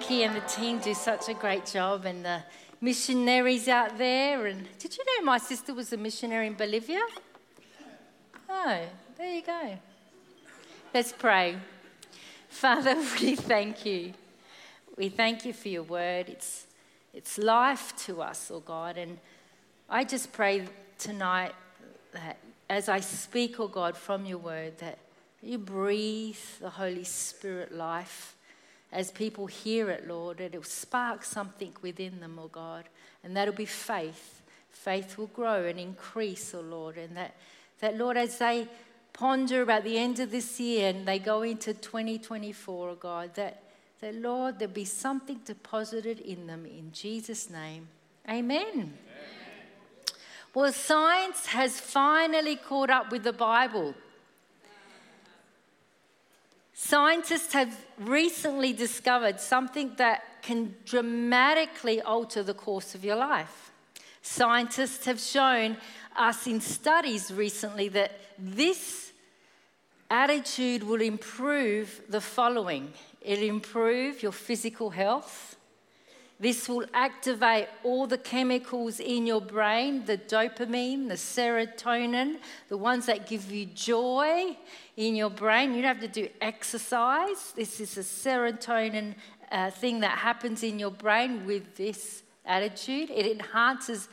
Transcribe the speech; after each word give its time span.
Nikki 0.00 0.22
and 0.22 0.34
the 0.34 0.40
team 0.40 0.78
do 0.78 0.94
such 0.94 1.28
a 1.28 1.34
great 1.34 1.66
job, 1.66 2.06
and 2.06 2.24
the 2.24 2.42
missionaries 2.80 3.68
out 3.68 3.98
there. 3.98 4.46
And 4.46 4.66
did 4.78 4.96
you 4.96 5.04
know 5.04 5.26
my 5.26 5.36
sister 5.36 5.74
was 5.74 5.92
a 5.92 5.98
missionary 5.98 6.46
in 6.46 6.54
Bolivia? 6.54 7.02
Oh, 8.48 8.80
there 9.18 9.34
you 9.34 9.42
go. 9.42 9.78
Let's 10.94 11.12
pray. 11.12 11.56
Father, 12.48 12.96
we 13.20 13.36
thank 13.36 13.84
you. 13.84 14.14
We 14.96 15.10
thank 15.10 15.44
you 15.44 15.52
for 15.52 15.68
your 15.68 15.82
word. 15.82 16.30
It's, 16.30 16.66
it's 17.12 17.36
life 17.36 17.94
to 18.06 18.22
us, 18.22 18.50
oh 18.50 18.60
God. 18.60 18.96
And 18.96 19.18
I 19.86 20.04
just 20.04 20.32
pray 20.32 20.66
tonight 20.98 21.52
that 22.12 22.38
as 22.70 22.88
I 22.88 23.00
speak, 23.00 23.60
oh 23.60 23.68
God, 23.68 23.98
from 23.98 24.24
your 24.24 24.38
word, 24.38 24.78
that 24.78 24.96
you 25.42 25.58
breathe 25.58 26.38
the 26.58 26.70
Holy 26.70 27.04
Spirit 27.04 27.74
life 27.74 28.34
as 28.92 29.10
people 29.10 29.46
hear 29.46 29.88
it, 29.90 30.08
Lord, 30.08 30.40
it'll 30.40 30.62
spark 30.62 31.24
something 31.24 31.72
within 31.80 32.20
them, 32.20 32.38
oh 32.40 32.48
God, 32.48 32.84
and 33.22 33.36
that'll 33.36 33.54
be 33.54 33.66
faith. 33.66 34.42
Faith 34.68 35.16
will 35.16 35.28
grow 35.28 35.64
and 35.64 35.78
increase, 35.78 36.54
oh 36.54 36.60
Lord, 36.60 36.96
and 36.96 37.16
that, 37.16 37.36
that 37.80 37.96
Lord, 37.96 38.16
as 38.16 38.38
they 38.38 38.66
ponder 39.12 39.62
about 39.62 39.84
the 39.84 39.98
end 39.98 40.18
of 40.18 40.30
this 40.30 40.58
year 40.58 40.90
and 40.90 41.06
they 41.06 41.18
go 41.18 41.42
into 41.42 41.74
2024, 41.74 42.88
oh 42.88 42.94
God, 42.94 43.34
that, 43.34 43.62
that 44.00 44.14
Lord, 44.14 44.58
there'll 44.58 44.74
be 44.74 44.84
something 44.84 45.40
deposited 45.44 46.20
in 46.20 46.46
them 46.46 46.66
in 46.66 46.90
Jesus' 46.92 47.50
name. 47.50 47.88
Amen. 48.28 48.94
Well, 50.52 50.72
science 50.72 51.46
has 51.46 51.78
finally 51.78 52.56
caught 52.56 52.90
up 52.90 53.12
with 53.12 53.22
the 53.22 53.32
Bible. 53.32 53.94
Scientists 56.82 57.52
have 57.52 57.76
recently 57.98 58.72
discovered 58.72 59.38
something 59.38 59.92
that 59.98 60.22
can 60.40 60.74
dramatically 60.86 62.00
alter 62.00 62.42
the 62.42 62.54
course 62.54 62.94
of 62.94 63.04
your 63.04 63.16
life. 63.16 63.70
Scientists 64.22 65.04
have 65.04 65.20
shown 65.20 65.76
us 66.16 66.46
in 66.46 66.58
studies 66.58 67.30
recently 67.30 67.88
that 67.88 68.18
this 68.38 69.12
attitude 70.10 70.82
will 70.82 71.02
improve 71.02 72.00
the 72.08 72.20
following 72.20 72.90
it'll 73.20 73.44
improve 73.44 74.22
your 74.22 74.32
physical 74.32 74.88
health, 74.88 75.56
this 76.40 76.70
will 76.70 76.86
activate 76.94 77.68
all 77.84 78.06
the 78.06 78.16
chemicals 78.16 78.98
in 78.98 79.26
your 79.26 79.42
brain 79.42 80.06
the 80.06 80.16
dopamine, 80.16 81.06
the 81.08 81.14
serotonin, 81.14 82.38
the 82.68 82.78
ones 82.78 83.04
that 83.06 83.28
give 83.28 83.52
you 83.52 83.66
joy 83.66 84.56
in 84.96 85.14
your 85.14 85.28
brain. 85.28 85.74
You 85.74 85.82
don't 85.82 86.00
have 86.00 86.00
to 86.00 86.22
do 86.22 86.30
exercise. 86.40 87.52
This 87.54 87.78
is 87.78 87.98
a 87.98 88.00
serotonin 88.00 89.16
uh, 89.52 89.70
thing 89.70 90.00
that 90.00 90.16
happens 90.16 90.62
in 90.62 90.78
your 90.78 90.90
brain 90.90 91.44
with 91.44 91.76
this 91.76 92.22
attitude. 92.46 93.10
It 93.10 93.26
enhances 93.26 94.08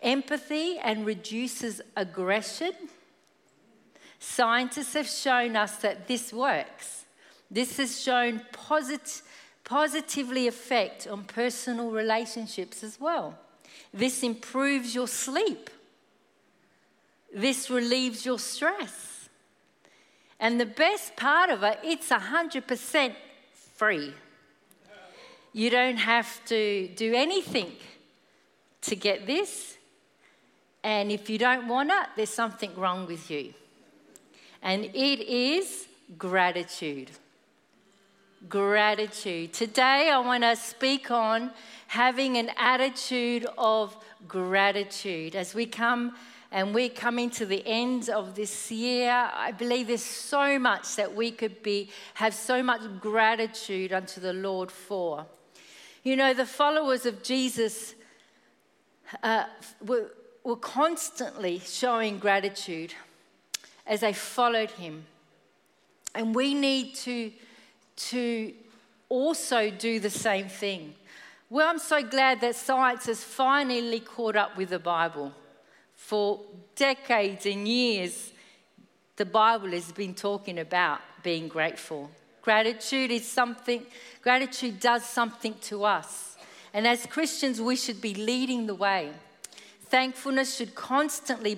empathy 0.00 0.78
and 0.78 1.04
reduces 1.04 1.80
aggression. 1.96 2.72
Scientists 4.20 4.94
have 4.94 5.08
shown 5.08 5.56
us 5.56 5.76
that 5.78 6.06
this 6.06 6.32
works. 6.32 7.04
This 7.50 7.78
has 7.78 8.00
shown 8.00 8.42
positive 8.52 9.22
positively 9.64 10.46
affect 10.46 11.06
on 11.06 11.24
personal 11.24 11.90
relationships 11.90 12.84
as 12.84 13.00
well. 13.00 13.38
This 13.92 14.22
improves 14.22 14.94
your 14.94 15.08
sleep. 15.08 15.70
This 17.34 17.70
relieves 17.70 18.24
your 18.24 18.38
stress. 18.38 19.28
And 20.38 20.60
the 20.60 20.66
best 20.66 21.16
part 21.16 21.50
of 21.50 21.62
it, 21.62 21.78
it's 21.82 22.10
100% 22.10 23.14
free. 23.76 24.12
You 25.52 25.70
don't 25.70 25.96
have 25.96 26.44
to 26.46 26.88
do 26.88 27.14
anything 27.14 27.72
to 28.82 28.96
get 28.96 29.26
this. 29.26 29.76
And 30.82 31.10
if 31.10 31.30
you 31.30 31.38
don't 31.38 31.66
want 31.68 31.90
it, 31.90 32.08
there's 32.16 32.30
something 32.30 32.74
wrong 32.76 33.06
with 33.06 33.30
you. 33.30 33.54
And 34.60 34.84
it 34.84 35.20
is 35.20 35.86
gratitude 36.18 37.10
gratitude. 38.48 39.52
Today, 39.52 40.10
I 40.10 40.18
want 40.18 40.42
to 40.42 40.56
speak 40.56 41.10
on 41.10 41.50
having 41.86 42.36
an 42.36 42.50
attitude 42.56 43.46
of 43.56 43.96
gratitude. 44.26 45.36
As 45.36 45.54
we 45.54 45.66
come 45.66 46.14
and 46.50 46.74
we're 46.74 46.88
coming 46.88 47.30
to 47.30 47.46
the 47.46 47.62
end 47.66 48.08
of 48.08 48.34
this 48.34 48.70
year, 48.70 49.10
I 49.10 49.52
believe 49.52 49.88
there's 49.88 50.02
so 50.02 50.58
much 50.58 50.96
that 50.96 51.14
we 51.14 51.30
could 51.30 51.62
be 51.62 51.90
have 52.14 52.34
so 52.34 52.62
much 52.62 52.82
gratitude 53.00 53.92
unto 53.92 54.20
the 54.20 54.32
Lord 54.32 54.70
for. 54.70 55.26
You 56.02 56.16
know, 56.16 56.34
the 56.34 56.46
followers 56.46 57.06
of 57.06 57.22
Jesus 57.22 57.94
uh, 59.22 59.44
were, 59.84 60.10
were 60.42 60.56
constantly 60.56 61.60
showing 61.60 62.18
gratitude 62.18 62.94
as 63.86 64.00
they 64.00 64.12
followed 64.12 64.70
him. 64.72 65.06
And 66.14 66.34
we 66.34 66.54
need 66.54 66.94
to 66.96 67.32
to 67.96 68.52
also 69.08 69.70
do 69.70 70.00
the 70.00 70.10
same 70.10 70.48
thing. 70.48 70.94
Well, 71.50 71.68
I'm 71.68 71.78
so 71.78 72.02
glad 72.02 72.40
that 72.40 72.56
science 72.56 73.06
has 73.06 73.22
finally 73.22 74.00
caught 74.00 74.36
up 74.36 74.56
with 74.56 74.70
the 74.70 74.78
Bible. 74.78 75.32
For 75.94 76.40
decades 76.74 77.46
and 77.46 77.68
years, 77.68 78.32
the 79.16 79.24
Bible 79.24 79.70
has 79.70 79.92
been 79.92 80.14
talking 80.14 80.58
about 80.58 81.00
being 81.22 81.48
grateful. 81.48 82.10
Gratitude 82.42 83.10
is 83.10 83.26
something, 83.26 83.86
gratitude 84.20 84.80
does 84.80 85.04
something 85.04 85.54
to 85.62 85.84
us. 85.84 86.36
And 86.72 86.86
as 86.86 87.06
Christians, 87.06 87.60
we 87.60 87.76
should 87.76 88.00
be 88.00 88.14
leading 88.14 88.66
the 88.66 88.74
way. 88.74 89.12
Thankfulness 89.86 90.56
should 90.56 90.74
constantly 90.74 91.56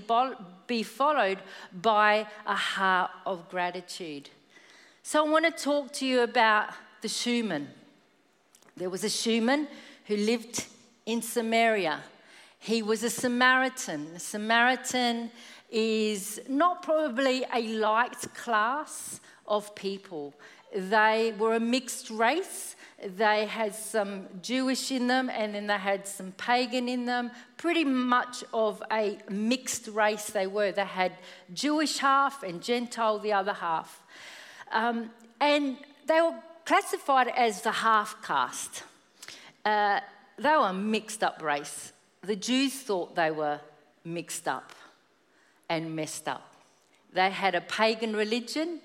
be 0.67 0.83
followed 0.83 1.39
by 1.73 2.27
a 2.47 2.55
heart 2.55 3.11
of 3.25 3.49
gratitude. 3.49 4.29
So 5.09 5.25
I 5.25 5.31
want 5.31 5.45
to 5.45 5.53
talk 5.53 5.93
to 5.93 6.05
you 6.05 6.23
about 6.23 6.71
the 7.01 7.07
shoeman. 7.07 7.67
There 8.77 8.91
was 8.91 9.05
a 9.05 9.07
shoeman 9.07 9.69
who 10.07 10.17
lived 10.17 10.67
in 11.07 11.23
Samaria. 11.23 12.01
He 12.59 12.83
was 12.83 13.05
a 13.05 13.11
Samaritan. 13.11 14.09
A 14.17 14.19
Samaritan 14.19 15.31
is 15.71 16.41
not 16.49 16.83
probably 16.83 17.45
a 17.55 17.63
liked 17.75 18.35
class 18.35 19.21
of 19.47 19.73
people. 19.77 20.35
They 20.75 21.33
were 21.39 21.55
a 21.55 21.61
mixed 21.61 22.11
race. 22.11 22.75
They 23.17 23.47
had 23.47 23.77
some 23.77 24.27
Jewish 24.43 24.91
in 24.91 25.07
them 25.07 25.31
and 25.31 25.55
then 25.55 25.69
they 25.69 25.79
had 25.79 26.09
some 26.09 26.33
pagan 26.33 26.89
in 26.89 27.05
them. 27.05 27.31
Pretty 27.59 27.85
much 27.85 28.43
of 28.53 28.83
a 28.91 29.19
mixed 29.31 29.87
race 29.87 30.31
they 30.31 30.49
were. 30.49 30.73
They 30.73 30.85
had 30.85 31.13
Jewish 31.55 31.99
half 31.99 32.43
and 32.43 32.61
Gentile 32.61 33.21
the 33.21 33.35
other 33.35 33.53
half. 33.53 34.03
Um, 34.73 35.11
and 35.41 35.77
they 36.07 36.21
were 36.21 36.35
classified 36.65 37.29
as 37.29 37.63
the 37.63 37.73
half 37.73 38.21
caste. 38.23 38.83
Uh, 39.65 40.01
they 40.39 40.51
were 40.51 40.69
a 40.69 40.73
mixed 40.73 41.23
up 41.23 41.43
race. 41.43 41.93
The 42.23 42.37
Jews 42.37 42.75
thought 42.75 43.15
they 43.15 43.31
were 43.31 43.61
mixed 44.05 44.49
up 44.49 44.73
and 45.69 45.95
messed 45.95 46.29
up. 46.29 46.55
They 47.13 47.31
had 47.31 47.55
a 47.55 47.61
pagan 47.61 48.15
religion, 48.15 48.81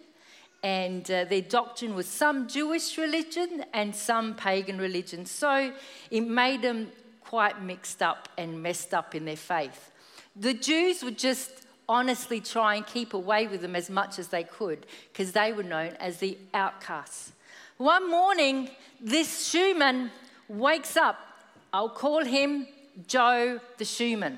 and 0.64 1.09
uh, 1.09 1.25
their 1.25 1.41
doctrine 1.41 1.96
was 1.96 2.08
some 2.08 2.47
Jewish 2.47 2.97
religion 2.97 3.66
and 3.74 3.96
some 3.96 4.36
pagan 4.36 4.78
religion. 4.78 5.25
So 5.25 5.74
it 6.09 6.22
made 6.22 6.62
them 6.62 6.91
quite 7.24 7.62
mixed 7.62 8.02
up 8.02 8.30
and 8.38 8.62
messed 8.62 8.94
up 8.94 9.16
in 9.16 9.25
their 9.25 9.36
faith. 9.36 9.91
The 10.36 10.53
Jews 10.53 11.03
were 11.03 11.12
just 11.12 11.52
honestly 11.88 12.40
try 12.40 12.75
and 12.75 12.86
keep 12.86 13.14
away 13.14 13.47
with 13.47 13.61
them 13.61 13.76
as 13.76 13.90
much 13.90 14.20
as 14.20 14.29
they 14.29 14.44
could 14.44 14.85
because 15.11 15.32
they 15.32 15.52
were 15.52 15.64
known 15.64 15.90
as 16.00 16.17
the 16.17 16.38
outcasts. 16.53 17.34
One 17.78 18.09
morning, 18.09 18.70
this 19.00 19.52
shoeman 19.52 20.11
wakes 20.47 20.96
up. 20.96 21.17
I'll 21.73 21.90
call 21.90 22.23
him 22.23 22.67
Joe 23.08 23.59
the 23.78 23.84
shoeman. 23.84 24.38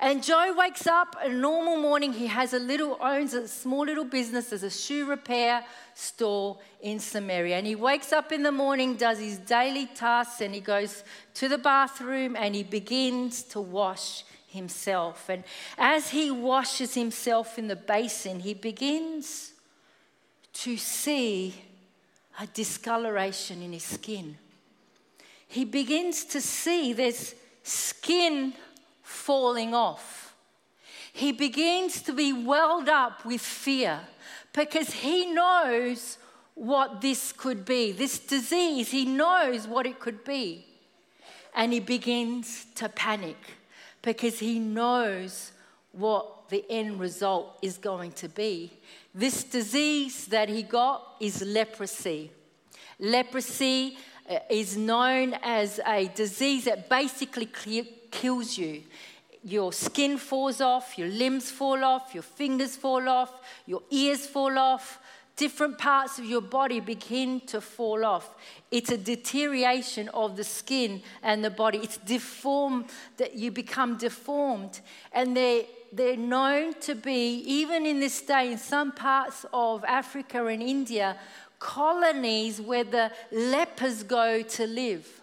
And 0.00 0.22
Joe 0.22 0.54
wakes 0.56 0.86
up 0.86 1.16
a 1.20 1.28
normal 1.28 1.76
morning. 1.76 2.12
He 2.12 2.28
has 2.28 2.54
a 2.54 2.60
little, 2.60 2.96
owns 3.00 3.34
a 3.34 3.48
small 3.48 3.84
little 3.84 4.04
business 4.04 4.52
as 4.52 4.62
a 4.62 4.70
shoe 4.70 5.06
repair 5.06 5.64
store 5.94 6.58
in 6.80 7.00
Samaria. 7.00 7.56
And 7.56 7.66
he 7.66 7.74
wakes 7.74 8.12
up 8.12 8.30
in 8.30 8.44
the 8.44 8.52
morning, 8.52 8.94
does 8.94 9.18
his 9.18 9.38
daily 9.38 9.86
tasks, 9.86 10.40
and 10.40 10.54
he 10.54 10.60
goes 10.60 11.02
to 11.34 11.48
the 11.48 11.58
bathroom 11.58 12.36
and 12.36 12.54
he 12.54 12.62
begins 12.62 13.42
to 13.44 13.60
wash 13.60 14.22
himself. 14.48 15.28
And 15.28 15.44
as 15.76 16.10
he 16.10 16.30
washes 16.30 16.94
himself 16.94 17.58
in 17.58 17.68
the 17.68 17.76
basin, 17.76 18.40
he 18.40 18.54
begins 18.54 19.52
to 20.54 20.76
see 20.76 21.54
a 22.40 22.46
discoloration 22.46 23.62
in 23.62 23.72
his 23.72 23.84
skin. 23.84 24.36
He 25.46 25.64
begins 25.64 26.24
to 26.26 26.40
see 26.40 26.92
there's 26.92 27.34
skin 27.62 28.54
falling 29.02 29.74
off. 29.74 30.34
He 31.12 31.32
begins 31.32 32.02
to 32.02 32.12
be 32.12 32.32
welled 32.32 32.88
up 32.88 33.24
with 33.24 33.40
fear 33.40 34.00
because 34.52 34.92
he 34.92 35.26
knows 35.26 36.18
what 36.54 37.00
this 37.00 37.32
could 37.32 37.64
be. 37.64 37.92
This 37.92 38.18
disease, 38.18 38.90
he 38.90 39.04
knows 39.04 39.66
what 39.66 39.86
it 39.86 39.98
could 39.98 40.24
be. 40.24 40.64
And 41.54 41.72
he 41.72 41.80
begins 41.80 42.66
to 42.76 42.88
panic 42.88 43.36
because 44.02 44.38
he 44.38 44.58
knows 44.58 45.52
what 45.92 46.48
the 46.48 46.64
end 46.70 47.00
result 47.00 47.58
is 47.62 47.78
going 47.78 48.12
to 48.12 48.28
be. 48.28 48.72
This 49.14 49.44
disease 49.44 50.26
that 50.26 50.48
he 50.48 50.62
got 50.62 51.16
is 51.20 51.42
leprosy. 51.42 52.30
Leprosy 52.98 53.96
uh, 54.28 54.38
is 54.50 54.76
known 54.76 55.34
as 55.42 55.80
a 55.86 56.08
disease 56.08 56.64
that 56.64 56.88
basically 56.88 57.48
kills 58.10 58.56
you. 58.56 58.82
Your 59.44 59.72
skin 59.72 60.18
falls 60.18 60.60
off, 60.60 60.98
your 60.98 61.08
limbs 61.08 61.50
fall 61.50 61.84
off, 61.84 62.12
your 62.12 62.24
fingers 62.24 62.76
fall 62.76 63.08
off, 63.08 63.32
your 63.66 63.82
ears 63.90 64.26
fall 64.26 64.58
off, 64.58 64.98
different 65.38 65.78
parts 65.78 66.18
of 66.18 66.24
your 66.24 66.42
body 66.42 66.80
begin 66.80 67.40
to 67.46 67.60
fall 67.60 68.04
off. 68.04 68.34
It's 68.70 68.90
a 68.90 68.98
deterioration 68.98 70.08
of 70.10 70.36
the 70.36 70.44
skin 70.44 71.00
and 71.22 71.44
the 71.44 71.50
body. 71.50 71.78
It's 71.78 71.96
deformed, 71.96 72.86
that 73.16 73.36
you 73.36 73.50
become 73.52 73.96
deformed. 73.96 74.80
And 75.12 75.36
they're, 75.36 75.62
they're 75.92 76.16
known 76.16 76.74
to 76.80 76.94
be, 76.94 77.38
even 77.46 77.86
in 77.86 78.00
this 78.00 78.20
day, 78.20 78.52
in 78.52 78.58
some 78.58 78.92
parts 78.92 79.46
of 79.52 79.84
Africa 79.84 80.44
and 80.46 80.60
India, 80.62 81.16
colonies 81.60 82.60
where 82.60 82.84
the 82.84 83.12
lepers 83.30 84.02
go 84.02 84.42
to 84.42 84.66
live. 84.66 85.17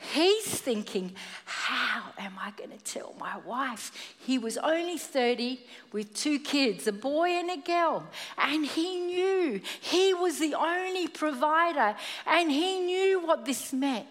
He's 0.00 0.46
thinking, 0.46 1.12
How 1.44 2.04
am 2.18 2.32
I 2.40 2.52
going 2.52 2.70
to 2.70 2.78
tell 2.78 3.14
my 3.20 3.36
wife? 3.44 3.92
He 4.18 4.38
was 4.38 4.56
only 4.56 4.96
30 4.96 5.60
with 5.92 6.14
two 6.14 6.38
kids, 6.38 6.86
a 6.86 6.92
boy 6.92 7.28
and 7.28 7.50
a 7.50 7.58
girl, 7.58 8.06
and 8.38 8.64
he 8.64 8.98
knew 8.98 9.60
he 9.80 10.14
was 10.14 10.38
the 10.38 10.54
only 10.54 11.06
provider, 11.06 11.94
and 12.26 12.50
he 12.50 12.80
knew 12.80 13.20
what 13.20 13.44
this 13.44 13.74
meant. 13.74 14.06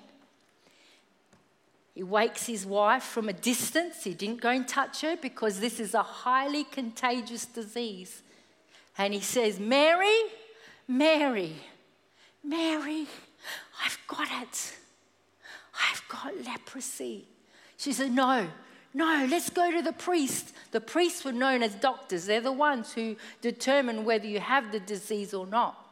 He 1.95 2.03
wakes 2.03 2.45
his 2.45 2.67
wife 2.67 3.03
from 3.03 3.27
a 3.27 3.33
distance. 3.33 4.03
He 4.03 4.13
didn't 4.13 4.41
go 4.41 4.49
and 4.49 4.67
touch 4.67 5.01
her 5.01 5.17
because 5.17 5.59
this 5.59 5.79
is 5.79 5.95
a 5.95 6.03
highly 6.03 6.65
contagious 6.65 7.45
disease. 7.45 8.21
And 8.97 9.13
he 9.13 9.21
says, 9.21 9.59
Mary, 9.59 10.21
Mary, 10.87 11.55
Mary, 12.43 13.07
I've 13.83 13.97
got 14.07 14.29
it. 14.43 14.78
I've 15.79 16.03
got 16.07 16.33
leprosy. 16.45 17.25
She 17.77 17.93
said, 17.93 18.11
No, 18.11 18.47
no, 18.93 19.27
let's 19.29 19.49
go 19.49 19.71
to 19.71 19.81
the 19.81 19.93
priest. 19.93 20.53
The 20.71 20.81
priests 20.81 21.23
were 21.23 21.31
known 21.31 21.63
as 21.63 21.75
doctors, 21.75 22.25
they're 22.25 22.41
the 22.41 22.51
ones 22.51 22.93
who 22.93 23.15
determine 23.41 24.05
whether 24.05 24.27
you 24.27 24.39
have 24.39 24.71
the 24.71 24.79
disease 24.79 25.33
or 25.33 25.45
not. 25.45 25.85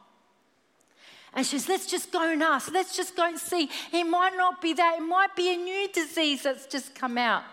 And 1.34 1.46
she 1.46 1.58
says, 1.58 1.68
Let's 1.68 1.86
just 1.86 2.12
go 2.12 2.30
and 2.30 2.42
ask. 2.42 2.72
Let's 2.72 2.96
just 2.96 3.16
go 3.16 3.26
and 3.26 3.38
see. 3.38 3.70
It 3.92 4.04
might 4.04 4.36
not 4.36 4.60
be 4.60 4.72
that, 4.74 4.98
it 4.98 5.02
might 5.02 5.34
be 5.36 5.52
a 5.52 5.56
new 5.56 5.88
disease 5.88 6.42
that's 6.42 6.66
just 6.66 6.94
come 6.94 7.18
out. 7.18 7.44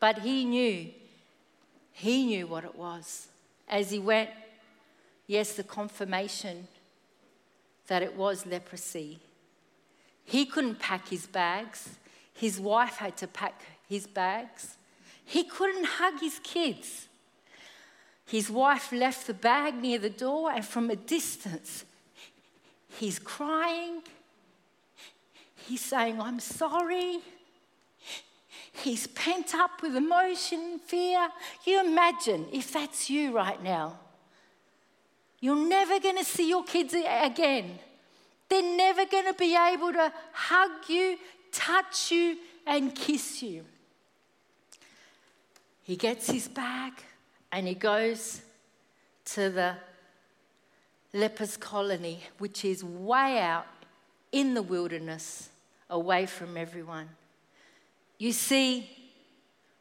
But 0.00 0.18
he 0.18 0.44
knew. 0.44 0.90
He 1.92 2.26
knew 2.26 2.46
what 2.46 2.64
it 2.64 2.76
was. 2.76 3.28
As 3.68 3.90
he 3.90 3.98
went, 3.98 4.30
yes, 5.26 5.54
the 5.54 5.64
confirmation 5.64 6.68
that 7.86 8.02
it 8.02 8.14
was 8.14 8.46
leprosy. 8.46 9.18
He 10.26 10.44
couldn't 10.44 10.78
pack 10.78 11.08
his 11.08 11.26
bags. 11.26 11.88
His 12.34 12.60
wife 12.60 12.96
had 12.96 13.16
to 13.18 13.26
pack 13.26 13.62
his 13.88 14.06
bags. 14.06 14.76
He 15.24 15.44
couldn't 15.44 15.84
hug 15.84 16.20
his 16.20 16.38
kids. 16.42 17.06
His 18.26 18.50
wife 18.50 18.92
left 18.92 19.28
the 19.28 19.34
bag 19.34 19.76
near 19.76 19.98
the 19.98 20.10
door, 20.10 20.50
and 20.50 20.64
from 20.64 20.90
a 20.90 20.96
distance, 20.96 21.84
he's 22.88 23.20
crying. 23.20 24.02
He's 25.54 25.80
saying, 25.80 26.20
I'm 26.20 26.40
sorry. 26.40 27.20
He's 28.72 29.06
pent 29.06 29.54
up 29.54 29.80
with 29.80 29.96
emotion, 29.96 30.80
fear. 30.84 31.28
You 31.64 31.80
imagine 31.80 32.46
if 32.52 32.72
that's 32.72 33.08
you 33.08 33.32
right 33.34 33.62
now. 33.62 33.98
You're 35.40 35.68
never 35.68 36.00
going 36.00 36.18
to 36.18 36.24
see 36.24 36.48
your 36.48 36.64
kids 36.64 36.94
again. 36.94 37.78
They're 38.48 38.76
never 38.76 39.04
going 39.06 39.26
to 39.26 39.34
be 39.34 39.56
able 39.56 39.92
to 39.92 40.12
hug 40.32 40.88
you, 40.88 41.18
touch 41.52 42.12
you, 42.12 42.36
and 42.66 42.94
kiss 42.94 43.42
you. 43.42 43.64
He 45.82 45.96
gets 45.96 46.30
his 46.30 46.48
bag 46.48 46.92
and 47.52 47.66
he 47.66 47.74
goes 47.74 48.42
to 49.26 49.50
the 49.50 49.76
lepers 51.12 51.56
colony, 51.56 52.20
which 52.38 52.64
is 52.64 52.82
way 52.82 53.38
out 53.38 53.66
in 54.32 54.54
the 54.54 54.62
wilderness, 54.62 55.48
away 55.88 56.26
from 56.26 56.56
everyone. 56.56 57.08
You 58.18 58.32
see, 58.32 58.90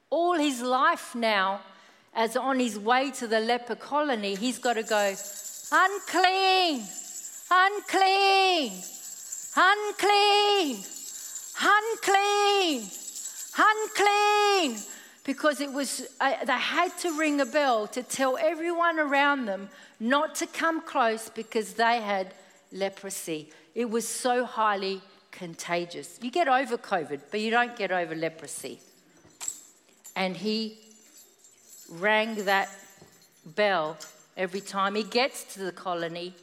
all 0.10 0.34
his 0.34 0.62
life 0.62 1.16
now, 1.16 1.62
as 2.14 2.38
on 2.38 2.60
his 2.60 2.80
way 2.80 3.12
to 3.12 3.28
the 3.28 3.40
leper 3.40 3.76
colony, 3.76 4.36
he's 4.36 4.60
got 4.60 4.74
to 4.74 4.84
go, 4.84 5.14
unclean, 5.72 6.84
unclean, 7.52 8.72
unclean, 9.56 10.84
unclean, 11.62 12.90
unclean. 13.58 14.80
Because 15.24 15.60
it 15.60 15.74
was, 15.74 16.08
uh, 16.22 16.46
they 16.46 16.54
had 16.54 16.96
to 17.00 17.18
ring 17.18 17.42
a 17.42 17.46
bell 17.46 17.88
to 17.88 18.04
tell 18.04 18.38
everyone 18.38 19.00
around 19.00 19.46
them 19.46 19.70
not 20.00 20.36
to 20.36 20.46
come 20.46 20.82
close 20.82 21.30
because 21.30 21.74
they 21.74 22.00
had 22.00 22.34
leprosy. 22.72 23.50
It 23.74 23.90
was 23.90 24.08
so 24.08 24.46
highly 24.46 25.02
contagious. 25.32 26.20
You 26.22 26.30
get 26.30 26.48
over 26.48 26.78
COVID, 26.78 27.22
but 27.32 27.40
you 27.40 27.50
don't 27.50 27.76
get 27.76 27.92
over 27.92 28.14
leprosy. 28.14 28.80
And 30.16 30.38
he 30.38 30.78
rang 31.90 32.46
that 32.46 32.70
bell 33.46 33.98
every 34.38 34.62
time 34.62 34.96
he 34.96 35.04
gets 35.04 35.56
to 35.56 35.60
the 35.60 35.72
colony 35.72 36.34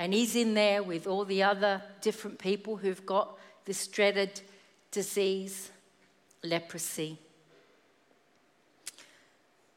and 0.00 0.14
he's 0.14 0.34
in 0.34 0.54
there 0.54 0.82
with 0.82 1.06
all 1.06 1.26
the 1.26 1.42
other 1.42 1.82
different 2.00 2.38
people 2.38 2.78
who've 2.78 3.04
got 3.04 3.36
this 3.66 3.86
dreaded 3.86 4.40
disease, 4.90 5.70
leprosy. 6.42 7.18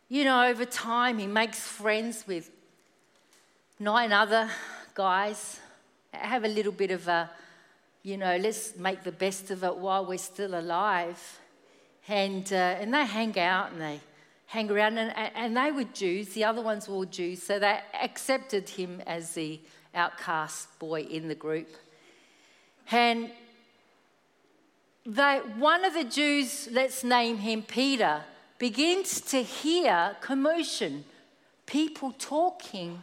You 0.07 0.23
know, 0.23 0.45
over 0.45 0.63
time, 0.63 1.19
he 1.19 1.27
makes 1.27 1.59
friends 1.59 2.23
with 2.25 2.49
nine 3.81 4.13
other 4.13 4.49
guys. 4.93 5.59
Have 6.13 6.45
a 6.45 6.47
little 6.47 6.71
bit 6.71 6.91
of 6.91 7.05
a, 7.09 7.29
you 8.01 8.15
know, 8.15 8.37
let's 8.37 8.77
make 8.77 9.03
the 9.03 9.11
best 9.11 9.51
of 9.51 9.61
it 9.65 9.75
while 9.75 10.05
we're 10.05 10.17
still 10.17 10.57
alive. 10.57 11.19
And, 12.07 12.47
uh, 12.53 12.55
and 12.55 12.93
they 12.93 13.05
hang 13.05 13.37
out 13.37 13.73
and 13.73 13.81
they 13.81 13.99
hang 14.45 14.71
around, 14.71 14.97
and, 14.97 15.11
and 15.35 15.57
they 15.57 15.73
were 15.73 15.83
Jews, 15.83 16.29
the 16.29 16.45
other 16.45 16.61
ones 16.61 16.87
were 16.87 16.95
all 16.95 17.05
Jews, 17.05 17.43
so 17.43 17.59
they 17.59 17.81
accepted 18.01 18.69
him 18.69 19.01
as 19.05 19.33
the 19.33 19.59
outcast 19.93 20.79
boy 20.79 21.01
in 21.01 21.27
the 21.27 21.35
group. 21.35 21.69
And 22.91 23.31
they, 25.05 25.41
one 25.57 25.83
of 25.83 25.93
the 25.93 26.03
Jews, 26.03 26.69
let's 26.71 27.03
name 27.03 27.37
him 27.37 27.63
Peter, 27.63 28.21
begins 28.57 29.19
to 29.21 29.43
hear 29.43 30.15
commotion, 30.21 31.03
people 31.65 32.13
talking, 32.17 33.01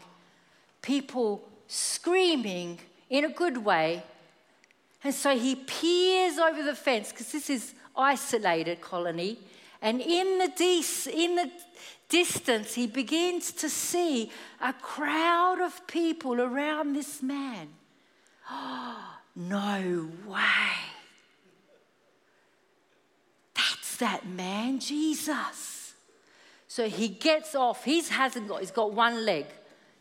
people 0.80 1.42
screaming 1.68 2.78
in 3.10 3.24
a 3.24 3.28
good 3.28 3.58
way. 3.58 4.02
And 5.02 5.14
so 5.14 5.36
he 5.36 5.54
peers 5.54 6.38
over 6.38 6.62
the 6.62 6.74
fence 6.74 7.10
because 7.10 7.32
this 7.32 7.50
is 7.50 7.74
isolated 7.96 8.80
colony. 8.80 9.38
And 9.82 10.00
in 10.00 10.38
the, 10.38 10.48
de- 10.48 11.24
in 11.24 11.36
the 11.36 11.50
distance, 12.10 12.74
he 12.74 12.86
begins 12.86 13.52
to 13.52 13.70
see 13.70 14.30
a 14.60 14.74
crowd 14.74 15.60
of 15.60 15.86
people 15.86 16.40
around 16.40 16.92
this 16.92 17.22
man. 17.22 17.68
Oh, 18.50 19.18
no 19.36 20.10
way. 20.26 20.76
That's 23.54 23.96
that 23.96 24.28
man, 24.28 24.80
Jesus. 24.80 25.94
So 26.68 26.88
he 26.88 27.08
gets 27.08 27.54
off. 27.54 27.84
He 27.84 28.02
hasn't 28.02 28.48
got, 28.48 28.60
he's 28.60 28.70
got 28.70 28.92
one 28.92 29.24
leg. 29.24 29.46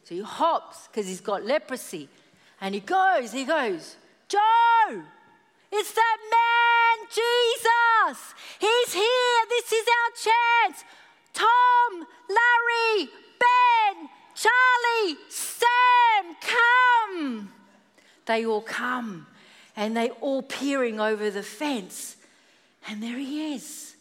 So 0.03 0.15
he 0.15 0.21
hops 0.21 0.87
because 0.87 1.07
he's 1.07 1.21
got 1.21 1.45
leprosy. 1.45 2.09
And 2.61 2.75
he 2.75 2.81
goes, 2.81 3.31
he 3.31 3.45
goes, 3.45 3.95
Joe, 4.27 5.03
it's 5.71 5.93
that 5.93 6.17
man, 6.31 7.07
Jesus. 7.09 8.33
He's 8.59 8.93
here. 8.93 9.45
This 9.49 9.71
is 9.71 9.85
our 9.87 10.67
chance. 10.67 10.83
Tom, 11.33 12.05
Larry, 12.29 13.09
Ben, 13.39 14.09
Charlie, 14.35 15.17
Sam, 15.29 16.35
come. 16.41 17.51
They 18.25 18.45
all 18.45 18.61
come 18.61 19.27
and 19.75 19.95
they 19.95 20.09
all 20.09 20.41
peering 20.41 20.99
over 20.99 21.29
the 21.29 21.43
fence. 21.43 22.17
And 22.87 23.01
there 23.01 23.17
he 23.17 23.53
is. 23.53 23.95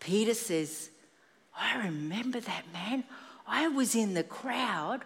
Peter 0.00 0.34
says, 0.34 0.90
I 1.58 1.84
remember 1.84 2.40
that 2.40 2.64
man. 2.72 3.04
I 3.46 3.68
was 3.68 3.94
in 3.94 4.14
the 4.14 4.22
crowd 4.22 5.02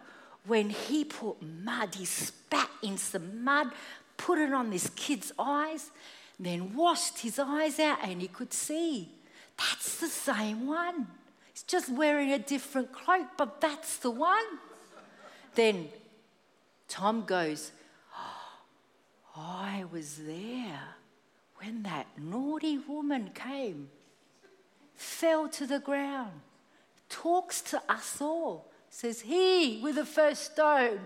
when 0.47 0.71
he 0.71 1.05
put 1.05 1.41
mud, 1.43 1.95
he 1.95 2.05
spat 2.05 2.69
in 2.83 2.99
some 2.99 3.43
mud, 3.43 3.69
put 4.17 4.39
it 4.39 4.53
on 4.53 4.71
this 4.71 4.91
kid's 4.91 5.33
eyes, 5.39 5.91
then 6.39 6.75
washed 6.75 7.21
his 7.21 7.39
eyes 7.39 7.79
out 7.79 7.99
and 8.03 8.21
he 8.21 8.29
could 8.29 8.53
see. 8.53 9.09
That's 9.59 9.99
the 9.99 10.09
same 10.09 10.67
one. 10.67 11.07
He's 11.53 11.63
just 11.63 11.89
wearing 11.89 12.33
a 12.33 12.39
different 12.39 12.93
cloak, 12.93 13.27
but 13.37 13.61
that's 13.61 13.99
the 13.99 14.11
one. 14.11 14.45
Then 15.55 15.89
Tom 16.89 17.25
goes, 17.25 17.73
oh, 18.17 19.41
I 19.41 19.85
was 19.93 20.17
there 20.17 20.81
when 21.57 21.83
that 21.85 22.07
naughty 22.19 22.79
woman 22.79 23.31
came, 23.35 23.89
fell 24.95 25.49
to 25.49 25.67
the 25.67 25.79
ground, 25.79 26.33
talks 27.09 27.61
to 27.63 27.83
us 27.89 28.21
all, 28.21 28.71
says, 28.91 29.23
He 29.23 29.81
with 29.83 29.95
the 29.95 30.05
first 30.05 30.53
stone 30.53 31.01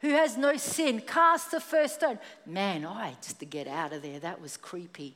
who 0.00 0.10
has 0.10 0.36
no 0.36 0.56
sin, 0.56 1.00
cast 1.00 1.50
the 1.50 1.60
first 1.60 1.96
stone. 1.96 2.18
Man, 2.44 2.84
I 2.86 3.16
just 3.22 3.40
to 3.40 3.46
get 3.46 3.66
out 3.66 3.92
of 3.92 4.02
there, 4.02 4.20
that 4.20 4.40
was 4.40 4.56
creepy. 4.56 5.14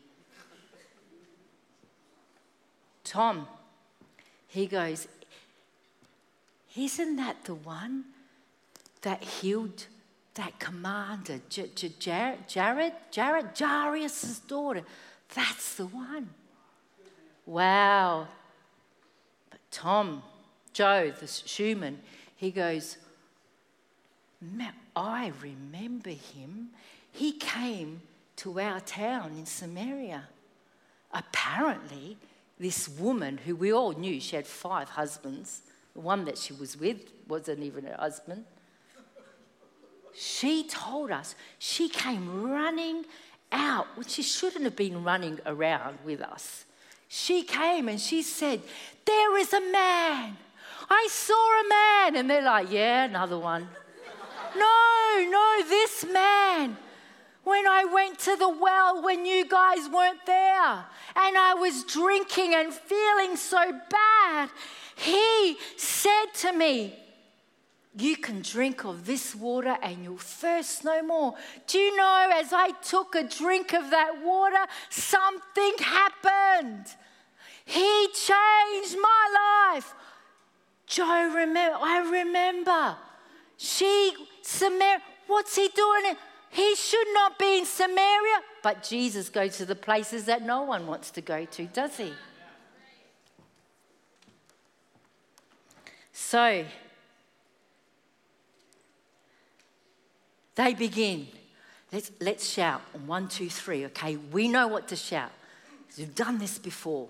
Tom, 3.10 3.48
he 4.46 4.66
goes, 4.66 5.08
Isn't 6.76 7.16
that 7.16 7.42
the 7.42 7.56
one 7.56 8.04
that 9.02 9.20
healed 9.20 9.86
that 10.34 10.60
commander, 10.60 11.40
J- 11.48 11.70
J- 11.74 11.92
Jared, 11.98 12.46
Jared, 12.46 12.92
Jared, 13.10 13.46
Jairus' 13.58 14.38
daughter? 14.38 14.82
That's 15.34 15.74
the 15.74 15.86
one. 15.86 16.30
Wow. 17.46 18.28
But 19.50 19.58
Tom, 19.72 20.22
Joe, 20.72 21.10
the 21.10 21.26
shoeman, 21.26 21.96
he 22.36 22.52
goes, 22.52 22.96
I 24.94 25.32
remember 25.42 26.10
him. 26.10 26.68
He 27.10 27.32
came 27.32 28.02
to 28.36 28.60
our 28.60 28.78
town 28.78 29.32
in 29.32 29.46
Samaria. 29.46 30.28
Apparently, 31.12 32.16
this 32.60 32.90
woman 32.90 33.38
who 33.38 33.56
we 33.56 33.72
all 33.72 33.92
knew 33.92 34.20
she 34.20 34.36
had 34.36 34.46
five 34.46 34.90
husbands, 34.90 35.62
the 35.94 36.00
one 36.00 36.26
that 36.26 36.36
she 36.36 36.52
was 36.52 36.76
with 36.76 36.98
wasn't 37.26 37.62
even 37.62 37.84
her 37.84 37.96
husband. 37.98 38.44
She 40.14 40.64
told 40.64 41.10
us 41.10 41.34
she 41.58 41.88
came 41.88 42.50
running 42.50 43.06
out 43.50 43.86
when 43.96 44.06
she 44.06 44.22
shouldn't 44.22 44.64
have 44.64 44.76
been 44.76 45.02
running 45.02 45.40
around 45.46 45.98
with 46.04 46.20
us. 46.20 46.66
She 47.08 47.42
came 47.42 47.88
and 47.88 47.98
she 47.98 48.22
said, 48.22 48.60
There 49.06 49.38
is 49.38 49.52
a 49.54 49.60
man. 49.60 50.36
I 50.90 51.08
saw 51.10 51.60
a 51.60 51.68
man. 51.68 52.16
And 52.16 52.28
they're 52.28 52.42
like, 52.42 52.70
Yeah, 52.70 53.04
another 53.04 53.38
one. 53.38 53.68
No, 54.56 55.28
no, 55.30 55.62
this 55.68 56.04
man. 56.12 56.76
When 57.50 57.66
I 57.66 57.84
went 57.84 58.20
to 58.20 58.36
the 58.36 58.48
well 58.48 59.02
when 59.02 59.26
you 59.26 59.44
guys 59.44 59.88
weren't 59.92 60.24
there 60.24 60.84
and 61.16 61.36
I 61.36 61.54
was 61.58 61.82
drinking 61.82 62.54
and 62.54 62.72
feeling 62.72 63.34
so 63.34 63.72
bad, 63.90 64.50
he 64.94 65.56
said 65.76 66.26
to 66.42 66.52
me, 66.52 66.94
you 67.96 68.16
can 68.16 68.40
drink 68.42 68.84
of 68.84 69.04
this 69.04 69.34
water 69.34 69.76
and 69.82 70.04
you'll 70.04 70.16
thirst 70.16 70.84
no 70.84 71.02
more. 71.02 71.34
Do 71.66 71.78
you 71.80 71.96
know, 71.96 72.30
as 72.32 72.52
I 72.52 72.70
took 72.82 73.16
a 73.16 73.24
drink 73.24 73.72
of 73.72 73.90
that 73.90 74.22
water, 74.22 74.64
something 74.88 75.72
happened. 75.80 76.86
He 77.64 78.06
changed 78.14 78.96
my 79.02 79.72
life. 79.74 79.92
Joe, 80.86 81.32
remember, 81.34 81.78
I 81.82 81.98
remember. 82.12 82.96
She 83.56 84.12
Samaria. 84.42 85.02
What's 85.26 85.56
he 85.56 85.68
doing? 85.74 86.14
He 86.50 86.74
should 86.74 87.06
not 87.14 87.38
be 87.38 87.58
in 87.58 87.64
Samaria. 87.64 88.42
But 88.62 88.82
Jesus 88.82 89.28
goes 89.28 89.56
to 89.58 89.64
the 89.64 89.74
places 89.74 90.24
that 90.26 90.42
no 90.42 90.62
one 90.62 90.86
wants 90.86 91.10
to 91.12 91.20
go 91.20 91.44
to, 91.44 91.64
does 91.66 91.96
he? 91.96 92.12
So, 96.12 96.64
they 100.54 100.74
begin. 100.74 101.28
Let's, 101.92 102.10
let's 102.20 102.48
shout 102.48 102.82
on 102.94 103.06
one, 103.06 103.28
two, 103.28 103.48
three, 103.48 103.86
okay? 103.86 104.16
We 104.16 104.46
know 104.46 104.68
what 104.68 104.88
to 104.88 104.96
shout. 104.96 105.32
We've 105.96 106.14
done 106.14 106.38
this 106.38 106.58
before, 106.58 107.08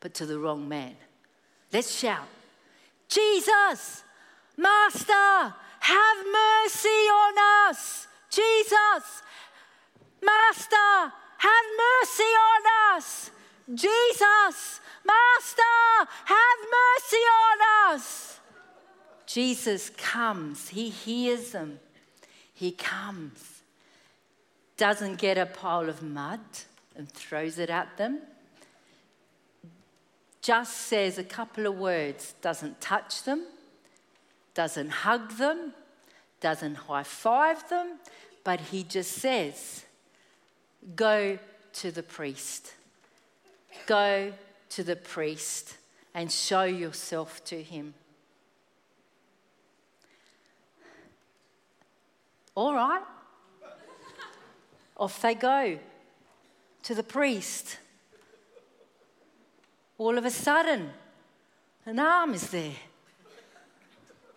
but 0.00 0.14
to 0.14 0.26
the 0.26 0.38
wrong 0.38 0.68
man. 0.68 0.96
Let's 1.72 1.94
shout 1.94 2.26
Jesus, 3.08 4.04
Master, 4.56 5.54
have 5.80 6.18
mercy 6.26 6.88
on 6.88 7.68
us. 7.70 8.06
Jesus, 8.30 9.22
Master, 10.22 11.12
have 11.38 11.66
mercy 11.86 12.22
on 12.22 12.96
us. 12.96 13.30
Jesus, 13.74 14.80
Master, 15.04 16.08
have 16.24 16.58
mercy 16.80 17.16
on 17.16 17.94
us. 17.94 18.40
Jesus 19.26 19.90
comes, 19.90 20.68
he 20.68 20.88
hears 20.88 21.52
them, 21.52 21.78
he 22.54 22.72
comes, 22.72 23.62
doesn't 24.76 25.18
get 25.18 25.36
a 25.36 25.44
pile 25.46 25.88
of 25.88 26.02
mud 26.02 26.40
and 26.96 27.10
throws 27.10 27.58
it 27.58 27.68
at 27.68 27.96
them, 27.98 28.20
just 30.40 30.74
says 30.74 31.18
a 31.18 31.24
couple 31.24 31.66
of 31.66 31.76
words, 31.76 32.34
doesn't 32.40 32.80
touch 32.80 33.22
them. 33.24 33.44
Doesn't 34.54 34.90
hug 34.90 35.36
them, 35.36 35.72
doesn't 36.40 36.74
high 36.74 37.02
five 37.02 37.68
them, 37.68 37.98
but 38.44 38.60
he 38.60 38.82
just 38.84 39.12
says, 39.12 39.84
Go 40.94 41.38
to 41.74 41.90
the 41.90 42.02
priest. 42.02 42.72
Go 43.86 44.32
to 44.70 44.82
the 44.84 44.96
priest 44.96 45.76
and 46.14 46.30
show 46.30 46.64
yourself 46.64 47.44
to 47.44 47.62
him. 47.62 47.94
All 52.54 52.74
right. 52.74 53.02
Off 54.96 55.22
they 55.22 55.34
go 55.34 55.78
to 56.82 56.94
the 56.94 57.04
priest. 57.04 57.78
All 59.96 60.18
of 60.18 60.24
a 60.24 60.30
sudden, 60.30 60.90
an 61.86 61.98
arm 61.98 62.34
is 62.34 62.50
there. 62.50 62.76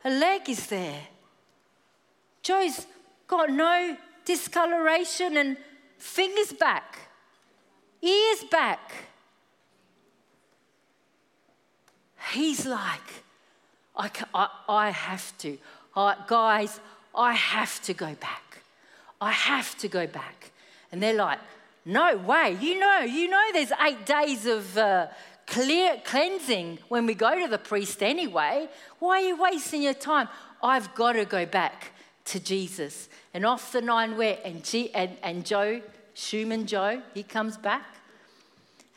A 0.03 0.09
leg 0.09 0.49
is 0.49 0.67
there. 0.67 1.01
Joe's 2.43 2.87
got 3.27 3.49
no 3.49 3.97
discoloration 4.25 5.37
and 5.37 5.57
fingers 5.97 6.53
back, 6.53 6.97
ears 8.01 8.43
back. 8.49 8.91
He's 12.33 12.65
like, 12.65 13.23
I, 13.95 14.09
I, 14.33 14.47
I 14.69 14.89
have 14.89 15.37
to. 15.39 15.57
I, 15.95 16.15
guys, 16.27 16.79
I 17.13 17.33
have 17.33 17.81
to 17.83 17.93
go 17.93 18.15
back. 18.15 18.59
I 19.19 19.31
have 19.31 19.77
to 19.79 19.87
go 19.87 20.07
back. 20.07 20.51
And 20.91 21.03
they're 21.03 21.13
like, 21.13 21.39
no 21.85 22.17
way. 22.17 22.57
You 22.59 22.79
know, 22.79 22.99
you 22.99 23.27
know 23.27 23.43
there's 23.53 23.71
eight 23.85 24.05
days 24.05 24.45
of 24.45 24.77
uh, 24.77 25.07
clear, 25.45 26.01
cleansing 26.05 26.79
when 26.87 27.05
we 27.05 27.13
go 27.13 27.39
to 27.39 27.47
the 27.47 27.57
priest 27.57 28.01
anyway. 28.01 28.67
Why 28.99 29.21
are 29.21 29.27
you 29.27 29.41
wasting 29.41 29.81
your 29.81 29.93
time? 29.93 30.27
I've 30.63 30.93
got 30.95 31.13
to 31.13 31.25
go 31.25 31.45
back 31.45 31.91
to 32.25 32.39
Jesus. 32.39 33.09
And 33.33 33.45
off 33.45 33.71
the 33.71 33.81
nine 33.81 34.17
went, 34.17 34.39
and, 34.43 34.63
G, 34.63 34.91
and, 34.93 35.17
and 35.23 35.45
Joe, 35.45 35.81
shoeman 36.15 36.65
Joe, 36.65 37.01
he 37.13 37.23
comes 37.23 37.57
back 37.57 37.85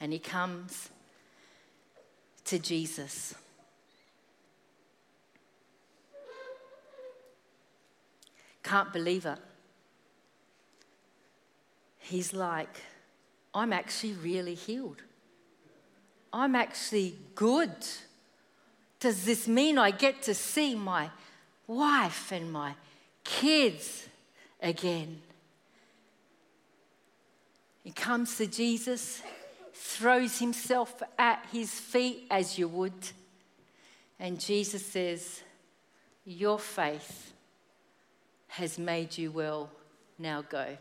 and 0.00 0.12
he 0.12 0.18
comes 0.18 0.90
to 2.44 2.58
Jesus. 2.58 3.34
Can't 8.62 8.92
believe 8.92 9.26
it. 9.26 9.38
He's 11.98 12.32
like, 12.32 12.80
I'm 13.54 13.72
actually 13.72 14.14
really 14.14 14.54
healed. 14.54 15.02
I'm 16.32 16.54
actually 16.54 17.16
good. 17.34 17.72
Does 19.00 19.24
this 19.24 19.46
mean 19.46 19.78
I 19.78 19.90
get 19.90 20.22
to 20.22 20.34
see 20.34 20.74
my 20.74 21.10
wife 21.66 22.32
and 22.32 22.52
my 22.52 22.74
kids 23.24 24.06
again? 24.60 25.20
He 27.82 27.90
comes 27.90 28.36
to 28.38 28.46
Jesus, 28.46 29.22
throws 29.72 30.38
himself 30.38 31.02
at 31.18 31.44
his 31.52 31.70
feet 31.70 32.26
as 32.30 32.58
you 32.58 32.68
would, 32.68 32.92
and 34.18 34.40
Jesus 34.40 34.84
says, 34.86 35.42
Your 36.24 36.58
faith 36.58 37.32
has 38.48 38.78
made 38.78 39.18
you 39.18 39.32
well. 39.32 39.70
Now 40.18 40.42
go. 40.42 40.76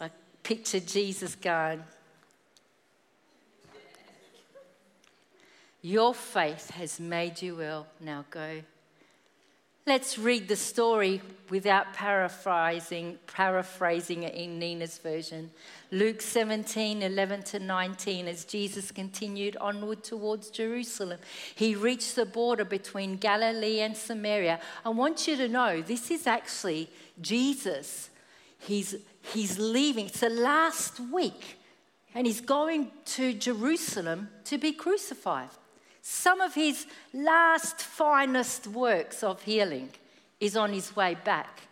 I 0.00 0.10
picture 0.42 0.80
Jesus 0.80 1.34
going, 1.34 1.84
Your 5.82 6.14
faith 6.14 6.70
has 6.70 6.98
made 6.98 7.42
you 7.42 7.56
well. 7.56 7.86
Now 8.00 8.24
go. 8.30 8.62
Let's 9.86 10.16
read 10.16 10.48
the 10.48 10.56
story 10.56 11.20
without 11.50 11.92
paraphrasing, 11.92 13.18
paraphrasing 13.26 14.22
it 14.22 14.34
in 14.34 14.58
Nina's 14.58 14.96
version. 14.96 15.50
Luke 15.90 16.22
17, 16.22 17.02
11 17.02 17.42
to 17.42 17.58
19, 17.58 18.26
as 18.26 18.46
Jesus 18.46 18.90
continued 18.90 19.58
onward 19.58 20.02
towards 20.02 20.48
Jerusalem, 20.48 21.18
he 21.54 21.74
reached 21.74 22.16
the 22.16 22.24
border 22.24 22.64
between 22.64 23.18
Galilee 23.18 23.80
and 23.80 23.94
Samaria. 23.94 24.58
I 24.86 24.88
want 24.88 25.28
you 25.28 25.36
to 25.36 25.48
know 25.48 25.82
this 25.82 26.10
is 26.10 26.26
actually 26.26 26.88
Jesus. 27.20 28.08
He's, 28.60 28.96
he's 29.34 29.58
leaving. 29.58 30.06
It's 30.06 30.20
the 30.20 30.30
last 30.30 30.98
week, 30.98 31.58
and 32.14 32.26
he's 32.26 32.40
going 32.40 32.90
to 33.04 33.34
Jerusalem 33.34 34.30
to 34.44 34.56
be 34.56 34.72
crucified. 34.72 35.50
Some 36.06 36.42
of 36.42 36.52
his 36.52 36.86
last 37.14 37.80
finest 37.80 38.66
works 38.66 39.22
of 39.22 39.40
healing 39.40 39.88
is 40.38 40.54
on 40.54 40.70
his 40.70 40.94
way 40.94 41.16
back. 41.24 41.62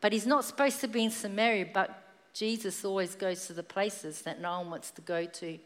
But 0.00 0.12
he's 0.12 0.28
not 0.28 0.44
supposed 0.44 0.80
to 0.82 0.86
be 0.86 1.02
in 1.02 1.10
Samaria, 1.10 1.70
but 1.74 2.04
Jesus 2.32 2.84
always 2.84 3.16
goes 3.16 3.48
to 3.48 3.52
the 3.52 3.64
places 3.64 4.22
that 4.22 4.40
no 4.40 4.60
one 4.60 4.70
wants 4.70 4.92
to 4.92 5.00
go 5.00 5.24
to. 5.24 5.58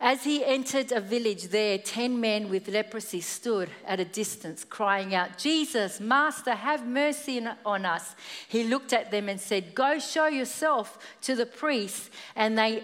As 0.00 0.24
he 0.24 0.42
entered 0.42 0.92
a 0.92 1.00
village 1.00 1.48
there, 1.48 1.76
ten 1.76 2.18
men 2.18 2.48
with 2.48 2.68
leprosy 2.68 3.20
stood 3.20 3.68
at 3.86 4.00
a 4.00 4.04
distance, 4.06 4.64
crying 4.64 5.14
out, 5.14 5.36
Jesus, 5.36 6.00
Master, 6.00 6.54
have 6.54 6.86
mercy 6.86 7.46
on 7.66 7.84
us. 7.84 8.16
He 8.48 8.64
looked 8.64 8.94
at 8.94 9.10
them 9.10 9.28
and 9.28 9.38
said, 9.38 9.74
Go 9.74 9.98
show 9.98 10.28
yourself 10.28 10.98
to 11.20 11.34
the 11.34 11.44
priests. 11.44 12.08
And 12.34 12.56
they 12.56 12.82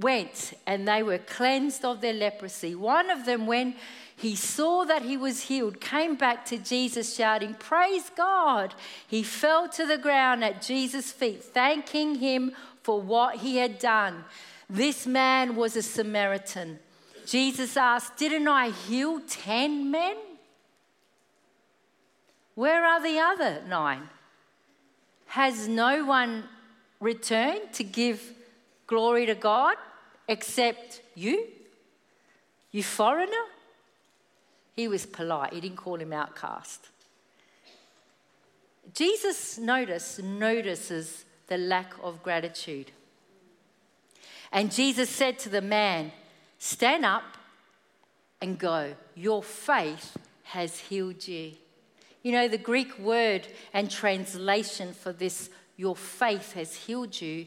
went 0.00 0.52
and 0.66 0.86
they 0.86 1.02
were 1.02 1.18
cleansed 1.18 1.84
of 1.84 2.00
their 2.00 2.12
leprosy. 2.12 2.74
One 2.74 3.10
of 3.10 3.24
them, 3.24 3.46
when 3.46 3.74
he 4.14 4.36
saw 4.36 4.84
that 4.84 5.02
he 5.02 5.16
was 5.16 5.42
healed, 5.42 5.80
came 5.80 6.14
back 6.14 6.44
to 6.46 6.58
Jesus 6.58 7.16
shouting, 7.16 7.54
Praise 7.54 8.10
God! 8.16 8.74
He 9.06 9.22
fell 9.22 9.68
to 9.70 9.86
the 9.86 9.98
ground 9.98 10.44
at 10.44 10.62
Jesus' 10.62 11.10
feet, 11.10 11.42
thanking 11.42 12.16
him 12.16 12.52
for 12.82 13.00
what 13.00 13.36
he 13.36 13.56
had 13.56 13.78
done. 13.78 14.24
This 14.68 15.06
man 15.06 15.56
was 15.56 15.76
a 15.76 15.82
Samaritan. 15.82 16.78
Jesus 17.26 17.76
asked, 17.76 18.16
Didn't 18.16 18.48
I 18.48 18.70
heal 18.70 19.20
10 19.20 19.90
men? 19.90 20.16
Where 22.54 22.84
are 22.84 23.02
the 23.02 23.18
other 23.18 23.62
nine? 23.66 24.08
Has 25.26 25.66
no 25.66 26.04
one 26.04 26.44
returned 27.00 27.72
to 27.72 27.84
give 27.84 28.34
glory 28.86 29.26
to 29.26 29.34
God 29.34 29.76
except 30.28 31.02
you? 31.14 31.46
You 32.70 32.82
foreigner? 32.82 33.44
He 34.74 34.88
was 34.88 35.04
polite, 35.06 35.52
he 35.52 35.60
didn't 35.60 35.76
call 35.76 35.96
him 35.96 36.12
outcast. 36.12 36.88
Jesus 38.94 39.58
notice, 39.58 40.18
notices 40.18 41.24
the 41.46 41.58
lack 41.58 41.92
of 42.02 42.22
gratitude. 42.22 42.90
And 44.50 44.72
Jesus 44.72 45.08
said 45.08 45.38
to 45.40 45.48
the 45.48 45.62
man, 45.62 46.12
Stand 46.58 47.04
up 47.04 47.24
and 48.40 48.58
go. 48.58 48.94
Your 49.14 49.42
faith 49.42 50.16
has 50.44 50.78
healed 50.78 51.26
you. 51.26 51.52
You 52.22 52.32
know, 52.32 52.48
the 52.48 52.58
Greek 52.58 52.98
word 52.98 53.48
and 53.72 53.90
translation 53.90 54.92
for 54.92 55.12
this, 55.12 55.50
your 55.76 55.96
faith 55.96 56.52
has 56.52 56.74
healed 56.74 57.20
you, 57.20 57.46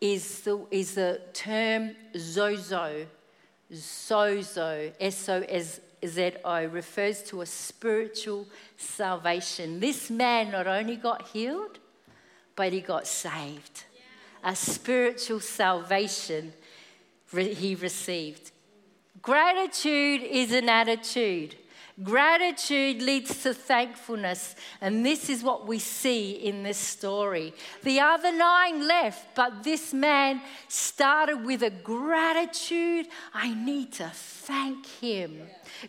is 0.00 0.40
the, 0.40 0.66
is 0.70 0.94
the 0.94 1.20
term 1.32 1.94
sozo, 2.14 3.06
sozo, 3.72 4.92
S 4.98 5.28
O 5.28 5.44
Z 6.06 6.32
O, 6.44 6.64
refers 6.66 7.22
to 7.24 7.42
a 7.42 7.46
spiritual 7.46 8.46
salvation. 8.76 9.80
This 9.80 10.10
man 10.10 10.50
not 10.50 10.66
only 10.66 10.96
got 10.96 11.28
healed, 11.28 11.78
but 12.56 12.72
he 12.72 12.80
got 12.80 13.06
saved. 13.06 13.84
A 14.42 14.56
spiritual 14.56 15.40
salvation 15.40 16.54
he 17.32 17.74
received. 17.74 18.52
Gratitude 19.20 20.22
is 20.22 20.52
an 20.52 20.68
attitude. 20.68 21.56
Gratitude 22.02 23.02
leads 23.02 23.42
to 23.42 23.52
thankfulness, 23.52 24.54
and 24.80 25.04
this 25.04 25.28
is 25.28 25.42
what 25.42 25.66
we 25.66 25.78
see 25.78 26.32
in 26.32 26.62
this 26.62 26.78
story. 26.78 27.52
The 27.82 28.00
other 28.00 28.32
nine 28.32 28.88
left, 28.88 29.34
but 29.34 29.62
this 29.62 29.92
man 29.92 30.40
started 30.68 31.44
with 31.44 31.62
a 31.62 31.70
gratitude. 31.70 33.06
I 33.34 33.52
need 33.52 33.92
to 33.94 34.10
thank 34.14 34.86
him. 34.86 35.42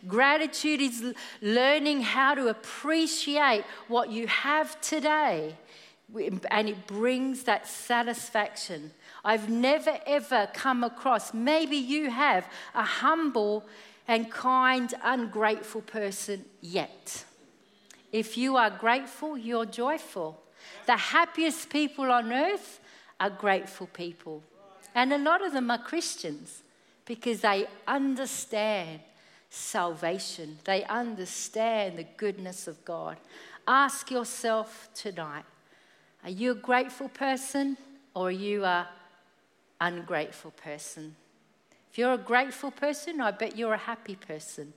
Gratitude 0.08 0.82
is 0.82 1.13
learning 1.41 2.02
how 2.02 2.36
to 2.36 2.47
appreciate 2.47 3.63
what 3.88 4.10
you 4.12 4.28
have 4.28 4.82
today, 4.82 5.56
and 6.13 6.67
it 6.67 6.88
brings 6.88 7.43
that 7.43 7.67
satisfaction. 7.67 8.91
I've 9.24 9.50
never 9.50 9.97
ever 10.06 10.50
come 10.54 10.84
across, 10.84 11.34
maybe 11.34 11.78
you 11.78 12.10
have, 12.10 12.45
a 12.76 12.84
humble 12.84 13.65
and 14.12 14.30
kind, 14.30 14.93
ungrateful 15.06 15.80
person 15.80 16.43
yet. 16.60 17.24
If 18.12 18.38
you 18.38 18.58
are 18.58 18.69
grateful, 18.69 19.38
you're 19.38 19.65
joyful. 19.65 20.38
The 20.86 20.97
happiest 20.97 21.69
people 21.69 22.12
on 22.12 22.34
earth 22.34 22.82
are 23.21 23.30
grateful 23.30 23.88
people. 23.88 24.43
And 24.93 25.13
a 25.13 25.17
lot 25.17 25.41
of 25.41 25.54
them 25.54 25.71
are 25.71 25.78
Christians 25.78 26.62
because 27.06 27.39
they 27.39 27.67
understand 27.88 29.00
salvation, 29.50 30.58
they 30.65 30.84
understand 30.84 31.97
the 31.97 32.08
goodness 32.17 32.67
of 32.67 32.84
God. 32.84 33.15
Ask 33.65 34.12
yourself 34.12 34.89
tonight 34.93 35.45
are 36.26 36.30
you 36.30 36.52
a 36.52 36.56
grateful 36.56 37.08
person 37.08 37.78
or 38.13 38.28
are 38.28 38.32
you 38.32 38.65
an 38.65 38.88
ungrateful 39.80 40.52
person? 40.52 41.15
If 41.91 41.97
you're 41.97 42.13
a 42.13 42.17
grateful 42.17 42.71
person, 42.71 43.19
I 43.19 43.32
bet 43.32 43.58
you're 43.58 43.73
a 43.73 43.77
happy 43.77 44.15
person. 44.15 44.71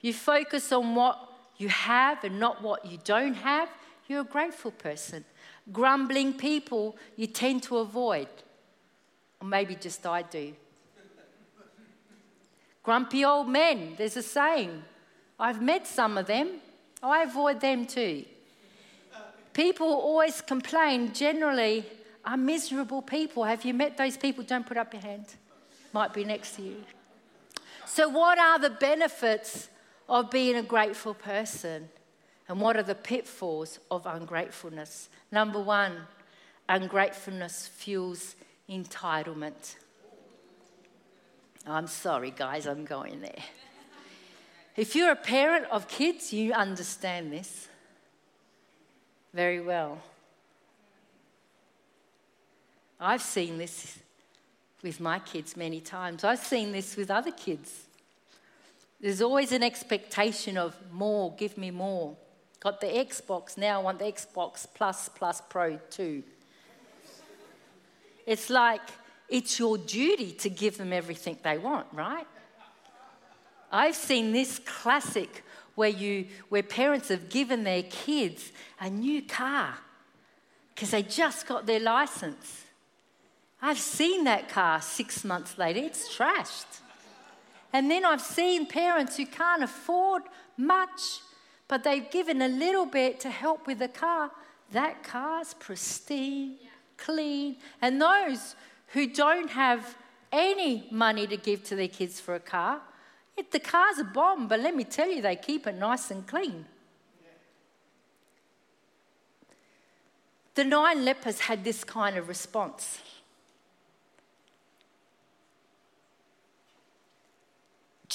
You 0.00 0.12
focus 0.12 0.70
on 0.70 0.94
what 0.94 1.18
you 1.56 1.68
have 1.68 2.22
and 2.22 2.38
not 2.38 2.62
what 2.62 2.86
you 2.86 2.98
don't 3.02 3.34
have, 3.34 3.68
you're 4.06 4.20
a 4.20 4.24
grateful 4.24 4.70
person. 4.70 5.24
Grumbling 5.72 6.34
people, 6.34 6.96
you 7.16 7.26
tend 7.26 7.64
to 7.64 7.78
avoid. 7.78 8.28
Or 9.40 9.48
maybe 9.48 9.74
just 9.74 10.06
I 10.06 10.22
do. 10.22 10.54
Grumpy 12.84 13.24
old 13.24 13.48
men, 13.48 13.94
there's 13.98 14.16
a 14.16 14.22
saying. 14.22 14.84
I've 15.40 15.60
met 15.60 15.88
some 15.88 16.16
of 16.16 16.26
them, 16.26 16.60
I 17.02 17.24
avoid 17.24 17.60
them 17.60 17.84
too. 17.84 18.24
People 19.52 19.88
always 19.88 20.40
complain, 20.40 21.12
generally, 21.12 21.84
are 22.24 22.36
miserable 22.36 23.02
people. 23.02 23.42
Have 23.42 23.64
you 23.64 23.74
met 23.74 23.96
those 23.96 24.16
people? 24.16 24.44
Don't 24.44 24.64
put 24.64 24.76
up 24.76 24.92
your 24.92 25.02
hand 25.02 25.26
might 25.92 26.12
be 26.12 26.24
next 26.24 26.56
to 26.56 26.62
you. 26.62 26.76
So, 27.86 28.08
what 28.08 28.38
are 28.38 28.58
the 28.58 28.70
benefits 28.70 29.68
of 30.08 30.30
being 30.30 30.56
a 30.56 30.62
grateful 30.62 31.14
person? 31.14 31.88
And 32.48 32.60
what 32.60 32.76
are 32.76 32.82
the 32.82 32.94
pitfalls 32.94 33.78
of 33.90 34.06
ungratefulness? 34.06 35.10
Number 35.30 35.60
one, 35.60 35.92
ungratefulness 36.68 37.66
fuels 37.68 38.36
entitlement. 38.68 39.76
I'm 41.66 41.86
sorry, 41.86 42.30
guys, 42.30 42.66
I'm 42.66 42.84
going 42.84 43.20
there. 43.20 43.42
If 44.76 44.94
you're 44.94 45.10
a 45.10 45.16
parent 45.16 45.66
of 45.70 45.88
kids, 45.88 46.32
you 46.32 46.52
understand 46.52 47.32
this 47.32 47.68
very 49.34 49.60
well. 49.60 49.98
I've 53.00 53.22
seen 53.22 53.58
this 53.58 53.98
with 54.82 55.00
my 55.00 55.18
kids 55.18 55.56
many 55.56 55.80
times. 55.80 56.24
I've 56.24 56.38
seen 56.38 56.72
this 56.72 56.96
with 56.96 57.10
other 57.10 57.32
kids. 57.32 57.86
There's 59.00 59.22
always 59.22 59.52
an 59.52 59.62
expectation 59.62 60.56
of 60.56 60.76
more, 60.92 61.34
give 61.36 61.56
me 61.56 61.70
more. 61.70 62.16
Got 62.60 62.80
the 62.80 62.88
Xbox, 62.88 63.56
now 63.56 63.80
I 63.80 63.82
want 63.82 64.00
the 64.00 64.06
Xbox 64.06 64.66
Plus 64.72 65.08
Plus 65.08 65.40
Pro 65.48 65.78
2. 65.90 66.22
It's 68.26 68.50
like 68.50 68.82
it's 69.28 69.58
your 69.58 69.78
duty 69.78 70.32
to 70.32 70.50
give 70.50 70.78
them 70.78 70.92
everything 70.92 71.38
they 71.42 71.58
want, 71.58 71.86
right? 71.92 72.26
I've 73.70 73.94
seen 73.94 74.32
this 74.32 74.58
classic 74.58 75.44
where 75.74 75.88
you 75.88 76.26
where 76.48 76.62
parents 76.62 77.08
have 77.08 77.28
given 77.28 77.62
their 77.62 77.84
kids 77.84 78.50
a 78.80 78.90
new 78.90 79.22
car 79.22 79.74
because 80.74 80.90
they 80.90 81.02
just 81.02 81.46
got 81.46 81.66
their 81.66 81.80
license. 81.80 82.64
I've 83.60 83.78
seen 83.78 84.24
that 84.24 84.48
car 84.48 84.80
six 84.80 85.24
months 85.24 85.58
later, 85.58 85.80
it's 85.80 86.16
trashed. 86.16 86.80
And 87.72 87.90
then 87.90 88.04
I've 88.04 88.20
seen 88.20 88.66
parents 88.66 89.16
who 89.16 89.26
can't 89.26 89.62
afford 89.62 90.22
much, 90.56 91.20
but 91.66 91.84
they've 91.84 92.08
given 92.10 92.40
a 92.40 92.48
little 92.48 92.86
bit 92.86 93.20
to 93.20 93.30
help 93.30 93.66
with 93.66 93.80
the 93.80 93.88
car. 93.88 94.30
That 94.72 95.02
car's 95.02 95.54
pristine, 95.54 96.56
yeah. 96.62 96.68
clean. 96.96 97.56
And 97.82 98.00
those 98.00 98.54
who 98.88 99.06
don't 99.06 99.50
have 99.50 99.96
any 100.32 100.86
money 100.90 101.26
to 101.26 101.36
give 101.36 101.64
to 101.64 101.76
their 101.76 101.88
kids 101.88 102.20
for 102.20 102.34
a 102.34 102.40
car, 102.40 102.80
it, 103.36 103.50
the 103.50 103.60
car's 103.60 103.98
a 103.98 104.04
bomb, 104.04 104.48
but 104.48 104.60
let 104.60 104.74
me 104.74 104.84
tell 104.84 105.10
you, 105.10 105.20
they 105.22 105.36
keep 105.36 105.66
it 105.66 105.74
nice 105.76 106.10
and 106.10 106.26
clean. 106.26 106.64
Yeah. 107.22 107.28
The 110.54 110.64
nine 110.64 111.04
lepers 111.04 111.40
had 111.40 111.64
this 111.64 111.84
kind 111.84 112.16
of 112.16 112.28
response. 112.28 112.98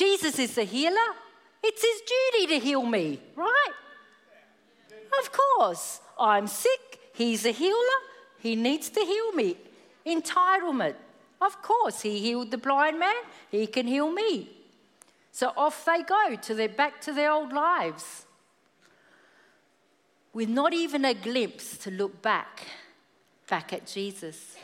Jesus 0.03 0.37
is 0.37 0.55
the 0.55 0.65
healer. 0.65 1.09
It's 1.63 1.81
his 1.81 2.01
duty 2.13 2.43
to 2.53 2.65
heal 2.65 2.83
me, 2.83 3.19
right? 3.37 3.75
Of 5.19 5.31
course. 5.31 6.01
I'm 6.19 6.47
sick. 6.47 6.99
He's 7.13 7.45
a 7.45 7.51
healer. 7.51 7.99
He 8.39 8.55
needs 8.55 8.89
to 8.89 8.99
heal 8.99 9.31
me. 9.31 9.55
Entitlement. 10.05 10.95
Of 11.41 11.61
course, 11.61 12.01
he 12.01 12.19
healed 12.19 12.51
the 12.51 12.57
blind 12.57 12.99
man. 12.99 13.15
He 13.49 13.65
can 13.65 13.87
heal 13.87 14.11
me. 14.11 14.49
So 15.31 15.53
off 15.55 15.85
they 15.85 16.03
go 16.03 16.35
to 16.35 16.53
their 16.53 16.69
back 16.69 16.99
to 17.01 17.13
their 17.13 17.31
old 17.31 17.53
lives. 17.53 18.25
With 20.33 20.49
not 20.49 20.73
even 20.73 21.05
a 21.05 21.13
glimpse 21.13 21.77
to 21.77 21.91
look 21.91 22.21
back, 22.21 22.67
back 23.47 23.71
at 23.71 23.87
Jesus. 23.87 24.57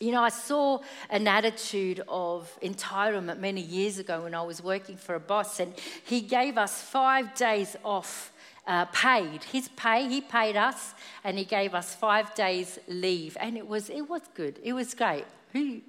You 0.00 0.12
know, 0.12 0.22
I 0.22 0.28
saw 0.28 0.80
an 1.08 1.28
attitude 1.28 2.02
of 2.08 2.50
entitlement 2.62 3.38
many 3.38 3.60
years 3.60 3.98
ago 3.98 4.22
when 4.22 4.34
I 4.34 4.42
was 4.42 4.62
working 4.62 4.96
for 4.96 5.14
a 5.14 5.20
boss, 5.20 5.60
and 5.60 5.72
he 6.04 6.20
gave 6.20 6.58
us 6.58 6.82
five 6.82 7.34
days 7.34 7.76
off 7.84 8.32
uh, 8.66 8.86
paid. 8.86 9.44
His 9.44 9.68
pay, 9.68 10.08
he 10.08 10.20
paid 10.20 10.56
us, 10.56 10.94
and 11.22 11.38
he 11.38 11.44
gave 11.44 11.74
us 11.74 11.94
five 11.94 12.34
days 12.34 12.78
leave, 12.88 13.36
and 13.40 13.56
it 13.56 13.66
was 13.66 13.88
it 13.88 14.08
was 14.08 14.22
good. 14.34 14.58
It 14.62 14.72
was 14.72 14.94
great. 14.94 15.24
Who 15.52 15.80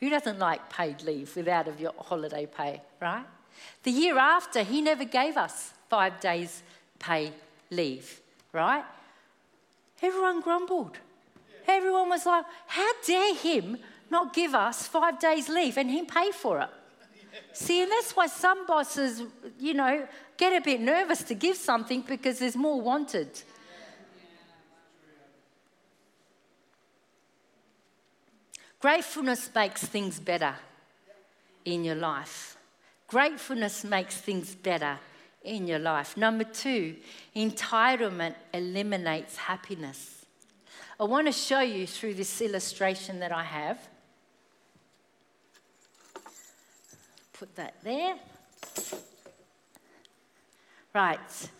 who 0.00 0.10
doesn't 0.10 0.38
like 0.38 0.68
paid 0.70 1.02
leave 1.02 1.34
without 1.34 1.68
of 1.68 1.80
your 1.80 1.92
holiday 1.98 2.46
pay, 2.46 2.82
right? 3.00 3.24
The 3.82 3.90
year 3.90 4.18
after, 4.18 4.62
he 4.62 4.82
never 4.82 5.04
gave 5.04 5.36
us 5.36 5.72
five 5.88 6.20
days 6.20 6.62
pay 6.98 7.32
leave, 7.70 8.20
right? 8.52 8.84
Everyone 10.02 10.40
grumbled. 10.40 10.98
Everyone 11.66 12.08
was 12.08 12.24
like, 12.26 12.44
how 12.66 12.90
dare 13.06 13.34
him 13.34 13.78
not 14.10 14.32
give 14.32 14.54
us 14.54 14.86
five 14.86 15.18
days 15.18 15.48
leave 15.48 15.76
and 15.76 15.90
him 15.90 16.06
pay 16.06 16.30
for 16.30 16.60
it? 16.60 16.70
See, 17.52 17.82
and 17.82 17.90
that's 17.90 18.14
why 18.16 18.26
some 18.26 18.66
bosses, 18.66 19.22
you 19.58 19.74
know, 19.74 20.06
get 20.36 20.60
a 20.60 20.64
bit 20.64 20.80
nervous 20.80 21.22
to 21.24 21.34
give 21.34 21.56
something 21.56 22.02
because 22.02 22.38
there's 22.38 22.56
more 22.56 22.80
wanted. 22.80 23.28
Gratefulness 28.80 29.50
makes 29.54 29.84
things 29.84 30.20
better 30.20 30.54
in 31.64 31.82
your 31.82 31.94
life. 31.94 32.56
Gratefulness 33.08 33.84
makes 33.84 34.16
things 34.20 34.54
better 34.54 34.98
in 35.42 35.66
your 35.66 35.78
life. 35.78 36.16
Number 36.16 36.44
two, 36.44 36.96
entitlement 37.34 38.34
eliminates 38.52 39.36
happiness. 39.36 40.15
I 40.98 41.04
want 41.04 41.26
to 41.26 41.32
show 41.32 41.60
you 41.60 41.86
through 41.86 42.14
this 42.14 42.40
illustration 42.40 43.18
that 43.18 43.30
I 43.30 43.44
have. 43.44 43.78
Put 47.34 47.54
that 47.56 47.74
there. 47.84 48.14
Right. 50.94 51.50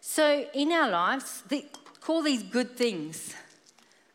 So, 0.00 0.46
in 0.54 0.70
our 0.70 0.88
lives, 0.88 1.42
the, 1.48 1.64
call 2.00 2.22
these 2.22 2.44
good 2.44 2.76
things. 2.76 3.34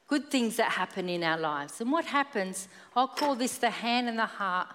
Good 0.07 0.31
things 0.31 0.55
that 0.55 0.71
happen 0.71 1.09
in 1.09 1.21
our 1.21 1.37
lives. 1.37 1.81
And 1.81 1.91
what 1.91 2.05
happens, 2.05 2.69
I'll 2.95 3.09
call 3.09 3.35
this 3.35 3.57
the 3.57 3.69
hand 3.69 4.07
and 4.07 4.17
the 4.17 4.25
heart, 4.25 4.69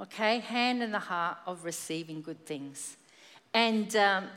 okay? 0.00 0.38
Hand 0.38 0.82
and 0.82 0.94
the 0.94 0.98
heart 0.98 1.36
of 1.46 1.66
receiving 1.66 2.22
good 2.22 2.46
things. 2.46 2.96
And 3.52 3.94
um, 3.96 4.28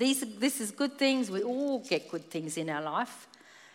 these, 0.00 0.24
this 0.38 0.60
is 0.60 0.70
good 0.70 0.98
things. 0.98 1.30
We 1.30 1.42
all 1.42 1.78
get 1.78 2.10
good 2.10 2.30
things 2.30 2.56
in 2.56 2.70
our 2.70 2.82
life. 2.82 3.28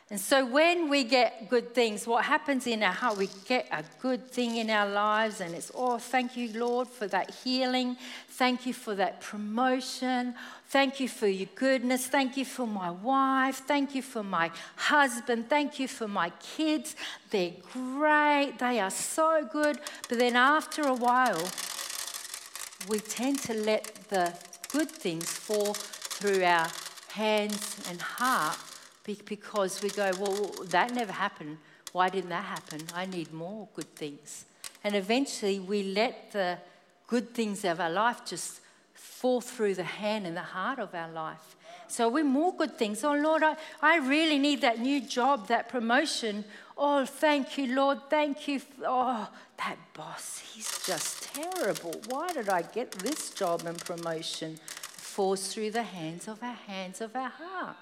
And 0.10 0.20
so 0.20 0.46
when 0.46 0.88
we 0.90 1.04
get 1.04 1.50
good 1.50 1.74
things, 1.74 2.06
what 2.06 2.26
happens 2.26 2.68
in 2.68 2.84
our 2.84 2.92
heart, 2.92 3.18
we 3.18 3.28
get 3.48 3.68
a 3.72 3.84
good 4.00 4.30
thing 4.30 4.58
in 4.58 4.70
our 4.70 4.88
lives, 4.88 5.42
and 5.42 5.56
it's, 5.56 5.72
oh, 5.74 5.98
thank 5.98 6.38
you, 6.38 6.52
Lord, 6.54 6.88
for 6.88 7.08
that 7.08 7.34
healing. 7.44 7.98
Thank 8.30 8.68
you 8.68 8.74
for 8.74 8.94
that 8.96 9.22
promotion. 9.22 10.36
Thank 10.68 11.00
you 11.00 11.10
for 11.10 11.28
your 11.28 11.50
goodness. 11.56 12.06
Thank 12.06 12.38
you 12.38 12.46
for 12.46 12.68
my 12.68 12.92
wife. 12.92 13.64
Thank 13.66 13.96
you 13.96 14.04
for 14.04 14.22
my 14.22 14.52
husband. 14.76 15.50
Thank 15.50 15.80
you 15.80 15.88
for 15.88 16.08
my 16.08 16.32
kids. 16.56 16.96
They're 17.32 17.54
great. 17.74 18.60
They 18.60 18.80
are 18.80 18.92
so 18.92 19.48
good. 19.52 19.80
But 20.08 20.20
then 20.20 20.36
after 20.36 20.84
a 20.84 20.94
while, 20.94 21.50
we 22.88 23.00
tend 23.00 23.40
to 23.44 23.56
let 23.56 24.10
the 24.10 24.34
good 24.72 24.92
things 24.92 25.32
fall 25.32 25.76
through 26.16 26.44
our 26.44 26.68
hands 27.10 27.82
and 27.90 28.02
heart 28.02 28.58
because 29.04 29.82
we 29.84 29.90
go, 29.90 30.12
well, 30.20 30.52
that 30.66 30.94
never 30.94 31.12
happened. 31.12 31.58
Why 31.92 32.10
didn't 32.10 32.30
that 32.30 32.46
happen? 32.46 32.82
I 32.94 33.06
need 33.06 33.32
more 33.34 33.68
good 33.76 33.94
things. 33.96 34.46
And 34.84 34.96
eventually 34.96 35.60
we 35.60 35.84
let 35.84 36.32
the 36.32 36.58
good 37.08 37.34
things 37.34 37.64
of 37.66 37.80
our 37.80 37.90
life 37.90 38.26
just 38.26 38.62
fall 38.94 39.42
through 39.42 39.76
the 39.76 39.84
hand 39.84 40.26
and 40.26 40.36
the 40.36 40.42
heart 40.42 40.80
of 40.80 40.94
our 40.96 41.12
life. 41.12 41.56
So 41.88 42.10
we're 42.10 42.24
more 42.24 42.56
good 42.56 42.78
things. 42.78 43.04
Oh, 43.04 43.14
Lord, 43.14 43.44
I, 43.44 43.56
I 43.82 43.98
really 43.98 44.40
need 44.40 44.62
that 44.62 44.80
new 44.80 45.02
job, 45.02 45.48
that 45.48 45.70
promotion. 45.70 46.44
Oh, 46.78 47.06
thank 47.06 47.58
you, 47.58 47.76
Lord. 47.76 48.00
Thank 48.10 48.48
you. 48.48 48.62
Oh, 48.86 49.30
that 49.58 49.78
boss, 49.94 50.40
he's 50.40 50.86
just 50.86 51.34
terrible. 51.34 51.94
Why 52.08 52.34
did 52.34 52.50
I 52.50 52.64
get 52.64 52.92
this 52.92 53.30
job 53.30 53.66
and 53.66 53.78
promotion? 53.78 54.60
Falls 55.16 55.48
through 55.54 55.72
the 55.72 55.84
hands 55.84 56.28
of 56.28 56.44
our 56.44 56.60
hands 56.68 57.00
of 57.00 57.16
our 57.16 57.30
heart. 57.30 57.78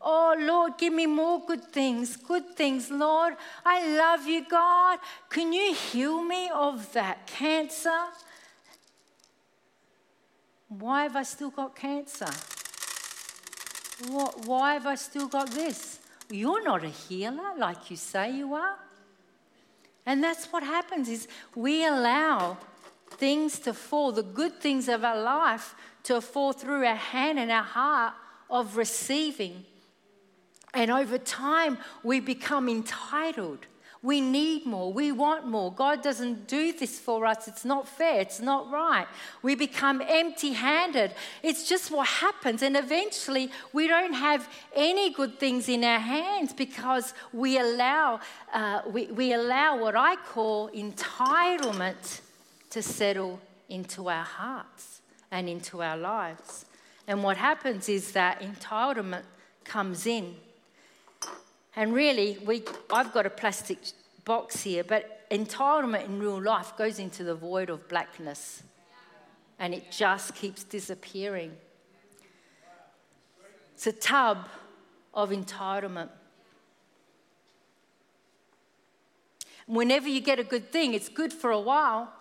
Oh, 0.00 0.36
Lord, 0.38 0.78
give 0.78 0.92
me 0.92 1.04
more 1.06 1.44
good 1.44 1.64
things, 1.72 2.14
good 2.14 2.54
things, 2.54 2.88
Lord. 2.88 3.34
I 3.66 3.96
love 3.96 4.24
you, 4.28 4.46
God. 4.48 5.00
Can 5.28 5.52
you 5.52 5.74
heal 5.74 6.22
me 6.22 6.48
of 6.54 6.92
that 6.92 7.26
cancer? 7.26 8.04
Why 10.68 11.02
have 11.02 11.16
I 11.16 11.24
still 11.24 11.50
got 11.50 11.74
cancer? 11.74 12.30
What, 14.06 14.46
why 14.46 14.74
have 14.74 14.86
I 14.86 14.94
still 14.94 15.26
got 15.26 15.50
this? 15.50 15.98
You're 16.30 16.62
not 16.62 16.84
a 16.84 16.90
healer 16.90 17.58
like 17.58 17.90
you 17.90 17.96
say 17.96 18.36
you 18.36 18.54
are. 18.54 18.76
And 20.06 20.22
that's 20.22 20.46
what 20.52 20.62
happens 20.62 21.08
is 21.08 21.26
we 21.56 21.84
allow 21.84 22.56
things 23.20 23.60
to 23.60 23.72
fall, 23.72 24.10
the 24.10 24.24
good 24.24 24.60
things 24.60 24.88
of 24.88 25.04
our 25.04 25.20
life 25.20 25.74
to 26.04 26.20
fall 26.20 26.52
through 26.52 26.84
our 26.84 26.96
hand 26.96 27.38
and 27.38 27.50
our 27.50 27.62
heart 27.62 28.14
of 28.48 28.76
receiving 28.76 29.64
and 30.72 30.90
over 30.90 31.18
time, 31.18 31.78
we 32.02 32.20
become 32.20 32.68
entitled. 32.68 33.66
We 34.02 34.22
need 34.22 34.64
more. 34.64 34.90
We 34.92 35.12
want 35.12 35.46
more. 35.46 35.70
God 35.70 36.02
doesn't 36.02 36.48
do 36.48 36.72
this 36.72 36.98
for 36.98 37.26
us. 37.26 37.48
It's 37.48 37.66
not 37.66 37.86
fair. 37.86 38.20
It's 38.20 38.40
not 38.40 38.70
right. 38.70 39.06
We 39.42 39.54
become 39.56 40.00
empty 40.00 40.52
handed. 40.52 41.12
It's 41.42 41.68
just 41.68 41.90
what 41.90 42.06
happens. 42.06 42.62
And 42.62 42.78
eventually, 42.78 43.50
we 43.74 43.88
don't 43.88 44.14
have 44.14 44.48
any 44.74 45.12
good 45.12 45.38
things 45.38 45.68
in 45.68 45.84
our 45.84 45.98
hands 45.98 46.54
because 46.54 47.12
we 47.32 47.58
allow, 47.58 48.20
uh, 48.54 48.82
we, 48.86 49.06
we 49.06 49.34
allow 49.34 49.78
what 49.78 49.96
I 49.96 50.16
call 50.16 50.70
entitlement 50.70 52.20
to 52.70 52.82
settle 52.82 53.40
into 53.68 54.08
our 54.08 54.24
hearts 54.24 55.02
and 55.30 55.48
into 55.48 55.82
our 55.82 55.96
lives. 55.96 56.64
And 57.06 57.22
what 57.22 57.36
happens 57.36 57.88
is 57.88 58.12
that 58.12 58.40
entitlement 58.40 59.24
comes 59.64 60.06
in 60.06 60.36
and 61.76 61.94
really, 61.94 62.38
we, 62.44 62.62
I've 62.92 63.12
got 63.12 63.26
a 63.26 63.30
plastic 63.30 63.78
box 64.24 64.62
here, 64.62 64.82
but 64.84 65.28
entitlement 65.30 66.06
in 66.06 66.18
real 66.18 66.40
life 66.40 66.76
goes 66.76 66.98
into 66.98 67.22
the 67.24 67.34
void 67.34 67.70
of 67.70 67.88
blackness 67.88 68.62
and 69.58 69.74
it 69.74 69.90
just 69.90 70.34
keeps 70.34 70.64
disappearing. 70.64 71.52
It's 73.74 73.86
a 73.86 73.92
tub 73.92 74.48
of 75.14 75.30
entitlement. 75.30 76.08
Whenever 79.66 80.08
you 80.08 80.20
get 80.20 80.38
a 80.38 80.44
good 80.44 80.72
thing, 80.72 80.94
it's 80.94 81.08
good 81.08 81.32
for 81.32 81.50
a 81.50 81.60
while. 81.60 82.12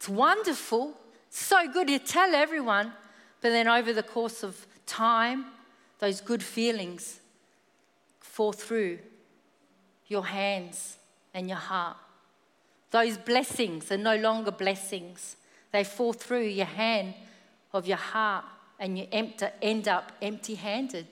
It's 0.00 0.08
wonderful, 0.08 0.94
so 1.28 1.70
good 1.70 1.88
to 1.88 1.98
tell 1.98 2.34
everyone, 2.34 2.90
but 3.42 3.50
then 3.50 3.68
over 3.68 3.92
the 3.92 4.02
course 4.02 4.42
of 4.42 4.66
time, 4.86 5.44
those 5.98 6.22
good 6.22 6.42
feelings 6.42 7.20
fall 8.18 8.54
through 8.54 8.98
your 10.06 10.24
hands 10.24 10.96
and 11.34 11.48
your 11.48 11.58
heart. 11.58 11.98
Those 12.92 13.18
blessings 13.18 13.92
are 13.92 13.98
no 13.98 14.16
longer 14.16 14.50
blessings, 14.50 15.36
they 15.70 15.84
fall 15.84 16.14
through 16.14 16.46
your 16.46 16.64
hand 16.64 17.12
of 17.74 17.86
your 17.86 17.98
heart 17.98 18.46
and 18.78 18.98
you 18.98 19.06
end 19.12 19.86
up 19.86 20.12
empty 20.22 20.54
handed. 20.54 21.08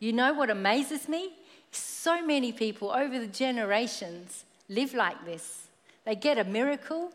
You 0.00 0.12
know 0.12 0.34
what 0.34 0.50
amazes 0.50 1.08
me? 1.08 1.34
So 1.70 2.26
many 2.26 2.50
people 2.50 2.90
over 2.90 3.20
the 3.20 3.28
generations 3.28 4.44
live 4.68 4.92
like 4.92 5.24
this. 5.24 5.68
They 6.04 6.16
get 6.16 6.36
a 6.36 6.42
miracle, 6.44 7.12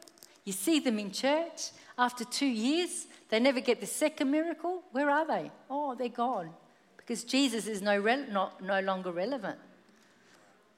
you 0.52 0.58
see 0.58 0.80
them 0.82 1.00
in 1.00 1.12
church. 1.12 1.72
After 1.98 2.26
two 2.26 2.46
years, 2.68 3.08
they 3.30 3.40
never 3.40 3.62
get 3.62 3.80
the 3.80 3.86
second 3.86 4.30
miracle. 4.30 4.84
Where 4.92 5.10
are 5.10 5.26
they? 5.26 5.50
Oh, 5.70 5.96
they're 5.96 6.10
gone 6.10 6.50
because 6.98 7.24
Jesus 7.24 7.68
is 7.68 7.82
no, 7.82 7.98
re- 7.98 8.26
not, 8.30 8.62
no 8.62 8.82
longer 8.82 9.12
relevant. 9.12 9.58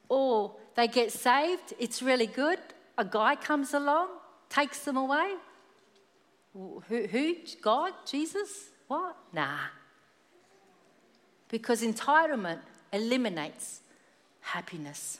Or 0.10 0.56
they 0.76 0.88
get 0.88 1.12
saved, 1.12 1.74
it's 1.80 2.04
really 2.04 2.28
good. 2.28 2.60
A 3.00 3.06
guy 3.06 3.36
comes 3.36 3.74
along, 3.74 4.10
takes 4.48 4.80
them 4.86 4.98
away. 4.98 5.34
Who? 6.54 6.82
who? 6.88 7.36
God? 7.62 7.94
Jesus? 8.06 8.70
What? 8.88 9.16
Nah. 9.34 9.58
Because 11.50 11.82
entitlement 11.82 12.60
eliminates 12.92 13.82
happiness. 14.42 15.20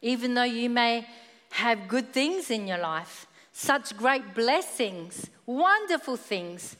Even 0.00 0.34
though 0.34 0.44
you 0.44 0.70
may 0.70 1.06
have 1.50 1.88
good 1.88 2.12
things 2.12 2.50
in 2.50 2.66
your 2.66 2.78
life, 2.78 3.27
such 3.60 3.96
great 3.96 4.36
blessings, 4.36 5.28
wonderful 5.44 6.16
things, 6.16 6.76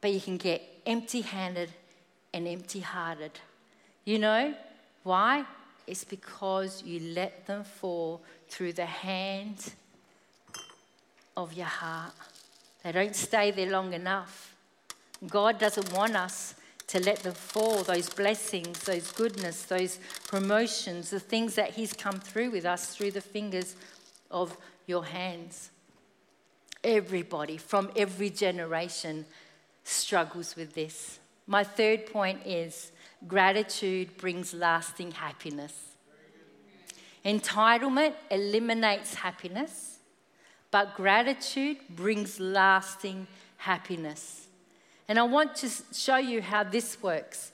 but 0.00 0.12
you 0.12 0.20
can 0.20 0.36
get 0.36 0.60
empty 0.84 1.20
handed 1.20 1.70
and 2.34 2.48
empty 2.48 2.80
hearted. 2.80 3.30
You 4.04 4.18
know 4.18 4.54
why? 5.04 5.44
It's 5.86 6.02
because 6.02 6.82
you 6.82 6.98
let 7.14 7.46
them 7.46 7.62
fall 7.62 8.22
through 8.48 8.72
the 8.72 8.86
hand 8.86 9.72
of 11.36 11.52
your 11.52 11.66
heart. 11.66 12.12
They 12.82 12.90
don't 12.90 13.14
stay 13.14 13.52
there 13.52 13.70
long 13.70 13.92
enough. 13.92 14.52
God 15.28 15.60
doesn't 15.60 15.92
want 15.92 16.16
us 16.16 16.56
to 16.88 16.98
let 16.98 17.20
them 17.20 17.34
fall, 17.34 17.84
those 17.84 18.08
blessings, 18.08 18.82
those 18.82 19.12
goodness, 19.12 19.62
those 19.62 20.00
promotions, 20.26 21.10
the 21.10 21.20
things 21.20 21.54
that 21.54 21.70
He's 21.70 21.92
come 21.92 22.18
through 22.18 22.50
with 22.50 22.64
us 22.66 22.96
through 22.96 23.12
the 23.12 23.20
fingers 23.20 23.76
of 24.28 24.56
your 24.86 25.04
hands. 25.04 25.70
Everybody 26.82 27.56
from 27.56 27.90
every 27.96 28.30
generation 28.30 29.26
struggles 29.84 30.56
with 30.56 30.74
this. 30.74 31.18
My 31.46 31.64
third 31.64 32.06
point 32.06 32.40
is 32.44 32.92
gratitude 33.26 34.16
brings 34.16 34.52
lasting 34.52 35.12
happiness. 35.12 35.72
Entitlement 37.24 38.14
eliminates 38.30 39.14
happiness, 39.14 39.98
but 40.70 40.94
gratitude 40.94 41.78
brings 41.90 42.38
lasting 42.38 43.26
happiness. 43.56 44.46
And 45.08 45.18
I 45.18 45.22
want 45.22 45.56
to 45.56 45.68
show 45.92 46.16
you 46.16 46.42
how 46.42 46.64
this 46.64 47.02
works. 47.02 47.52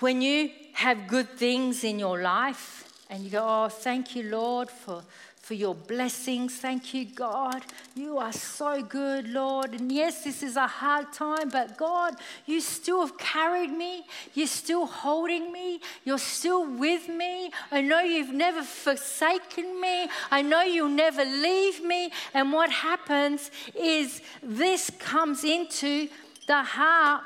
When 0.00 0.22
you 0.22 0.50
have 0.74 1.06
good 1.06 1.30
things 1.30 1.84
in 1.84 1.98
your 1.98 2.22
life 2.22 2.84
and 3.10 3.24
you 3.24 3.30
go, 3.30 3.44
Oh, 3.44 3.68
thank 3.68 4.14
you, 4.14 4.24
Lord, 4.24 4.70
for 4.70 5.02
for 5.40 5.54
your 5.54 5.74
blessings. 5.74 6.56
Thank 6.56 6.92
you, 6.92 7.06
God. 7.06 7.62
You 7.94 8.18
are 8.18 8.32
so 8.32 8.82
good, 8.82 9.28
Lord. 9.28 9.72
And 9.72 9.90
yes, 9.90 10.24
this 10.24 10.42
is 10.42 10.56
a 10.56 10.66
hard 10.66 11.12
time, 11.12 11.48
but 11.48 11.76
God, 11.76 12.14
you 12.44 12.60
still 12.60 13.00
have 13.00 13.16
carried 13.16 13.70
me. 13.70 14.04
You're 14.34 14.46
still 14.46 14.86
holding 14.86 15.50
me. 15.50 15.80
You're 16.04 16.18
still 16.18 16.66
with 16.66 17.08
me. 17.08 17.50
I 17.70 17.80
know 17.80 18.00
you've 18.00 18.34
never 18.34 18.62
forsaken 18.62 19.80
me. 19.80 20.08
I 20.30 20.42
know 20.42 20.62
you'll 20.62 20.88
never 20.88 21.24
leave 21.24 21.82
me. 21.82 22.10
And 22.34 22.52
what 22.52 22.70
happens 22.70 23.50
is 23.74 24.20
this 24.42 24.90
comes 24.98 25.44
into 25.44 26.08
the 26.46 26.62
heart 26.62 27.24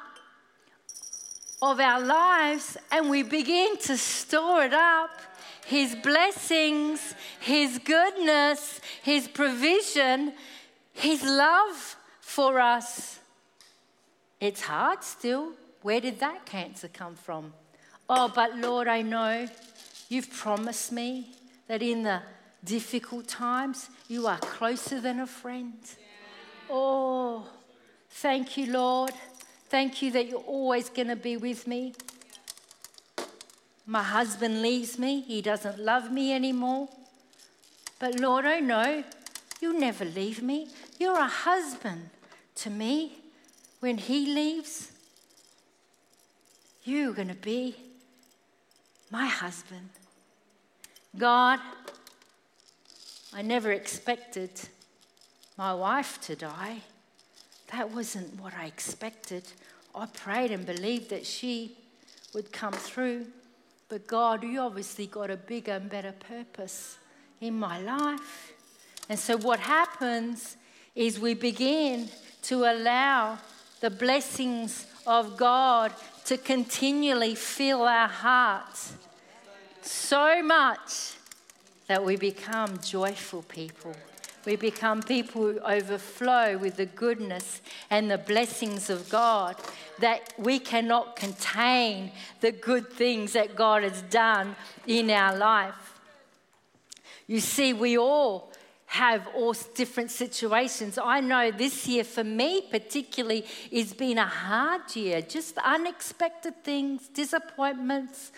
of 1.63 1.79
our 1.79 2.01
lives 2.01 2.77
and 2.91 3.09
we 3.09 3.23
begin 3.23 3.77
to 3.79 3.97
store 3.97 4.65
it 4.65 4.75
up 4.75 5.11
his 5.67 5.95
blessings, 5.95 7.15
His 7.41 7.79
goodness, 7.79 8.81
His 9.03 9.29
provision, 9.29 10.33
His 10.93 11.23
love 11.23 11.97
for 12.21 12.61
us. 12.61 13.21
It's 14.41 14.63
hard 14.63 15.05
still. 15.05 15.53
Where 15.83 16.01
did 16.01 16.21
that 16.21 16.47
cancer 16.47 16.89
come 16.89 17.15
from? 17.15 17.53
Oh, 18.09 18.31
but 18.35 18.57
Lord, 18.57 18.89
I 18.89 19.03
know 19.03 19.49
you've 20.09 20.31
promised 20.31 20.93
me 20.93 21.31
that 21.69 21.83
in 21.83 22.03
the 22.03 22.23
difficult 22.65 23.29
times, 23.29 23.89
you 24.09 24.27
are 24.27 24.39
closer 24.39 25.01
than 25.01 25.21
a 25.21 25.27
friend. 25.27 25.79
Oh, 26.71 27.47
thank 28.11 28.57
you, 28.57 28.73
Lord. 28.73 29.13
Thank 29.69 30.03
you 30.03 30.11
that 30.13 30.29
you're 30.29 30.41
always 30.41 30.91
going 30.91 31.09
to 31.09 31.17
be 31.17 31.37
with 31.37 31.67
me. 31.67 31.95
My 33.87 34.03
husband 34.03 34.63
leaves 34.63 34.99
me. 34.99 35.21
He 35.23 35.43
doesn't 35.43 35.79
love 35.79 36.13
me 36.13 36.33
anymore. 36.33 36.89
But 37.99 38.19
Lord, 38.21 38.45
I 38.45 38.61
know 38.61 39.05
you'll 39.61 39.79
never 39.79 40.05
leave 40.05 40.43
me. 40.43 40.69
You're 40.99 41.19
a 41.19 41.27
husband 41.27 42.11
to 42.57 42.71
me. 42.71 43.19
When 43.81 43.99
he 43.99 44.33
leaves, 44.33 44.93
you're 46.85 47.13
going 47.13 47.29
to 47.29 47.35
be 47.35 47.77
my 49.11 49.27
husband. 49.27 49.89
God, 51.19 51.59
I 53.35 53.43
never 53.43 53.73
expected 53.73 54.51
my 55.59 55.75
wife 55.75 56.21
to 56.23 56.37
die. 56.37 56.79
That 57.73 57.91
wasn't 57.91 58.41
what 58.41 58.55
I 58.55 58.67
expected. 58.67 59.45
I 59.95 60.07
prayed 60.07 60.51
and 60.51 60.65
believed 60.65 61.11
that 61.11 61.27
she 61.27 61.77
would 62.35 62.53
come 62.53 62.73
through. 62.73 63.27
But 63.93 64.07
God, 64.07 64.43
you 64.43 64.59
obviously 64.59 65.07
got 65.07 65.31
a 65.31 65.37
bigger 65.37 65.73
and 65.73 65.91
better 65.91 66.13
purpose 66.13 66.97
in 67.43 67.59
my 67.59 67.79
life. 67.79 68.55
And 69.11 69.19
so 69.19 69.37
what 69.37 69.61
happens 69.61 70.57
is 70.95 71.21
we 71.21 71.35
begin 71.35 72.09
to 72.45 72.65
allow 72.65 73.37
the 73.83 73.91
blessings 73.91 74.87
of 75.07 75.37
God 75.37 75.93
to 76.25 76.39
continually 76.39 77.35
fill 77.35 77.83
our 77.83 78.09
hearts 78.09 78.95
so 79.83 80.43
much 80.43 81.13
that 81.87 82.03
we 82.03 82.17
become 82.17 82.79
joyful 82.79 83.43
people. 83.43 83.95
We 84.45 84.57
become 84.57 85.03
people 85.03 85.43
who 85.43 85.61
overflow 85.61 86.59
with 86.59 86.77
the 86.77 86.87
goodness 86.87 87.61
and 87.91 88.11
the 88.11 88.19
blessings 88.19 88.91
of 88.91 89.09
God, 89.09 89.57
that 90.01 90.35
we 90.37 90.59
cannot 90.59 91.15
contain 91.15 92.11
the 92.41 92.51
good 92.51 92.91
things 92.91 93.35
that 93.35 93.55
God 93.55 93.85
has 93.85 94.03
done 94.03 94.57
in 94.87 95.11
our 95.11 95.37
life. 95.37 96.01
You 97.29 97.41
see, 97.41 97.73
we 97.73 97.97
all 97.97 98.53
have 98.87 99.27
all 99.35 99.55
different 99.75 100.11
situations. 100.11 100.99
I 101.03 101.21
know 101.21 101.51
this 101.51 101.87
year 101.87 102.05
for 102.05 102.25
me, 102.25 102.63
particularly, 102.71 103.47
has 103.73 103.95
been 103.95 104.19
a 104.19 104.27
hard 104.27 104.95
year. 104.95 105.23
Just 105.23 105.57
unexpected 105.59 106.63
things, 106.63 107.09
disappointments, 107.09 108.33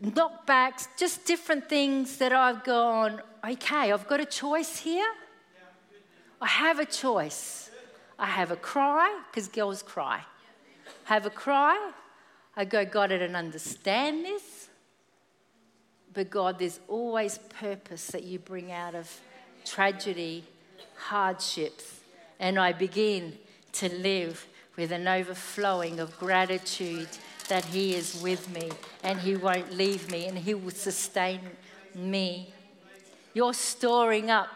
knockbacks, 0.00 0.86
just 0.96 1.24
different 1.24 1.68
things 1.68 2.18
that 2.18 2.32
I've 2.32 2.62
gone, 2.62 3.20
okay, 3.44 3.90
I've 3.90 4.06
got 4.06 4.20
a 4.20 4.24
choice 4.26 4.78
here. 4.78 5.10
I 6.40 6.46
have 6.46 6.78
a 6.78 6.86
choice. 6.86 7.70
I 8.18 8.26
have 8.26 8.50
a 8.50 8.56
cry, 8.56 9.20
because 9.30 9.48
girls 9.48 9.82
cry. 9.82 10.22
Have 11.04 11.26
a 11.26 11.30
cry. 11.30 11.92
I 12.56 12.64
go, 12.64 12.84
God, 12.84 13.12
I 13.12 13.18
don't 13.18 13.36
understand 13.36 14.24
this. 14.24 14.68
But 16.12 16.28
God, 16.28 16.58
there's 16.58 16.80
always 16.88 17.38
purpose 17.38 18.08
that 18.08 18.24
you 18.24 18.38
bring 18.38 18.72
out 18.72 18.94
of 18.94 19.10
tragedy, 19.64 20.44
hardships. 20.96 22.00
And 22.38 22.58
I 22.58 22.72
begin 22.72 23.38
to 23.72 23.88
live 23.88 24.46
with 24.76 24.92
an 24.92 25.06
overflowing 25.06 26.00
of 26.00 26.18
gratitude 26.18 27.08
that 27.48 27.64
He 27.66 27.94
is 27.94 28.20
with 28.22 28.48
me 28.52 28.70
and 29.02 29.18
He 29.18 29.36
won't 29.36 29.72
leave 29.72 30.10
me 30.10 30.26
and 30.26 30.38
He 30.38 30.54
will 30.54 30.70
sustain 30.70 31.40
me. 31.94 32.52
You're 33.34 33.54
storing 33.54 34.30
up 34.30 34.48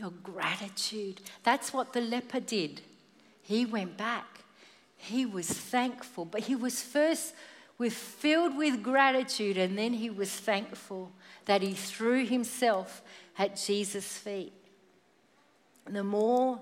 your 0.00 0.12
gratitude. 0.22 1.20
That's 1.42 1.72
what 1.72 1.92
the 1.92 2.00
leper 2.00 2.40
did. 2.40 2.80
He 3.42 3.66
went 3.66 3.96
back. 3.96 4.44
He 4.96 5.26
was 5.26 5.48
thankful, 5.48 6.24
but 6.24 6.42
he 6.42 6.56
was 6.56 6.82
first 6.82 7.34
with 7.78 7.92
filled 7.92 8.56
with 8.56 8.82
gratitude 8.82 9.56
and 9.56 9.76
then 9.78 9.94
he 9.94 10.10
was 10.10 10.30
thankful 10.30 11.10
that 11.46 11.62
he 11.62 11.72
threw 11.72 12.26
himself 12.26 13.02
at 13.38 13.56
Jesus' 13.56 14.18
feet. 14.18 14.52
The 15.86 16.04
more 16.04 16.60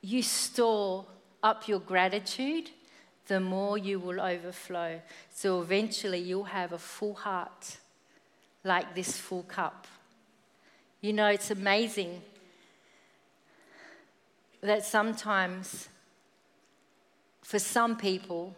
you 0.00 0.22
store 0.22 1.04
up 1.42 1.68
your 1.68 1.80
gratitude, 1.80 2.70
the 3.26 3.40
more 3.40 3.78
you 3.78 4.00
will 4.00 4.20
overflow. 4.20 5.00
So 5.32 5.60
eventually 5.60 6.18
you'll 6.18 6.44
have 6.44 6.72
a 6.72 6.78
full 6.78 7.14
heart 7.14 7.76
like 8.64 8.94
this 8.94 9.16
full 9.16 9.44
cup. 9.44 9.86
You 11.00 11.12
know, 11.12 11.28
it's 11.28 11.50
amazing 11.50 12.22
that 14.62 14.84
sometimes 14.84 15.88
for 17.42 17.58
some 17.58 17.96
people, 17.96 18.54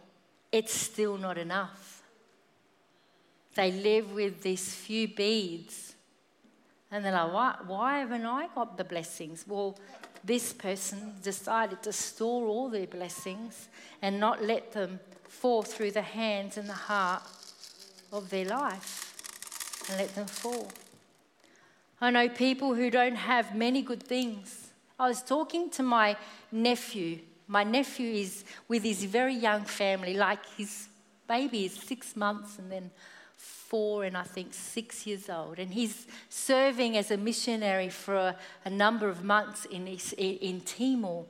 it's 0.51 0.75
still 0.75 1.17
not 1.17 1.39
enough. 1.39 2.03
They 3.55 3.71
live 3.71 4.13
with 4.13 4.43
these 4.43 4.75
few 4.75 5.09
beads 5.09 5.93
And 6.93 7.03
they're 7.03 7.13
like, 7.13 7.33
why, 7.33 7.57
why 7.67 7.99
haven't 8.01 8.27
I 8.27 8.49
got 8.55 8.77
the 8.77 8.85
blessings? 8.85 9.47
Well, 9.49 9.79
this 10.23 10.53
person 10.53 11.15
decided 11.23 11.83
to 11.85 11.93
store 11.93 12.47
all 12.47 12.69
their 12.69 12.87
blessings 12.87 13.69
and 14.03 14.21
not 14.21 14.43
let 14.43 14.73
them 14.73 15.01
fall 15.27 15.63
through 15.63 15.93
the 15.93 16.03
hands 16.03 16.59
and 16.59 16.69
the 16.69 16.75
heart 16.75 17.23
of 18.13 18.29
their 18.29 18.45
life 18.45 19.89
and 19.89 19.99
let 19.99 20.15
them 20.15 20.27
fall. 20.27 20.71
I 21.99 22.11
know 22.11 22.29
people 22.29 22.75
who 22.75 22.91
don't 22.91 23.17
have 23.17 23.57
many 23.57 23.81
good 23.81 24.03
things. 24.03 24.62
I 25.03 25.09
was 25.09 25.21
talking 25.21 25.69
to 25.71 25.83
my 25.83 26.17
nephew. 26.53 27.19
My 27.49 27.65
nephew 27.65 28.13
is 28.13 28.45
with 28.69 28.85
his 28.85 29.03
very 29.03 29.35
young 29.35 29.65
family, 29.65 30.15
like 30.15 30.39
his 30.57 30.87
baby 31.27 31.65
is 31.65 31.73
six 31.73 32.15
months 32.15 32.61
and 32.61 32.71
then 32.71 32.89
four 33.37 34.05
and 34.05 34.17
I 34.17 34.23
think 34.23 34.55
six 34.55 35.05
years 35.05 35.29
old. 35.29 35.59
And 35.59 35.75
he's 35.75 36.07
serving 36.29 36.97
as 36.97 37.11
a 37.11 37.17
missionary 37.17 37.89
for 37.89 38.15
a, 38.15 38.37
a 38.65 38.71
number 38.71 39.09
of 39.09 39.25
months 39.25 39.65
in, 39.65 39.89
in 39.89 40.61
Timor. 40.61 41.25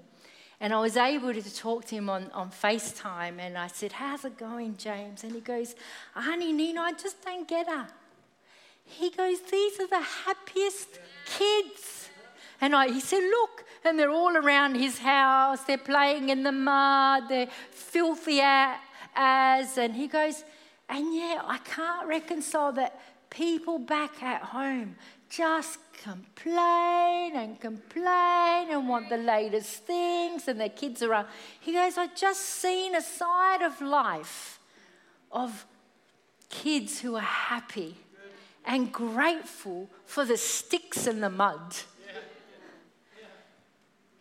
And 0.60 0.74
I 0.74 0.80
was 0.80 0.98
able 0.98 1.32
to 1.32 1.56
talk 1.56 1.86
to 1.86 1.94
him 1.94 2.10
on, 2.10 2.30
on 2.34 2.50
FaceTime 2.50 3.38
and 3.38 3.56
I 3.56 3.68
said, 3.68 3.92
How's 3.92 4.26
it 4.26 4.36
going, 4.36 4.76
James? 4.76 5.24
And 5.24 5.32
he 5.32 5.40
goes, 5.40 5.74
Honey, 6.12 6.52
Nina, 6.52 6.82
I 6.82 6.92
just 6.92 7.24
don't 7.24 7.48
get 7.48 7.68
her. 7.68 7.86
He 8.84 9.08
goes, 9.08 9.40
These 9.50 9.80
are 9.80 9.88
the 9.88 10.02
happiest 10.02 11.00
kids. 11.24 12.01
And 12.62 12.76
I, 12.76 12.88
he 12.88 13.00
said, 13.00 13.22
Look, 13.24 13.64
and 13.84 13.98
they're 13.98 14.10
all 14.10 14.36
around 14.36 14.76
his 14.76 14.98
house, 14.98 15.64
they're 15.64 15.76
playing 15.76 16.28
in 16.28 16.44
the 16.44 16.52
mud, 16.52 17.24
they're 17.28 17.48
filthy 17.70 18.40
as. 18.40 19.76
And 19.76 19.94
he 19.94 20.06
goes, 20.06 20.44
And 20.88 21.12
yeah, 21.12 21.42
I 21.44 21.58
can't 21.58 22.06
reconcile 22.06 22.72
that 22.72 23.00
people 23.30 23.80
back 23.80 24.22
at 24.22 24.42
home 24.42 24.94
just 25.28 25.80
complain 26.02 27.34
and 27.34 27.58
complain 27.58 28.70
and 28.70 28.88
want 28.88 29.08
the 29.08 29.16
latest 29.16 29.84
things, 29.84 30.46
and 30.46 30.60
their 30.60 30.68
kids 30.68 31.02
are. 31.02 31.26
He 31.60 31.72
goes, 31.72 31.98
I've 31.98 32.14
just 32.14 32.40
seen 32.40 32.94
a 32.94 33.02
side 33.02 33.62
of 33.62 33.80
life 33.80 34.60
of 35.32 35.66
kids 36.48 37.00
who 37.00 37.16
are 37.16 37.20
happy 37.20 37.96
and 38.64 38.92
grateful 38.92 39.88
for 40.04 40.24
the 40.24 40.36
sticks 40.36 41.08
and 41.08 41.20
the 41.22 41.30
mud. 41.30 41.74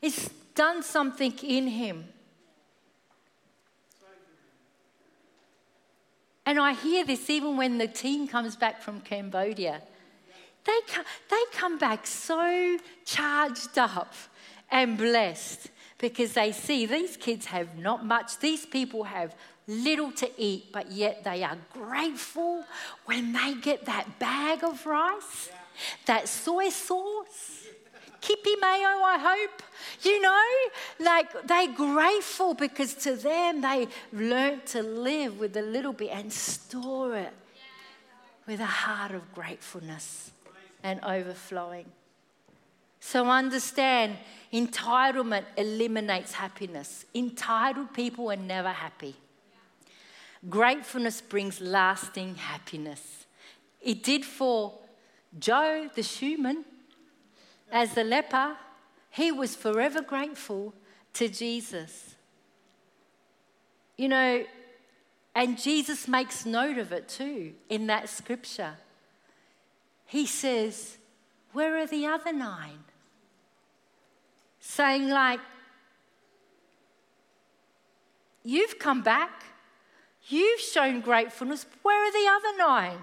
It's 0.02 0.30
done 0.56 0.84
something 0.84 1.34
in 1.44 1.68
him. 1.68 2.06
And 6.46 6.60
I 6.60 6.74
hear 6.74 7.06
this 7.06 7.30
even 7.30 7.56
when 7.56 7.78
the 7.78 7.88
team 7.88 8.28
comes 8.28 8.56
back 8.56 8.82
from 8.82 9.02
Cambodia. 9.02 9.82
They 10.64 10.80
come, 10.88 11.06
they 11.30 11.44
come 11.54 11.78
back 11.78 12.06
so 12.06 12.78
charged 13.06 13.78
up 13.78 14.14
and 14.70 14.98
blessed 14.98 15.70
because 15.98 16.34
they 16.34 16.52
see 16.52 16.86
these 16.86 17.16
kids 17.16 17.46
have 17.46 17.78
not 17.78 18.06
much. 18.06 18.40
These 18.40 18.66
people 18.66 19.04
have 19.04 19.36
little 19.68 20.12
to 20.14 20.30
eat, 20.38 20.72
but 20.72 20.92
yet 20.92 21.24
they 21.24 21.44
are 21.44 21.58
grateful 21.74 22.66
when 23.06 23.34
they 23.34 23.54
get 23.56 23.86
that 23.86 24.20
bag 24.20 24.64
of 24.64 24.86
rice, 24.86 25.50
that 26.06 26.28
soy 26.28 26.70
sauce, 26.70 27.61
Kewpie 28.22 28.60
mayo, 28.62 29.02
I 29.04 29.18
hope. 29.20 29.64
You 30.04 30.22
know, 30.22 30.46
like 31.00 31.48
they're 31.48 31.74
grateful 31.74 32.54
because 32.54 32.94
to 32.96 33.16
them 33.16 33.62
they 33.62 33.88
learnt 34.14 34.68
to 34.68 34.84
live 34.84 35.40
with 35.40 35.58
a 35.58 35.62
little 35.62 35.94
bit 35.94 36.12
and 36.12 36.32
store 36.32 37.18
it 37.18 37.34
with 38.46 38.60
a 38.60 38.66
heart 38.66 39.12
of 39.12 39.34
gratefulness 39.34 40.32
and 40.84 41.04
overflowing. 41.04 41.86
So 43.00 43.28
understand 43.28 44.18
entitlement 44.54 45.46
eliminates 45.58 46.34
happiness. 46.34 47.06
Entitled 47.16 47.94
people 47.94 48.32
are 48.32 48.36
never 48.36 48.70
happy. 48.70 49.16
Gratefulness 50.50 51.22
brings 51.22 51.60
lasting 51.60 52.36
happiness. 52.36 53.26
It 53.82 54.04
did 54.04 54.26
for 54.26 54.74
Joe, 55.40 55.90
the 55.96 56.02
shoeman, 56.02 56.64
as 57.72 57.94
the 57.94 58.04
leper. 58.04 58.58
He 59.10 59.32
was 59.32 59.56
forever 59.56 60.02
grateful 60.02 60.74
to 61.14 61.28
Jesus. 61.28 62.16
You 63.98 64.10
know, 64.10 64.46
and 65.36 65.58
Jesus 65.58 66.08
makes 66.08 66.46
note 66.46 66.78
of 66.78 66.92
it 66.92 67.08
too 67.08 67.54
in 67.70 67.88
that 67.88 68.10
scripture. 68.10 68.74
He 70.06 70.26
says, 70.26 70.98
Where 71.54 71.78
are 71.78 71.88
the 71.88 72.06
other 72.06 72.34
nine? 72.34 72.80
Saying, 74.60 75.10
like, 75.10 75.40
You've 78.44 78.80
come 78.80 79.04
back. 79.04 79.44
You've 80.28 80.60
shown 80.60 81.02
gratefulness. 81.02 81.66
Where 81.84 82.08
are 82.08 82.12
the 82.12 82.30
other 82.30 82.58
nine? 82.58 82.98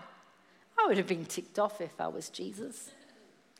I 0.78 0.86
would 0.86 0.96
have 0.96 1.06
been 1.06 1.24
ticked 1.24 1.58
off 1.58 1.80
if 1.80 2.00
I 2.00 2.08
was 2.08 2.28
Jesus. 2.28 2.90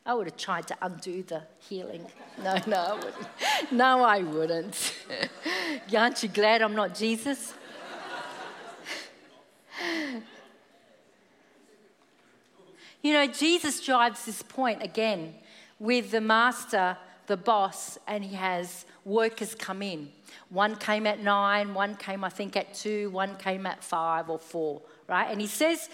I 0.05 0.15
would 0.15 0.27
have 0.27 0.37
tried 0.37 0.67
to 0.69 0.77
undo 0.83 1.23
the 1.23 1.43
healing. 1.59 2.07
No, 2.41 2.57
no, 2.69 2.77
I 2.77 2.95
wouldn't. 2.95 3.27
No, 3.73 4.05
I 4.05 4.23
wouldn't. 4.23 4.95
Aren't 5.97 6.23
you 6.23 6.29
glad 6.29 6.63
I'm 6.63 6.77
not 6.77 6.95
Jesus? 6.95 7.53
you 13.03 13.13
know, 13.13 13.27
Jesus 13.27 13.85
drives 13.85 14.25
this 14.25 14.41
point 14.41 14.85
again 14.85 15.35
with 15.81 16.13
the 16.13 16.21
master, 16.21 16.97
the 17.27 17.37
boss, 17.37 17.99
and 18.07 18.25
he 18.25 18.37
has 18.37 18.87
workers 19.05 19.57
come 19.57 19.83
in. 19.83 20.11
One 20.49 20.77
came 20.77 21.07
at 21.07 21.21
nine, 21.21 21.75
one 21.75 21.97
came, 21.97 22.23
I 22.23 22.29
think, 22.29 22.57
at 22.57 22.73
two, 22.73 23.11
one 23.11 23.37
came 23.37 23.67
at 23.67 23.83
five 23.83 24.31
or 24.31 24.39
four, 24.39 24.83
right? 25.09 25.29
And 25.29 25.41
he 25.41 25.47
says 25.47 25.89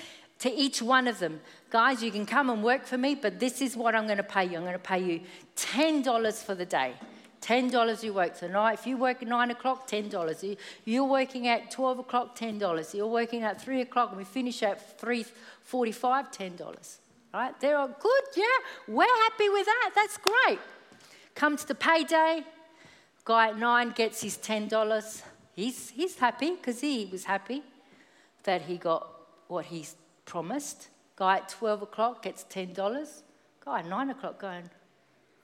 to 0.44 0.52
each 0.52 0.82
one 0.82 1.08
of 1.08 1.20
them, 1.20 1.40
guys, 1.70 2.02
you 2.02 2.10
can 2.10 2.26
come 2.26 2.50
and 2.50 2.62
work 2.62 2.84
for 2.84 2.98
me, 2.98 3.14
but 3.14 3.40
this 3.40 3.62
is 3.62 3.78
what 3.78 3.94
I'm 3.94 4.04
going 4.04 4.18
to 4.18 4.22
pay 4.22 4.44
you. 4.44 4.58
I'm 4.58 4.64
going 4.64 4.74
to 4.74 4.78
pay 4.78 5.02
you 5.02 5.22
$10 5.56 6.44
for 6.44 6.54
the 6.54 6.66
day. 6.66 6.92
$10 7.40 8.02
you 8.02 8.12
work 8.12 8.38
tonight. 8.38 8.74
If 8.74 8.86
you 8.86 8.98
work 8.98 9.22
at 9.22 9.28
9 9.28 9.50
o'clock, 9.52 9.88
$10. 9.88 10.58
You're 10.84 11.04
working 11.04 11.48
at 11.48 11.70
12 11.70 12.00
o'clock, 12.00 12.38
$10. 12.38 12.94
You're 12.94 13.06
working 13.06 13.42
at 13.42 13.58
3 13.58 13.80
o'clock 13.80 14.10
and 14.10 14.18
we 14.18 14.24
finish 14.24 14.62
at 14.62 15.00
3.45, 15.00 16.34
$10. 16.60 16.96
Right? 17.32 17.58
They're 17.58 17.78
all 17.78 17.88
good, 17.88 18.24
yeah. 18.36 18.44
We're 18.86 19.16
happy 19.22 19.48
with 19.48 19.64
that. 19.64 19.92
That's 19.94 20.18
great. 20.18 20.58
Comes 21.34 21.64
to 21.64 21.74
payday, 21.74 22.44
Guy 23.24 23.48
at 23.48 23.58
nine 23.58 23.92
gets 23.92 24.20
his 24.20 24.36
$10. 24.36 25.22
He's, 25.56 25.88
he's 25.88 26.18
happy 26.18 26.50
because 26.50 26.82
he 26.82 27.08
was 27.10 27.24
happy 27.24 27.62
that 28.42 28.60
he 28.60 28.76
got 28.76 29.08
what 29.48 29.64
he 29.64 29.86
promised. 30.24 30.88
Guy 31.16 31.36
at 31.36 31.48
12 31.48 31.82
o'clock 31.82 32.22
gets 32.22 32.44
$10. 32.44 33.22
Guy 33.64 33.78
at 33.78 33.86
9 33.86 34.10
o'clock 34.10 34.40
going, 34.40 34.68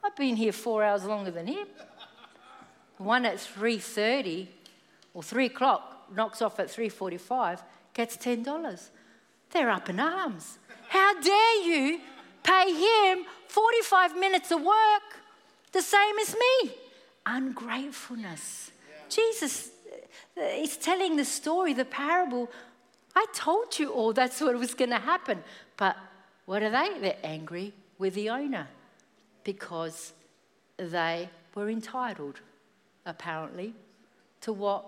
I've 0.03 0.15
been 0.15 0.35
here 0.35 0.51
four 0.51 0.83
hours 0.83 1.03
longer 1.03 1.31
than 1.31 1.47
him. 1.47 1.67
One 2.97 3.25
at 3.25 3.37
3.30 3.37 4.47
or 5.13 5.23
3 5.23 5.45
o'clock 5.45 6.07
knocks 6.13 6.41
off 6.41 6.59
at 6.59 6.67
3.45, 6.67 7.61
gets 7.93 8.17
$10. 8.17 8.89
They're 9.51 9.69
up 9.69 9.89
in 9.89 9.99
arms. 9.99 10.57
How 10.89 11.19
dare 11.19 11.63
you 11.63 11.99
pay 12.43 12.73
him 12.73 13.25
45 13.47 14.17
minutes 14.17 14.51
of 14.51 14.61
work 14.61 15.19
the 15.71 15.81
same 15.81 16.19
as 16.19 16.35
me? 16.35 16.71
ungratefulness. 17.25 18.71
Yeah. 18.89 18.95
Jesus 19.09 19.71
uh, 20.37 20.41
is 20.41 20.77
telling 20.77 21.15
the 21.15 21.25
story, 21.25 21.73
the 21.73 21.85
parable. 21.85 22.49
I 23.15 23.25
told 23.33 23.77
you 23.77 23.89
all 23.89 24.13
that's 24.13 24.39
what 24.41 24.57
was 24.57 24.73
going 24.73 24.91
to 24.91 24.99
happen. 24.99 25.43
But 25.77 25.97
what 26.45 26.63
are 26.63 26.69
they? 26.69 26.99
They're 26.99 27.17
angry 27.23 27.73
with 27.97 28.15
the 28.15 28.29
owner 28.29 28.67
because 29.43 30.13
they 30.77 31.29
were 31.55 31.69
entitled, 31.69 32.39
apparently, 33.05 33.73
to 34.41 34.53
what 34.53 34.85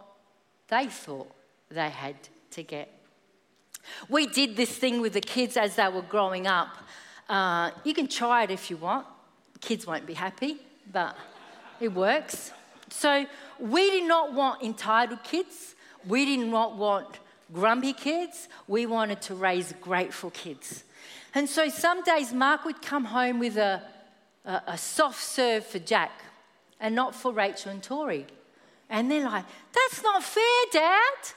they 0.68 0.88
thought 0.88 1.32
they 1.70 1.90
had 1.90 2.16
to 2.52 2.64
get. 2.64 2.92
We 4.10 4.28
did 4.28 4.56
this 4.56 4.70
thing 4.70 5.02
with 5.02 5.14
the 5.14 5.22
kids 5.22 5.58
as 5.58 5.76
they 5.76 5.88
were 5.90 6.02
growing 6.02 6.48
up. 6.48 6.70
Uh, 7.28 7.72
you 7.84 7.94
can 7.94 8.08
try 8.08 8.44
it 8.44 8.52
if 8.52 8.70
you 8.70 8.78
want. 8.78 9.06
Kids 9.60 9.86
won't 9.86 10.06
be 10.06 10.14
happy, 10.14 10.58
but 10.92 11.16
it 11.80 11.90
works. 11.90 12.52
So 12.90 13.26
we 13.60 13.90
did 13.90 14.08
not 14.08 14.34
want 14.34 14.62
entitled 14.64 15.24
kids. 15.24 15.76
We 16.08 16.26
did 16.26 16.48
not 16.48 16.78
want 16.78 17.20
grumpy 17.52 17.94
kids. 17.94 18.48
We 18.68 18.86
wanted 18.86 19.22
to 19.24 19.36
raise 19.36 19.74
grateful 19.82 20.30
kids. 20.32 20.84
And 21.36 21.50
so 21.50 21.70
some 21.70 22.04
days 22.04 22.32
Mark 22.32 22.66
would 22.66 22.82
come 22.82 23.06
home 23.06 23.40
with 23.40 23.58
a, 23.58 23.82
a, 24.46 24.62
a 24.68 24.78
soft 24.78 25.22
serve 25.22 25.66
for 25.66 25.80
Jack 25.80 26.12
and 26.80 26.96
not 26.96 27.16
for 27.16 27.32
Rachel 27.34 27.72
and 27.72 27.82
Tori. 27.82 28.28
And 28.90 29.10
they're 29.10 29.26
like, 29.26 29.46
that's 29.74 30.04
not 30.04 30.24
fair, 30.24 30.44
Dad. 30.72 31.34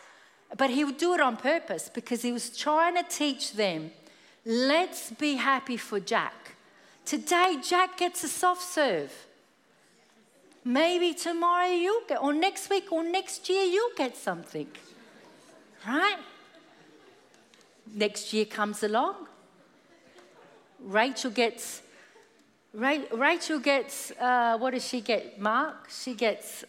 But 0.57 0.71
he 0.71 0.85
would 0.85 0.99
do 0.99 1.15
it 1.15 1.21
on 1.21 1.37
purpose 1.37 1.91
because 1.93 2.23
he 2.23 2.33
was 2.33 2.57
trying 2.57 2.95
to 2.97 3.03
teach 3.03 3.53
them 3.55 3.91
let's 4.45 5.11
be 5.11 5.35
happy 5.35 5.77
for 5.77 5.99
Jack 5.99 6.47
Today, 7.07 7.59
Jack 7.63 7.99
gets 7.99 8.25
a 8.25 8.29
soft 8.29 8.63
serve. 8.63 9.13
Maybe 10.65 11.15
tomorrow 11.15 11.69
you'll 11.69 12.03
get, 12.09 12.21
or 12.21 12.35
next 12.35 12.69
week 12.69 12.91
or 12.91 13.05
next 13.05 13.49
year 13.49 13.63
you'll 13.63 13.95
get 13.97 14.17
something. 14.17 14.67
Right? 15.87 16.19
Next 17.95 18.33
year 18.33 18.45
comes 18.45 18.83
along. 18.83 19.15
Rachel 20.81 21.31
gets, 21.31 21.83
Rachel 22.75 23.61
gets, 23.61 24.11
uh, 24.13 24.59
what 24.59 24.75
does 24.75 24.87
she 24.87 25.01
get? 25.01 25.41
Mark? 25.41 25.89
She 25.89 26.15
gets, 26.15 26.65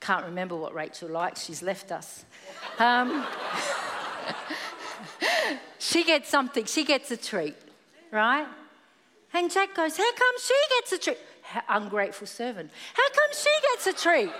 can't 0.00 0.24
remember 0.24 0.56
what 0.56 0.74
Rachel 0.74 1.08
likes, 1.08 1.44
she's 1.44 1.62
left 1.62 1.92
us. 1.92 2.24
Um, 2.78 3.24
she 5.78 6.04
gets 6.04 6.28
something, 6.28 6.64
she 6.64 6.84
gets 6.84 7.10
a 7.10 7.16
treat, 7.16 7.54
right? 8.10 8.46
And 9.32 9.50
Jack 9.50 9.74
goes, 9.74 9.96
How 9.96 10.12
come 10.12 10.34
she 10.40 10.54
gets 10.80 10.92
a 10.92 10.98
treat? 10.98 11.18
ungrateful 11.68 12.26
servant. 12.26 12.70
How 12.94 13.08
come 13.08 13.30
she 13.32 13.50
gets 13.72 13.86
a 13.86 13.92
treat? 13.92 14.32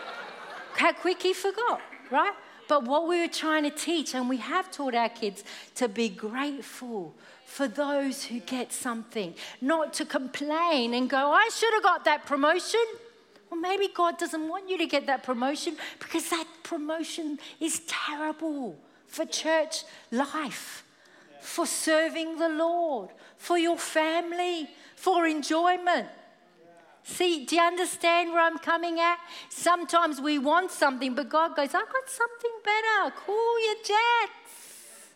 How 0.74 0.92
quick 0.92 1.22
he 1.22 1.32
forgot, 1.32 1.80
right? 2.10 2.34
But 2.68 2.84
what 2.84 3.06
we 3.06 3.20
were 3.20 3.28
trying 3.28 3.62
to 3.64 3.70
teach, 3.70 4.14
and 4.14 4.28
we 4.28 4.38
have 4.38 4.70
taught 4.70 4.94
our 4.94 5.08
kids 5.08 5.44
to 5.76 5.88
be 5.88 6.08
grateful 6.08 7.14
for 7.44 7.68
those 7.68 8.24
who 8.24 8.40
get 8.40 8.72
something, 8.72 9.34
not 9.60 9.94
to 9.94 10.04
complain 10.04 10.94
and 10.94 11.08
go, 11.08 11.32
I 11.32 11.48
should 11.52 11.72
have 11.74 11.82
got 11.82 12.04
that 12.04 12.26
promotion. 12.26 12.84
Well, 13.50 13.60
maybe 13.60 13.88
God 13.94 14.18
doesn't 14.18 14.48
want 14.48 14.68
you 14.68 14.76
to 14.78 14.86
get 14.86 15.06
that 15.06 15.22
promotion 15.22 15.76
because 16.00 16.28
that 16.30 16.46
promotion 16.64 17.38
is 17.60 17.80
terrible 17.86 18.76
for 19.06 19.24
church 19.24 19.84
life, 20.10 20.84
for 21.40 21.66
serving 21.66 22.38
the 22.38 22.48
Lord, 22.48 23.10
for 23.38 23.56
your 23.56 23.78
family, 23.78 24.68
for 24.96 25.26
enjoyment. 25.26 26.08
See, 27.08 27.44
do 27.46 27.54
you 27.54 27.62
understand 27.62 28.32
where 28.32 28.42
I'm 28.42 28.58
coming 28.58 28.98
at? 28.98 29.18
Sometimes 29.48 30.20
we 30.20 30.40
want 30.40 30.72
something, 30.72 31.14
but 31.14 31.28
God 31.28 31.54
goes, 31.54 31.68
I've 31.68 31.86
got 31.86 32.08
something 32.08 32.50
better. 32.64 33.14
Cool 33.24 33.64
your 33.64 33.76
jets. 33.76 35.10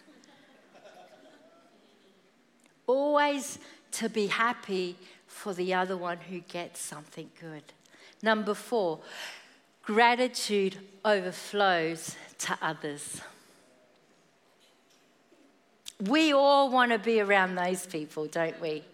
Always 2.86 3.58
to 3.90 4.08
be 4.08 4.28
happy 4.28 4.96
for 5.26 5.52
the 5.52 5.74
other 5.74 5.96
one 5.96 6.18
who 6.18 6.38
gets 6.40 6.80
something 6.80 7.28
good. 7.40 7.64
Number 8.22 8.54
four, 8.54 9.00
gratitude 9.82 10.76
overflows 11.04 12.14
to 12.38 12.56
others. 12.62 13.20
We 16.00 16.32
all 16.32 16.70
want 16.70 16.92
to 16.92 16.98
be 16.98 17.20
around 17.20 17.56
those 17.56 17.84
people, 17.84 18.26
don't 18.26 18.60
we? 18.60 18.84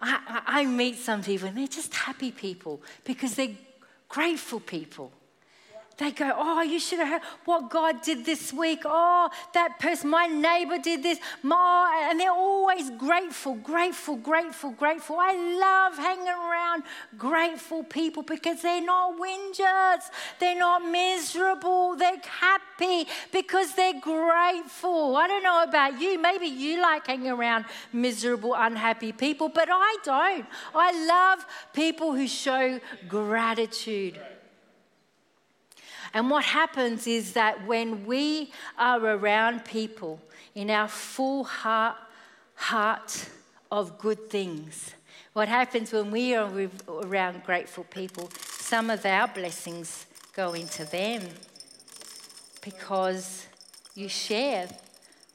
I, 0.00 0.42
I, 0.46 0.64
meet 0.66 0.96
some 0.96 1.22
people 1.22 1.48
and 1.48 1.56
they're 1.56 1.66
just 1.66 1.94
happy 1.94 2.30
people 2.30 2.82
because 3.04 3.34
they're 3.34 3.56
grateful 4.08 4.60
people. 4.60 5.12
They 5.96 6.10
go, 6.10 6.32
Oh, 6.36 6.62
you 6.62 6.80
should 6.80 6.98
have 6.98 7.08
heard 7.08 7.22
what 7.44 7.70
God 7.70 8.02
did 8.02 8.24
this 8.24 8.52
week. 8.52 8.80
Oh, 8.84 9.30
that 9.52 9.78
person, 9.78 10.10
my 10.10 10.26
neighbor 10.26 10.78
did 10.78 11.02
this. 11.02 11.20
My, 11.42 12.08
and 12.10 12.18
they're 12.18 12.32
always 12.32 12.90
grateful, 12.90 13.54
grateful, 13.54 14.16
grateful, 14.16 14.70
grateful. 14.70 15.16
I 15.20 15.32
love 15.32 15.96
hanging 15.96 16.26
around 16.26 16.82
grateful 17.16 17.84
people 17.84 18.24
because 18.24 18.62
they're 18.62 18.84
not 18.84 19.16
whingers, 19.20 20.02
they're 20.40 20.58
not 20.58 20.84
miserable, 20.84 21.94
they're 21.94 22.20
happy 22.40 23.06
because 23.30 23.74
they're 23.74 24.00
grateful. 24.00 25.16
I 25.16 25.28
don't 25.28 25.44
know 25.44 25.62
about 25.62 26.00
you. 26.00 26.20
Maybe 26.20 26.46
you 26.46 26.82
like 26.82 27.06
hanging 27.06 27.30
around 27.30 27.66
miserable, 27.92 28.54
unhappy 28.56 29.12
people, 29.12 29.48
but 29.48 29.68
I 29.70 29.96
don't. 30.02 30.46
I 30.74 31.06
love 31.06 31.46
people 31.72 32.14
who 32.14 32.26
show 32.26 32.80
gratitude. 33.08 34.18
And 36.14 36.30
what 36.30 36.44
happens 36.44 37.08
is 37.08 37.32
that 37.32 37.66
when 37.66 38.06
we 38.06 38.52
are 38.78 39.04
around 39.04 39.64
people 39.64 40.20
in 40.54 40.70
our 40.70 40.86
full 40.86 41.42
heart, 41.42 41.96
heart 42.54 43.28
of 43.72 43.98
good 43.98 44.30
things, 44.30 44.94
what 45.32 45.48
happens 45.48 45.92
when 45.92 46.12
we 46.12 46.36
are 46.36 46.48
around 46.88 47.42
grateful 47.42 47.82
people, 47.82 48.30
some 48.46 48.90
of 48.90 49.04
our 49.04 49.26
blessings 49.26 50.06
go 50.32 50.52
into 50.52 50.84
them 50.84 51.22
because 52.62 53.48
you 53.96 54.08
share. 54.08 54.68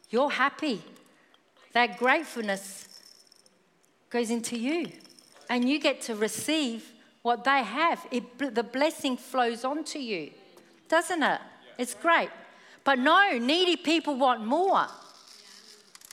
You're 0.09 0.32
happy. 0.32 0.82
That 1.73 1.99
gratefulness 1.99 2.88
goes 4.09 4.32
into 4.32 4.57
you, 4.57 4.88
and 5.49 5.69
you 5.69 5.80
get 5.80 6.01
to 6.03 6.15
receive 6.15 6.93
what 7.21 7.43
they 7.43 7.63
have. 7.63 8.07
It, 8.09 8.55
the 8.55 8.63
blessing 8.63 9.17
flows 9.17 9.63
onto 9.65 9.99
you 9.99 10.32
doesn't 10.89 11.23
it? 11.23 11.41
It's 11.77 11.93
great. 11.93 12.29
But 12.83 12.99
no, 12.99 13.37
needy 13.37 13.77
people 13.77 14.15
want 14.15 14.45
more. 14.45 14.87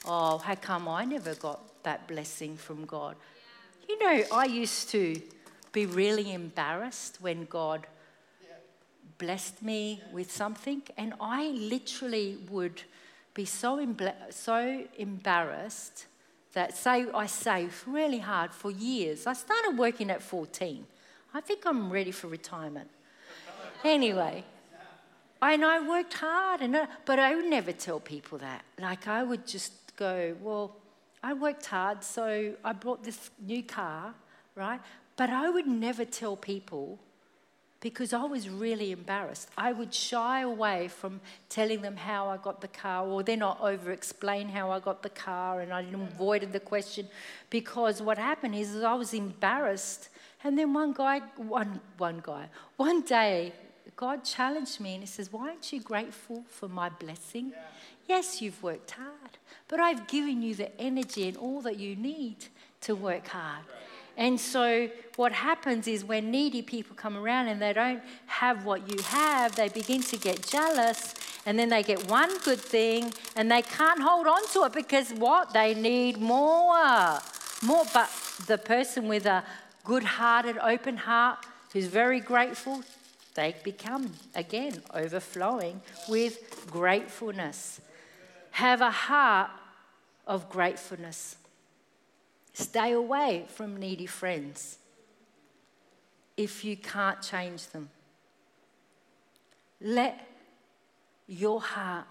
Oh, 0.04 0.38
how 0.38 0.54
come 0.54 0.88
I 0.88 1.04
never 1.04 1.34
got 1.34 1.82
that 1.82 2.06
blessing 2.06 2.56
from 2.56 2.84
God? 2.84 3.16
You 3.88 3.98
know, 3.98 4.24
I 4.32 4.44
used 4.44 4.90
to 4.90 5.20
be 5.72 5.86
really 5.86 6.32
embarrassed 6.32 7.18
when 7.20 7.46
God 7.46 7.86
blessed 9.18 9.62
me 9.62 10.02
with 10.12 10.30
something, 10.30 10.82
and 10.96 11.14
I 11.20 11.48
literally 11.48 12.38
would 12.50 12.82
be 13.34 13.44
so, 13.44 13.94
so 14.30 14.84
embarrassed 14.98 16.06
that, 16.52 16.76
say, 16.76 17.06
I 17.12 17.26
saved 17.26 17.86
really 17.86 18.18
hard 18.18 18.52
for 18.52 18.70
years. 18.70 19.26
I 19.26 19.32
started 19.34 19.76
working 19.78 20.10
at 20.10 20.22
14. 20.22 20.86
I 21.34 21.40
think 21.40 21.66
I'm 21.66 21.90
ready 21.90 22.10
for 22.10 22.28
retirement. 22.28 22.88
Anyway, 23.84 24.44
and 25.42 25.64
I 25.64 25.86
worked 25.86 26.14
hard, 26.14 26.60
and 26.60 26.76
uh, 26.76 26.86
but 27.04 27.18
I 27.18 27.34
would 27.34 27.46
never 27.46 27.72
tell 27.72 28.00
people 28.00 28.38
that. 28.38 28.64
Like 28.80 29.06
I 29.06 29.22
would 29.22 29.46
just 29.46 29.72
go, 29.96 30.34
well, 30.42 30.76
I 31.22 31.32
worked 31.32 31.66
hard, 31.66 32.04
so 32.04 32.54
I 32.64 32.72
bought 32.72 33.02
this 33.02 33.30
new 33.44 33.62
car, 33.62 34.14
right? 34.54 34.80
But 35.16 35.30
I 35.30 35.50
would 35.50 35.66
never 35.66 36.04
tell 36.04 36.36
people 36.36 36.98
because 37.80 38.12
I 38.12 38.24
was 38.24 38.48
really 38.48 38.90
embarrassed. 38.92 39.48
I 39.56 39.72
would 39.72 39.92
shy 39.92 40.40
away 40.40 40.88
from 40.88 41.20
telling 41.48 41.82
them 41.82 41.96
how 41.96 42.28
I 42.28 42.36
got 42.36 42.60
the 42.60 42.68
car, 42.68 43.06
or 43.06 43.22
then 43.22 43.42
I 43.42 43.56
over 43.60 43.90
explain 43.90 44.48
how 44.48 44.70
I 44.70 44.80
got 44.80 45.02
the 45.02 45.10
car, 45.10 45.60
and 45.60 45.72
I 45.72 45.82
avoided 45.82 46.52
the 46.52 46.60
question 46.60 47.08
because 47.50 48.00
what 48.00 48.18
happened 48.18 48.54
is 48.54 48.82
I 48.82 48.94
was 48.94 49.12
embarrassed. 49.14 50.08
And 50.44 50.56
then 50.56 50.72
one 50.72 50.92
guy, 50.92 51.20
one, 51.36 51.80
one 51.98 52.20
guy, 52.22 52.48
one 52.76 53.02
day 53.02 53.52
God 53.94 54.24
challenged 54.24 54.80
me 54.80 54.94
and 54.94 55.02
He 55.02 55.06
says, 55.06 55.32
Why 55.32 55.48
aren't 55.48 55.72
you 55.72 55.80
grateful 55.80 56.44
for 56.48 56.68
my 56.68 56.88
blessing? 56.88 57.52
Yeah. 57.52 57.62
Yes, 58.08 58.40
you've 58.40 58.62
worked 58.62 58.92
hard, 58.92 59.38
but 59.68 59.80
I've 59.80 60.06
given 60.06 60.42
you 60.42 60.54
the 60.54 60.80
energy 60.80 61.28
and 61.28 61.36
all 61.36 61.60
that 61.62 61.78
you 61.78 61.96
need 61.96 62.46
to 62.82 62.94
work 62.94 63.28
hard. 63.28 63.64
And 64.16 64.40
so, 64.40 64.88
what 65.16 65.32
happens 65.32 65.86
is 65.86 66.04
when 66.04 66.30
needy 66.30 66.62
people 66.62 66.96
come 66.96 67.16
around 67.16 67.48
and 67.48 67.60
they 67.60 67.72
don't 67.72 68.02
have 68.26 68.64
what 68.64 68.90
you 68.90 69.02
have, 69.02 69.56
they 69.56 69.68
begin 69.68 70.02
to 70.02 70.16
get 70.16 70.46
jealous, 70.46 71.14
and 71.44 71.58
then 71.58 71.68
they 71.68 71.82
get 71.82 72.08
one 72.08 72.36
good 72.38 72.60
thing 72.60 73.12
and 73.36 73.50
they 73.50 73.62
can't 73.62 74.02
hold 74.02 74.26
on 74.26 74.46
to 74.48 74.64
it 74.64 74.72
because 74.72 75.12
what? 75.12 75.52
They 75.52 75.74
need 75.74 76.18
more. 76.18 77.20
More. 77.62 77.84
But 77.94 78.10
the 78.46 78.58
person 78.58 79.06
with 79.06 79.26
a 79.26 79.44
good 79.84 80.02
hearted, 80.02 80.58
open 80.58 80.96
heart, 80.96 81.46
who's 81.72 81.86
very 81.86 82.20
grateful, 82.20 82.82
they 83.36 83.54
become, 83.62 84.12
again, 84.34 84.82
overflowing 84.92 85.80
with 86.08 86.66
gratefulness. 86.70 87.80
Have 88.52 88.80
a 88.80 88.90
heart 88.90 89.50
of 90.26 90.48
gratefulness. 90.48 91.36
Stay 92.52 92.92
away 92.92 93.44
from 93.48 93.76
needy 93.76 94.06
friends 94.06 94.78
if 96.36 96.64
you 96.64 96.76
can't 96.76 97.20
change 97.22 97.68
them. 97.68 97.90
Let 99.80 100.26
your 101.28 101.60
heart 101.60 102.06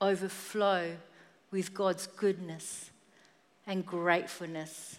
overflow 0.00 0.96
with 1.50 1.74
God's 1.74 2.06
goodness 2.06 2.90
and 3.66 3.84
gratefulness 3.84 4.98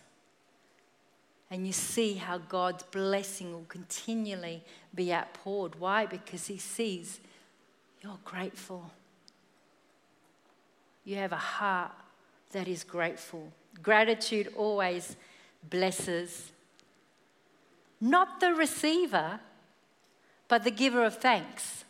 and 1.54 1.68
you 1.68 1.72
see 1.72 2.16
how 2.16 2.40
God's 2.40 2.82
blessing 2.82 3.54
will 3.54 3.66
continually 3.70 4.64
be 4.96 5.14
outpoured. 5.14 5.80
Why? 5.80 6.08
Because 6.08 6.48
He 6.48 6.58
sees 6.58 7.20
you're 8.02 8.18
grateful. 8.26 8.92
You 11.06 11.18
have 11.18 11.32
a 11.32 11.38
heart 11.38 11.92
that 12.54 12.68
is 12.68 12.84
grateful. 12.84 13.52
Gratitude 13.84 14.52
always 14.58 15.16
blesses 15.70 16.52
not 18.02 18.40
the 18.40 18.56
receiver, 18.56 19.40
but 20.48 20.64
the 20.64 20.72
giver 20.72 21.06
of 21.06 21.20
thanks. 21.20 21.86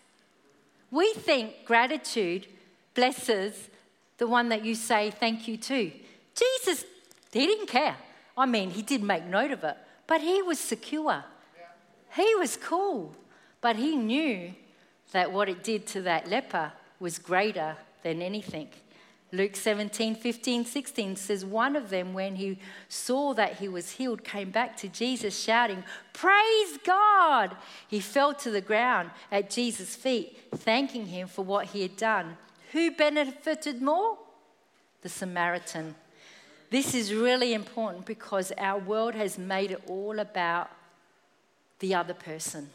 We 0.92 1.14
think 1.14 1.66
gratitude 1.66 2.48
blesses 2.94 3.70
the 4.18 4.28
one 4.28 4.50
that 4.50 4.66
you 4.66 4.76
say 4.76 5.10
thank 5.10 5.48
you 5.48 5.56
to. 5.56 5.92
Jesus, 6.36 6.84
he 7.32 7.48
didn't 7.48 7.68
care. 7.68 7.96
I 8.38 8.46
mean, 8.46 8.72
he 8.72 8.82
did 8.82 9.04
make 9.04 9.26
note 9.26 9.52
of 9.52 9.64
it, 9.64 9.78
but 10.08 10.22
he 10.22 10.42
was 10.42 10.60
secure. 10.60 11.24
He 12.16 12.36
was 12.36 12.58
cool, 12.58 13.16
but 13.62 13.76
he 13.76 13.96
knew 13.96 14.54
that 15.12 15.32
what 15.32 15.50
it 15.50 15.64
did 15.64 15.88
to 15.88 16.02
that 16.02 16.30
leper 16.30 16.72
was 17.00 17.20
greater 17.20 17.76
than 18.04 18.22
anything. 18.22 18.70
Luke 19.32 19.56
17, 19.56 20.14
15, 20.14 20.64
16 20.64 21.16
says, 21.16 21.44
One 21.44 21.76
of 21.76 21.90
them, 21.90 22.14
when 22.14 22.36
he 22.36 22.60
saw 22.88 23.34
that 23.34 23.58
he 23.58 23.68
was 23.68 23.92
healed, 23.92 24.24
came 24.24 24.52
back 24.52 24.78
to 24.78 24.88
Jesus 24.88 25.40
shouting, 25.40 25.84
Praise 26.14 26.78
God! 26.86 27.56
He 27.88 28.00
fell 28.00 28.36
to 28.36 28.52
the 28.52 28.62
ground 28.62 29.10
at 29.32 29.50
Jesus' 29.50 29.96
feet, 29.96 30.38
thanking 30.56 31.08
him 31.08 31.28
for 31.28 31.44
what 31.44 31.68
he 31.68 31.82
had 31.82 31.98
done. 31.98 32.38
Who 32.74 32.92
benefited 32.92 33.82
more? 33.82 34.20
The 35.02 35.10
Samaritan. 35.10 35.96
This 36.74 36.96
is 36.96 37.14
really 37.14 37.54
important 37.54 38.04
because 38.04 38.52
our 38.58 38.80
world 38.80 39.14
has 39.14 39.38
made 39.38 39.70
it 39.70 39.84
all 39.88 40.18
about 40.18 40.72
the 41.78 41.94
other 41.94 42.16
person 42.16 42.68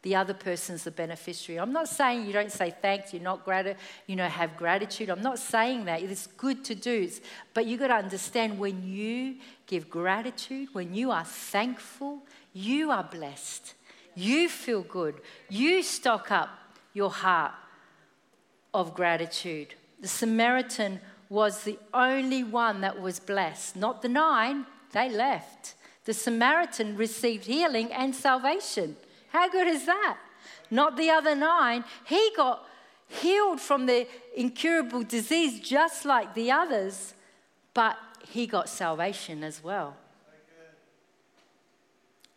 the 0.00 0.14
other 0.14 0.34
person's 0.34 0.84
the 0.84 0.90
beneficiary. 0.90 1.58
I'm 1.58 1.72
not 1.72 1.88
saying 1.88 2.26
you 2.26 2.32
don't 2.34 2.52
say 2.52 2.74
thanks, 2.82 3.14
you're 3.14 3.22
not 3.22 3.42
grat- 3.42 3.78
you 4.06 4.16
know, 4.16 4.28
have 4.28 4.54
gratitude. 4.54 5.08
I'm 5.08 5.22
not 5.22 5.38
saying 5.38 5.86
that. 5.86 6.02
It's 6.02 6.26
good 6.26 6.62
to 6.66 6.74
do. 6.74 7.10
But 7.54 7.64
you've 7.64 7.80
got 7.80 7.86
to 7.86 7.94
understand 7.94 8.58
when 8.58 8.86
you 8.86 9.36
give 9.66 9.88
gratitude, 9.88 10.68
when 10.74 10.94
you 10.94 11.10
are 11.10 11.24
thankful, 11.24 12.18
you 12.52 12.90
are 12.90 13.02
blessed. 13.02 13.72
You 14.14 14.50
feel 14.50 14.82
good. 14.82 15.22
You 15.48 15.82
stock 15.82 16.30
up 16.30 16.50
your 16.92 17.10
heart 17.10 17.52
of 18.74 18.94
gratitude. 18.94 19.74
The 20.00 20.08
Samaritan 20.08 21.00
was 21.34 21.64
the 21.64 21.78
only 21.92 22.44
one 22.44 22.80
that 22.82 23.00
was 23.00 23.18
blessed, 23.18 23.74
not 23.74 24.02
the 24.02 24.08
nine, 24.08 24.64
they 24.92 25.10
left. 25.10 25.74
The 26.04 26.14
Samaritan 26.14 26.96
received 26.96 27.46
healing 27.46 27.92
and 27.92 28.14
salvation. 28.14 28.96
How 29.30 29.48
good 29.48 29.66
is 29.66 29.84
that? 29.84 30.16
Not 30.70 30.96
the 30.96 31.10
other 31.10 31.34
nine. 31.34 31.84
He 32.06 32.30
got 32.36 32.64
healed 33.08 33.60
from 33.60 33.86
the 33.86 34.06
incurable 34.36 35.02
disease 35.02 35.58
just 35.58 36.04
like 36.04 36.34
the 36.34 36.52
others, 36.52 37.14
but 37.74 37.98
he 38.28 38.46
got 38.46 38.68
salvation 38.68 39.42
as 39.42 39.62
well. 39.62 39.96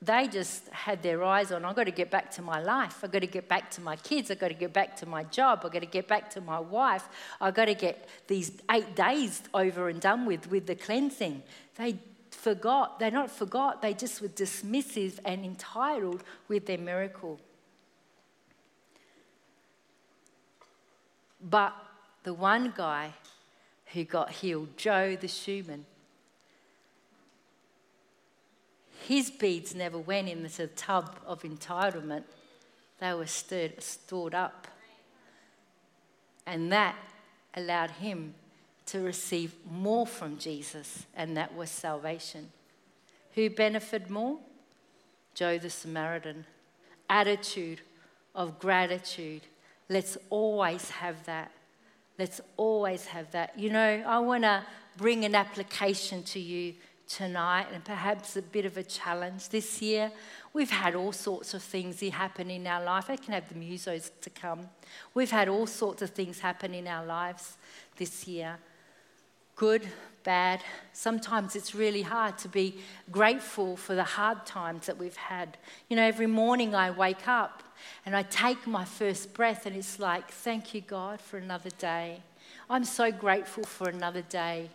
They 0.02 0.28
just 0.28 0.68
had 0.70 1.02
their 1.02 1.24
eyes 1.24 1.52
on, 1.52 1.66
I've 1.66 1.76
got 1.76 1.86
to 1.86 1.92
get 1.92 2.12
back 2.12 2.30
to 2.32 2.44
my 2.44 2.62
life. 2.62 3.04
I've 3.04 3.12
got 3.12 3.22
to 3.22 3.28
get 3.28 3.50
back 3.50 3.72
to 3.72 3.82
my 3.82 3.96
kids. 3.96 4.30
I've 4.30 4.40
got 4.40 4.50
to 4.50 4.54
get 4.54 4.72
back 4.72 4.96
to 4.98 5.08
my 5.08 5.24
job. 5.24 5.62
I've 5.64 5.72
got 5.72 5.80
to 5.80 5.88
get 5.88 6.08
back 6.08 6.30
to 6.32 6.42
my 6.42 6.60
wife. 6.60 7.08
I've 7.42 7.56
got 7.56 7.66
to 7.66 7.74
get 7.74 8.08
these 8.28 8.52
eight 8.70 8.96
days 8.96 9.42
over 9.56 9.90
and 9.90 10.00
done 10.00 10.28
with, 10.28 10.52
with 10.52 10.68
the 10.68 10.76
cleansing. 10.76 11.42
They 11.78 11.98
forgot, 12.30 13.00
they 13.00 13.10
not 13.10 13.32
forgot, 13.32 13.82
they 13.82 13.94
just 13.94 14.22
were 14.22 14.28
dismissive 14.28 15.20
and 15.26 15.44
entitled 15.44 16.24
with 16.48 16.68
their 16.68 16.78
miracle. 16.78 17.40
But 21.42 21.74
the 22.24 22.34
one 22.34 22.74
guy 22.76 23.14
who 23.94 24.04
got 24.04 24.32
healed, 24.32 24.78
Joe 24.78 25.16
the 25.20 25.28
shoeman, 25.28 25.82
his 29.06 29.30
beads 29.30 29.76
never 29.76 29.98
went 29.98 30.30
into 30.30 30.58
the 30.58 30.68
tub 30.68 31.20
of 31.26 31.44
entitlement, 31.44 32.24
they 33.00 33.14
were 33.14 33.28
stirred, 33.28 33.82
stored 33.82 34.34
up. 34.34 34.68
And 36.46 36.72
that 36.72 36.96
allowed 37.56 37.92
him 37.92 38.34
to 38.88 39.00
receive 39.02 39.54
more 39.70 40.08
from 40.08 40.38
Jesus, 40.38 41.06
and 41.16 41.36
that 41.36 41.56
was 41.56 41.70
salvation. 41.70 42.52
Who 43.34 43.50
benefited 43.50 44.10
more? 44.10 44.40
Joe 45.36 45.58
the 45.58 45.70
Samaritan. 45.70 46.46
Attitude 47.10 47.82
of 48.34 48.60
gratitude. 48.60 49.42
Let's 49.90 50.18
always 50.30 50.90
have 50.90 51.26
that. 51.26 51.52
Let's 52.18 52.42
always 52.56 53.06
have 53.08 53.32
that. 53.32 53.58
You 53.60 53.70
know, 53.70 54.04
I 54.08 54.20
want 54.20 54.44
to 54.44 54.64
bring 54.96 55.26
an 55.26 55.36
application 55.36 56.24
to 56.24 56.40
you 56.40 56.74
tonight 57.08 57.68
and 57.74 57.84
perhaps 57.84 58.36
a 58.36 58.42
bit 58.42 58.66
of 58.66 58.78
a 58.78 58.84
challenge 58.84 59.50
this 59.50 59.82
year. 59.82 60.12
We've 60.54 60.70
had 60.70 60.96
all 60.96 61.12
sorts 61.12 61.54
of 61.54 61.64
things 61.64 62.02
happen 62.02 62.50
in 62.50 62.68
our 62.68 62.84
life. 62.84 63.10
I 63.10 63.16
can 63.16 63.34
have 63.34 63.48
the 63.50 63.56
musos 63.56 64.12
to 64.22 64.30
come. 64.30 64.70
We've 65.14 65.32
had 65.32 65.48
all 65.48 65.68
sorts 65.68 66.02
of 66.02 66.10
things 66.10 66.40
happen 66.40 66.74
in 66.74 66.88
our 66.88 67.06
lives 67.06 67.58
this 67.98 68.28
year 68.28 68.58
good, 69.58 69.88
bad. 70.24 70.62
Sometimes 70.94 71.56
it's 71.56 71.76
really 71.76 72.04
hard 72.04 72.38
to 72.38 72.48
be 72.48 72.78
grateful 73.12 73.76
for 73.76 73.96
the 73.96 74.04
hard 74.04 74.46
times 74.46 74.86
that 74.86 74.98
we've 74.98 75.18
had. 75.18 75.58
You 75.90 75.98
know, 75.98 76.04
every 76.04 76.28
morning 76.28 76.76
I 76.76 76.92
wake 76.92 77.28
up 77.28 77.64
and 78.06 78.16
I 78.16 78.24
take 78.24 78.66
my 78.66 78.86
first 78.86 79.34
breath, 79.34 79.66
and 79.66 79.76
it's 79.76 80.00
like, 80.00 80.32
thank 80.32 80.74
you, 80.74 80.82
God, 80.82 81.20
for 81.20 81.38
another 81.38 81.70
day. 81.78 82.22
I'm 82.70 82.84
so 82.84 83.12
grateful 83.12 83.64
for 83.64 83.90
another 83.90 84.22
day. 84.22 84.70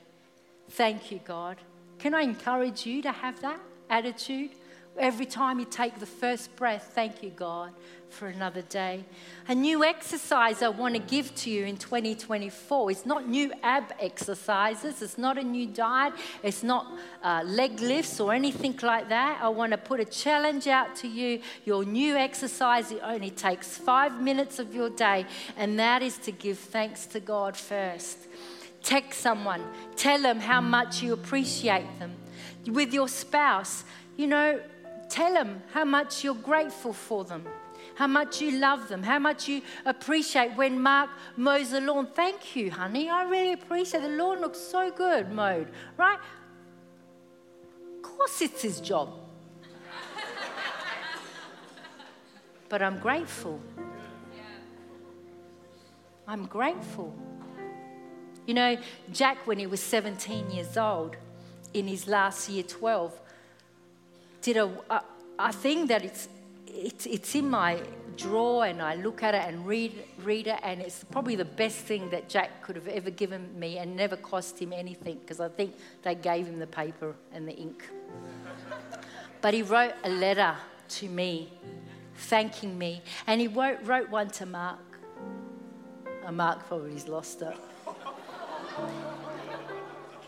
Thank 0.70 1.10
you, 1.10 1.20
God. 1.24 1.56
Can 2.02 2.14
I 2.14 2.22
encourage 2.22 2.84
you 2.84 3.00
to 3.02 3.12
have 3.12 3.40
that 3.42 3.60
attitude? 3.88 4.50
Every 4.98 5.24
time 5.24 5.60
you 5.60 5.64
take 5.64 6.00
the 6.00 6.04
first 6.04 6.54
breath, 6.56 6.90
thank 6.96 7.22
you, 7.22 7.30
God, 7.30 7.70
for 8.10 8.26
another 8.26 8.62
day. 8.62 9.04
A 9.46 9.54
new 9.54 9.84
exercise 9.84 10.62
I 10.62 10.68
want 10.70 10.94
to 10.96 11.00
give 11.00 11.32
to 11.36 11.50
you 11.50 11.64
in 11.64 11.76
2024 11.76 12.90
It's 12.90 13.06
not 13.06 13.28
new 13.28 13.52
ab 13.62 13.92
exercises, 14.00 15.00
it's 15.00 15.16
not 15.16 15.38
a 15.38 15.44
new 15.44 15.68
diet, 15.68 16.14
it's 16.42 16.64
not 16.64 16.92
uh, 17.22 17.44
leg 17.46 17.78
lifts 17.78 18.18
or 18.18 18.32
anything 18.32 18.76
like 18.82 19.08
that. 19.10 19.38
I 19.40 19.48
want 19.50 19.70
to 19.70 19.78
put 19.78 20.00
a 20.00 20.04
challenge 20.04 20.66
out 20.66 20.96
to 20.96 21.08
you. 21.08 21.40
Your 21.64 21.84
new 21.84 22.16
exercise, 22.16 22.90
it 22.90 23.00
only 23.04 23.30
takes 23.30 23.78
five 23.78 24.20
minutes 24.20 24.58
of 24.58 24.74
your 24.74 24.90
day, 24.90 25.24
and 25.56 25.78
that 25.78 26.02
is 26.02 26.18
to 26.18 26.32
give 26.32 26.58
thanks 26.58 27.06
to 27.06 27.20
God 27.20 27.56
first. 27.56 28.18
Text 28.82 29.20
someone, 29.20 29.62
tell 29.96 30.20
them 30.20 30.40
how 30.40 30.60
much 30.60 31.02
you 31.02 31.12
appreciate 31.12 31.86
them. 31.98 32.16
With 32.66 32.92
your 32.92 33.08
spouse, 33.08 33.84
you 34.16 34.26
know, 34.26 34.60
Tell 35.12 35.34
them 35.34 35.62
how 35.74 35.84
much 35.84 36.24
you're 36.24 36.34
grateful 36.34 36.94
for 36.94 37.22
them, 37.22 37.44
how 37.96 38.06
much 38.06 38.40
you 38.40 38.52
love 38.52 38.88
them, 38.88 39.02
how 39.02 39.18
much 39.18 39.46
you 39.46 39.60
appreciate 39.84 40.56
when 40.56 40.80
Mark 40.80 41.10
mows 41.36 41.72
the 41.72 41.82
lawn. 41.82 42.06
Thank 42.06 42.56
you, 42.56 42.70
honey. 42.70 43.10
I 43.10 43.24
really 43.24 43.52
appreciate 43.52 44.02
it. 44.02 44.08
the 44.08 44.16
lawn 44.16 44.40
looks 44.40 44.58
so 44.58 44.90
good 44.90 45.30
mowed, 45.30 45.68
right? 45.98 46.18
Of 47.96 48.02
course, 48.02 48.40
it's 48.40 48.62
his 48.62 48.80
job. 48.80 49.10
but 52.70 52.80
I'm 52.80 52.98
grateful. 52.98 53.60
I'm 56.26 56.46
grateful. 56.46 57.14
You 58.46 58.54
know, 58.54 58.76
Jack, 59.12 59.46
when 59.46 59.58
he 59.58 59.66
was 59.66 59.80
17 59.80 60.50
years 60.50 60.76
old, 60.76 61.16
in 61.74 61.86
his 61.86 62.06
last 62.06 62.48
year 62.48 62.62
12, 62.62 63.18
did 64.42 64.56
a, 64.56 64.70
a, 64.90 65.02
a 65.38 65.52
thing 65.52 65.86
that 65.86 66.04
it's, 66.04 66.28
it's, 66.66 67.06
it's 67.06 67.34
in 67.34 67.48
my 67.48 67.80
drawer 68.16 68.66
and 68.66 68.82
I 68.82 68.96
look 68.96 69.22
at 69.22 69.34
it 69.34 69.42
and 69.46 69.66
read, 69.66 70.04
read 70.22 70.48
it, 70.48 70.58
and 70.62 70.80
it's 70.80 71.04
probably 71.04 71.36
the 71.36 71.44
best 71.44 71.78
thing 71.78 72.10
that 72.10 72.28
Jack 72.28 72.62
could 72.62 72.76
have 72.76 72.88
ever 72.88 73.10
given 73.10 73.58
me 73.58 73.78
and 73.78 73.96
never 73.96 74.16
cost 74.16 74.58
him 74.58 74.72
anything 74.72 75.18
because 75.18 75.40
I 75.40 75.48
think 75.48 75.74
they 76.02 76.14
gave 76.14 76.46
him 76.46 76.58
the 76.58 76.66
paper 76.66 77.14
and 77.32 77.48
the 77.48 77.54
ink. 77.54 77.88
but 79.40 79.54
he 79.54 79.62
wrote 79.62 79.94
a 80.04 80.10
letter 80.10 80.56
to 80.88 81.08
me 81.08 81.52
thanking 82.14 82.78
me, 82.78 83.02
and 83.26 83.40
he 83.40 83.48
wrote, 83.48 83.78
wrote 83.84 84.08
one 84.10 84.28
to 84.30 84.46
Mark. 84.46 84.78
Oh, 86.26 86.30
Mark 86.30 86.66
probably's 86.68 87.08
lost 87.08 87.42
it. 87.42 87.56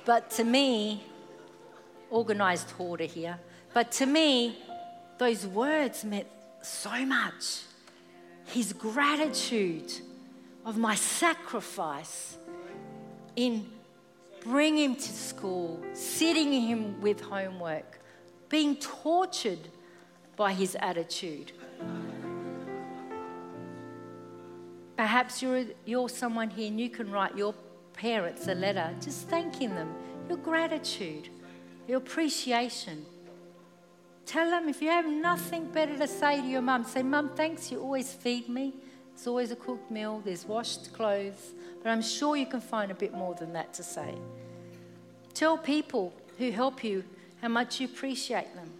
But 0.04 0.30
to 0.32 0.44
me, 0.44 1.04
organised 2.12 2.70
hoarder 2.72 3.04
here, 3.04 3.38
but 3.72 3.90
to 3.92 4.06
me, 4.06 4.58
those 5.18 5.46
words 5.46 6.04
meant 6.04 6.26
so 6.62 7.04
much. 7.04 7.62
His 8.46 8.72
gratitude 8.72 9.92
of 10.64 10.76
my 10.76 10.94
sacrifice 10.94 12.36
in 13.36 13.66
bringing 14.42 14.90
him 14.90 14.96
to 14.96 15.12
school, 15.12 15.82
sitting 15.94 16.52
him 16.52 17.00
with 17.00 17.20
homework, 17.20 18.00
being 18.48 18.76
tortured 18.76 19.58
by 20.36 20.52
his 20.52 20.76
attitude. 20.80 21.52
Perhaps 24.96 25.42
you're, 25.42 25.64
you're 25.84 26.08
someone 26.08 26.50
here 26.50 26.68
and 26.68 26.80
you 26.80 26.88
can 26.90 27.10
write 27.10 27.36
your 27.36 27.54
parents 27.94 28.46
a 28.48 28.54
letter 28.54 28.94
just 29.00 29.28
thanking 29.28 29.74
them, 29.74 29.94
your 30.28 30.38
gratitude, 30.38 31.28
your 31.88 31.98
appreciation. 31.98 33.04
Tell 34.26 34.50
them 34.50 34.68
if 34.68 34.80
you 34.80 34.88
have 34.88 35.06
nothing 35.06 35.66
better 35.66 35.96
to 35.98 36.06
say 36.06 36.40
to 36.40 36.46
your 36.46 36.62
mum, 36.62 36.84
say, 36.84 37.02
Mum, 37.02 37.30
thanks, 37.34 37.70
you 37.70 37.80
always 37.80 38.12
feed 38.12 38.48
me. 38.48 38.74
There's 39.14 39.26
always 39.26 39.50
a 39.50 39.56
cooked 39.56 39.90
meal, 39.90 40.22
there's 40.24 40.44
washed 40.44 40.92
clothes, 40.92 41.52
but 41.82 41.90
I'm 41.90 42.02
sure 42.02 42.36
you 42.36 42.46
can 42.46 42.60
find 42.60 42.90
a 42.90 42.94
bit 42.94 43.12
more 43.12 43.34
than 43.34 43.52
that 43.52 43.72
to 43.74 43.82
say. 43.82 44.14
Tell 45.34 45.56
people 45.56 46.12
who 46.38 46.50
help 46.50 46.82
you 46.82 47.04
how 47.40 47.48
much 47.48 47.80
you 47.80 47.86
appreciate 47.86 48.54
them. 48.54 48.70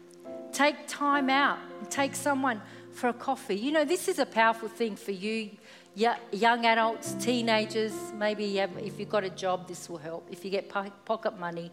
Take 0.53 0.89
time 0.89 1.31
out 1.31 1.59
and 1.79 1.91
take 1.91 2.15
someone 2.15 2.61
for 2.93 3.09
a 3.09 3.13
coffee. 3.13 3.57
You 3.57 3.73
know, 3.73 3.85
this 3.85 4.09
is 4.09 4.19
a 4.19 4.27
powerful 4.27 4.69
thing 4.69 4.97
for 4.97 5.11
you, 5.11 5.51
young 5.95 6.67
adults, 6.67 7.13
teenagers. 7.15 7.95
Maybe 8.19 8.45
you 8.45 8.61
have, 8.61 8.77
if 8.79 8.99
you've 8.99 9.09
got 9.09 9.25
a 9.25 9.31
job, 9.31 9.69
this 9.69 9.89
will 9.89 9.99
help. 9.99 10.27
If 10.31 10.45
you 10.45 10.51
get 10.51 10.69
pocket 10.69 11.39
money, 11.39 11.71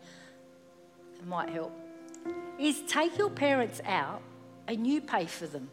it 1.20 1.28
might 1.28 1.50
help. 1.50 1.72
Is 2.60 2.82
take 2.88 3.18
your 3.18 3.30
parents 3.30 3.82
out 3.86 4.22
and 4.68 4.86
you 4.86 5.02
pay 5.02 5.26
for 5.26 5.48
them. 5.48 5.70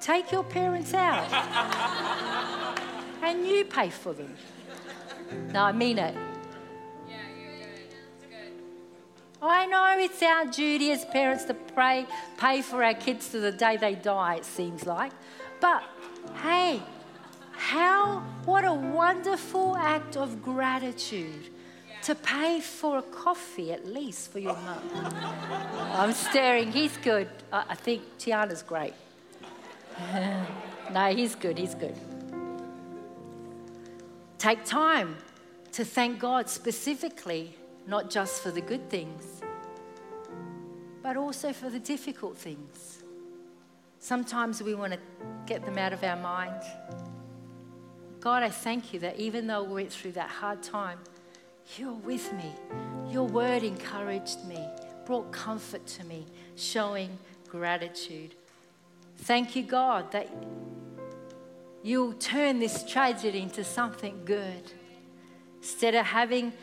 Take 0.00 0.32
your 0.32 0.44
parents 0.44 0.92
out 0.92 1.30
and 3.22 3.46
you 3.46 3.64
pay 3.64 3.90
for 3.90 4.12
them. 4.12 4.34
No, 5.52 5.62
I 5.62 5.72
mean 5.72 5.98
it. 5.98 6.14
I 9.46 9.66
know 9.66 9.96
it's 9.98 10.22
our 10.22 10.46
duty 10.46 10.90
as 10.92 11.04
parents 11.04 11.44
to 11.44 11.54
pray, 11.54 12.06
pay 12.38 12.62
for 12.62 12.82
our 12.82 12.94
kids 12.94 13.28
to 13.30 13.40
the 13.40 13.52
day 13.52 13.76
they 13.76 13.94
die, 13.94 14.36
it 14.36 14.44
seems 14.44 14.86
like. 14.86 15.12
But 15.60 15.82
hey, 16.42 16.82
how, 17.52 18.20
what 18.44 18.64
a 18.64 18.72
wonderful 18.72 19.76
act 19.76 20.16
of 20.16 20.42
gratitude 20.42 21.48
to 22.02 22.14
pay 22.14 22.60
for 22.60 22.98
a 22.98 23.02
coffee 23.02 23.72
at 23.72 23.86
least 23.86 24.30
for 24.30 24.38
your 24.38 24.56
mum. 24.56 24.82
I'm 25.92 26.12
staring, 26.12 26.70
he's 26.70 26.96
good. 26.98 27.28
I 27.50 27.74
think 27.74 28.02
Tiana's 28.18 28.62
great. 28.62 28.92
no, 30.92 31.14
he's 31.14 31.34
good, 31.34 31.56
he's 31.56 31.74
good. 31.74 31.96
Take 34.38 34.64
time 34.66 35.16
to 35.72 35.84
thank 35.84 36.18
God 36.18 36.50
specifically, 36.50 37.56
not 37.86 38.10
just 38.10 38.42
for 38.42 38.50
the 38.50 38.60
good 38.60 38.90
things, 38.90 39.33
but 41.04 41.18
also 41.18 41.52
for 41.52 41.68
the 41.68 41.78
difficult 41.78 42.36
things. 42.38 43.02
Sometimes 43.98 44.62
we 44.62 44.74
want 44.74 44.90
to 44.94 44.98
get 45.44 45.62
them 45.62 45.76
out 45.76 45.92
of 45.92 46.02
our 46.02 46.16
mind. 46.16 46.62
God, 48.20 48.42
I 48.42 48.48
thank 48.48 48.94
you 48.94 49.00
that 49.00 49.20
even 49.20 49.46
though 49.46 49.64
we 49.64 49.74
went 49.74 49.92
through 49.92 50.12
that 50.12 50.30
hard 50.30 50.62
time, 50.62 50.98
you're 51.76 51.92
with 51.92 52.32
me. 52.32 52.50
Your 53.10 53.24
word 53.24 53.62
encouraged 53.62 54.46
me, 54.46 54.66
brought 55.04 55.30
comfort 55.30 55.86
to 55.88 56.04
me, 56.04 56.24
showing 56.56 57.18
gratitude. 57.50 58.34
Thank 59.18 59.54
you, 59.54 59.62
God, 59.62 60.10
that 60.12 60.34
you'll 61.82 62.14
turn 62.14 62.60
this 62.60 62.82
tragedy 62.82 63.42
into 63.42 63.62
something 63.62 64.22
good. 64.24 64.72
Instead 65.58 65.94
of 65.96 66.06
having 66.06 66.54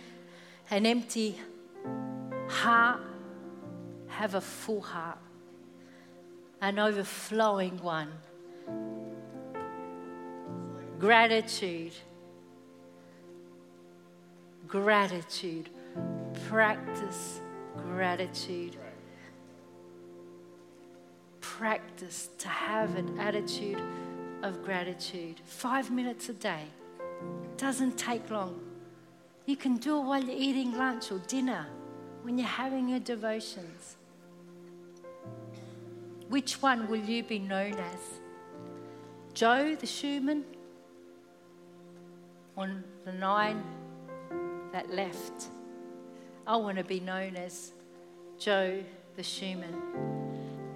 an 0.71 0.87
empty 0.87 1.39
heart, 2.47 3.01
have 4.21 4.35
a 4.35 4.41
full 4.41 4.81
heart, 4.81 5.17
an 6.61 6.77
overflowing 6.77 7.77
one. 7.81 8.11
Gratitude. 10.99 11.93
Gratitude. 14.67 15.69
Practice 16.47 17.41
gratitude 17.75 18.77
practice 21.61 22.29
to 22.39 22.47
have 22.47 22.95
an 22.95 23.19
attitude 23.19 23.79
of 24.41 24.63
gratitude. 24.63 25.39
Five 25.45 25.91
minutes 25.91 26.27
a 26.29 26.33
day 26.33 26.63
doesn't 27.55 27.99
take 27.99 28.31
long. 28.31 28.59
You 29.45 29.55
can 29.55 29.77
do 29.77 29.99
it 29.99 30.01
while 30.01 30.23
you're 30.23 30.35
eating 30.35 30.75
lunch 30.75 31.11
or 31.11 31.19
dinner, 31.27 31.67
when 32.23 32.39
you're 32.39 32.47
having 32.47 32.89
your 32.89 32.99
devotions. 32.99 33.97
Which 36.31 36.61
one 36.61 36.87
will 36.87 37.03
you 37.03 37.23
be 37.23 37.39
known 37.39 37.73
as? 37.73 37.99
Joe 39.33 39.75
the 39.75 39.85
shoeman? 39.85 40.43
On 42.55 42.85
the 43.03 43.11
nine 43.11 43.61
that 44.71 44.89
left? 44.89 45.49
I 46.47 46.55
want 46.55 46.77
to 46.77 46.85
be 46.85 47.01
known 47.01 47.35
as 47.35 47.73
Joe 48.39 48.81
the 49.17 49.21
shoeman 49.21 49.75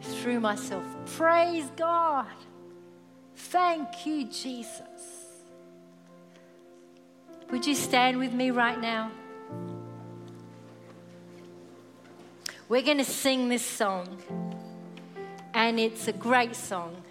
through 0.02 0.42
myself. 0.42 0.84
Praise 1.06 1.72
God. 1.78 2.36
Thank 3.38 4.06
you, 4.06 4.26
Jesus. 4.26 4.82
Would 7.50 7.66
you 7.66 7.76
stand 7.76 8.18
with 8.18 8.34
me 8.34 8.52
right 8.52 8.82
now? 8.82 9.10
We're 12.68 12.82
going 12.82 12.98
to 12.98 13.06
sing 13.06 13.48
this 13.48 13.66
song, 13.66 14.18
and 15.56 15.80
it's 15.80 16.10
a 16.10 16.14
great 16.14 16.54
song. 16.54 17.02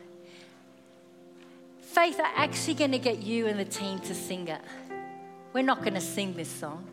Faith 1.80 2.20
are 2.20 2.32
actually 2.36 2.74
going 2.74 2.92
to 2.92 2.98
get 2.98 3.22
you 3.22 3.46
and 3.46 3.58
the 3.58 3.64
team 3.64 3.98
to 4.00 4.14
sing 4.14 4.48
it. 4.48 4.60
We're 5.54 5.62
not 5.62 5.80
going 5.80 5.94
to 5.94 6.00
sing 6.00 6.34
this 6.34 6.50
song. 6.50 6.86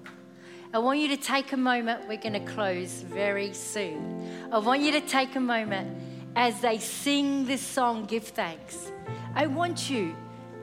I 0.74 0.80
want 0.80 1.00
you 1.00 1.10
to 1.10 1.18
take 1.18 1.52
a 1.52 1.58
moment. 1.58 2.08
We're 2.08 2.22
going 2.22 2.46
to 2.46 2.52
close 2.54 3.02
very 3.02 3.52
soon. 3.52 4.50
I 4.50 4.60
want 4.60 4.82
you 4.82 4.94
to 4.94 5.02
take 5.02 5.36
a 5.36 5.42
moment 5.42 5.98
as 6.38 6.62
they 6.62 6.78
sing 6.78 7.46
this 7.46 7.62
song, 7.62 8.06
Give 8.06 8.24
Thanks. 8.24 8.90
I 9.36 9.48
want 9.48 9.90
you 9.90 10.16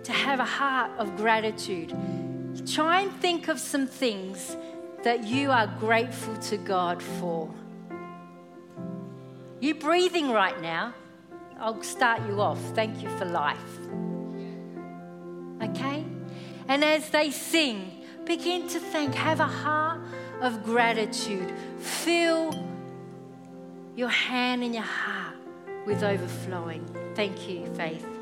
to 0.04 0.12
have 0.12 0.40
a 0.40 0.44
heart 0.44 0.90
of 0.96 1.18
gratitude. 1.18 1.92
Try 2.66 3.02
and 3.02 3.12
think 3.20 3.48
of 3.48 3.60
some 3.60 3.86
things 3.86 4.56
that 5.04 5.24
you 5.24 5.50
are 5.50 5.66
grateful 5.66 6.34
to 6.36 6.56
God 6.56 7.02
for. 7.02 7.50
You 9.60 9.74
breathing 9.74 10.30
right 10.30 10.60
now? 10.60 10.94
I'll 11.58 11.82
start 11.82 12.20
you 12.26 12.40
off. 12.40 12.60
Thank 12.74 13.02
you 13.02 13.08
for 13.18 13.24
life. 13.24 13.78
Okay? 15.62 16.04
And 16.68 16.84
as 16.84 17.10
they 17.10 17.30
sing, 17.30 17.98
Begin 18.28 18.68
to 18.68 18.78
thank. 18.78 19.14
Have 19.14 19.40
a 19.40 19.46
heart 19.46 20.02
of 20.42 20.62
gratitude. 20.62 21.50
Fill 21.78 22.52
your 23.96 24.10
hand 24.10 24.62
and 24.62 24.74
your 24.74 24.84
heart 24.84 25.34
with 25.86 26.02
overflowing. 26.02 26.86
Thank 27.14 27.48
you, 27.48 27.64
Faith. 27.74 28.17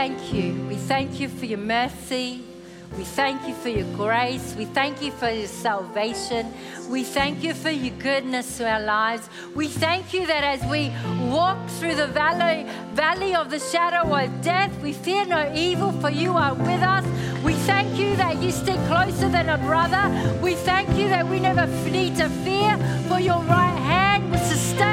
Thank 0.00 0.32
you. 0.32 0.54
We 0.66 0.76
thank 0.76 1.20
you 1.20 1.28
for 1.28 1.44
your 1.44 1.58
mercy. 1.58 2.42
We 2.96 3.04
thank 3.04 3.46
you 3.46 3.52
for 3.52 3.68
your 3.68 3.84
grace. 3.98 4.54
We 4.56 4.64
thank 4.64 5.02
you 5.02 5.12
for 5.12 5.28
your 5.28 5.46
salvation. 5.46 6.54
We 6.88 7.04
thank 7.04 7.44
you 7.44 7.52
for 7.52 7.68
your 7.68 7.94
goodness 7.98 8.56
to 8.56 8.66
our 8.66 8.80
lives. 8.80 9.28
We 9.54 9.68
thank 9.68 10.14
you 10.14 10.26
that 10.26 10.42
as 10.42 10.64
we 10.70 10.90
walk 11.28 11.58
through 11.76 11.96
the 11.96 12.06
valley, 12.06 12.66
valley 12.94 13.34
of 13.34 13.50
the 13.50 13.58
shadow 13.58 14.04
of 14.16 14.40
death, 14.40 14.72
we 14.80 14.94
fear 14.94 15.26
no 15.26 15.52
evil, 15.54 15.92
for 15.92 16.08
you 16.08 16.32
are 16.32 16.54
with 16.54 16.82
us. 16.96 17.04
We 17.44 17.52
thank 17.68 17.98
you 17.98 18.16
that 18.16 18.42
you 18.42 18.52
stick 18.52 18.80
closer 18.88 19.28
than 19.28 19.50
a 19.50 19.58
brother. 19.58 20.04
We 20.40 20.54
thank 20.54 20.88
you 20.96 21.08
that 21.10 21.28
we 21.28 21.40
never 21.40 21.66
need 21.90 22.16
to 22.16 22.30
fear, 22.46 22.78
for 23.06 23.20
your 23.20 23.42
right 23.42 23.78
hand 23.90 24.30
will 24.30 24.38
sustain. 24.38 24.89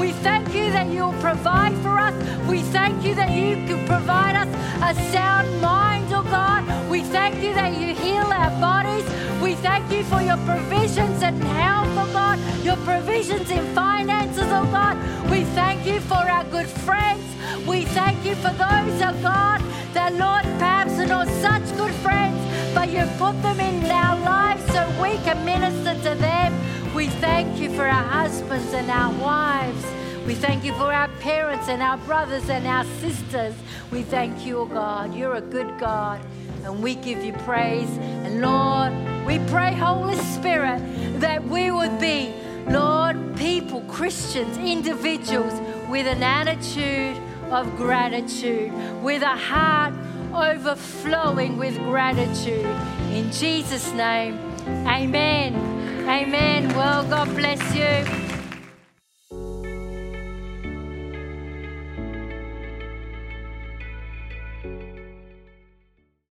We 0.00 0.12
thank 0.12 0.54
you 0.54 0.70
that 0.72 0.88
you'll 0.88 1.20
provide 1.20 1.74
for 1.82 1.98
us. 1.98 2.14
We 2.48 2.62
thank 2.62 3.04
you 3.04 3.14
that 3.16 3.32
you 3.32 3.56
can 3.66 3.86
provide 3.86 4.34
us 4.34 4.48
a 4.82 5.12
sound 5.12 5.60
mind, 5.60 6.06
oh 6.10 6.22
God. 6.22 6.64
We 6.90 7.02
thank 7.02 7.42
you 7.42 7.52
that 7.52 7.78
you 7.78 7.94
heal 7.94 8.24
our 8.24 8.50
bodies. 8.58 9.04
We 9.42 9.56
thank 9.56 9.92
you 9.92 10.02
for 10.04 10.22
your 10.22 10.38
provisions 10.38 11.22
and 11.22 11.36
health, 11.44 11.88
oh 11.90 12.10
God, 12.14 12.38
your 12.64 12.76
provisions 12.76 13.50
in 13.50 13.62
finances, 13.74 14.48
oh 14.48 14.64
God. 14.72 14.96
We 15.30 15.44
thank 15.58 15.84
you 15.84 16.00
for 16.00 16.22
our 16.34 16.44
good 16.44 16.66
friends. 16.66 17.22
We 17.66 17.84
thank 17.84 18.24
you 18.24 18.34
for 18.36 18.52
those, 18.56 18.96
oh 19.04 19.18
God, 19.20 19.60
that 19.92 20.14
Lord, 20.14 20.44
perhaps 20.58 20.92
are 20.92 21.06
not 21.06 21.28
such 21.28 21.76
good 21.76 21.92
friends, 21.96 22.38
but 22.74 22.88
you 22.88 23.04
put 23.18 23.40
them 23.42 23.60
in 23.60 23.84
our 23.90 24.18
lives 24.24 24.64
so 24.72 24.80
we 25.02 25.18
can 25.24 25.44
minister 25.44 25.92
to 26.08 26.14
them. 26.18 26.54
We 27.00 27.08
thank 27.08 27.58
you 27.58 27.70
for 27.70 27.86
our 27.86 28.04
husbands 28.04 28.74
and 28.74 28.90
our 28.90 29.10
wives. 29.22 29.86
We 30.26 30.34
thank 30.34 30.64
you 30.64 30.74
for 30.74 30.92
our 30.92 31.08
parents 31.20 31.66
and 31.68 31.80
our 31.80 31.96
brothers 31.96 32.50
and 32.50 32.66
our 32.66 32.84
sisters. 33.00 33.54
We 33.90 34.02
thank 34.02 34.44
you, 34.44 34.58
oh 34.58 34.66
God. 34.66 35.14
You're 35.14 35.36
a 35.36 35.40
good 35.40 35.78
God. 35.78 36.20
And 36.62 36.82
we 36.82 36.96
give 36.96 37.24
you 37.24 37.32
praise. 37.32 37.88
And 37.96 38.42
Lord, 38.42 38.92
we 39.26 39.38
pray, 39.48 39.72
Holy 39.72 40.16
Spirit, 40.16 40.82
that 41.22 41.42
we 41.42 41.70
would 41.70 41.98
be, 41.98 42.34
Lord, 42.68 43.34
people, 43.34 43.80
Christians, 43.88 44.58
individuals 44.58 45.54
with 45.88 46.06
an 46.06 46.22
attitude 46.22 47.16
of 47.50 47.78
gratitude, 47.78 48.74
with 49.02 49.22
a 49.22 49.36
heart 49.36 49.94
overflowing 50.34 51.56
with 51.56 51.78
gratitude. 51.78 52.66
In 53.10 53.32
Jesus' 53.32 53.90
name, 53.94 54.38
amen. 54.86 55.79
Amen. 56.10 56.66
Well, 56.74 57.04
God 57.04 57.28
bless 57.36 57.62
you. 57.72 58.29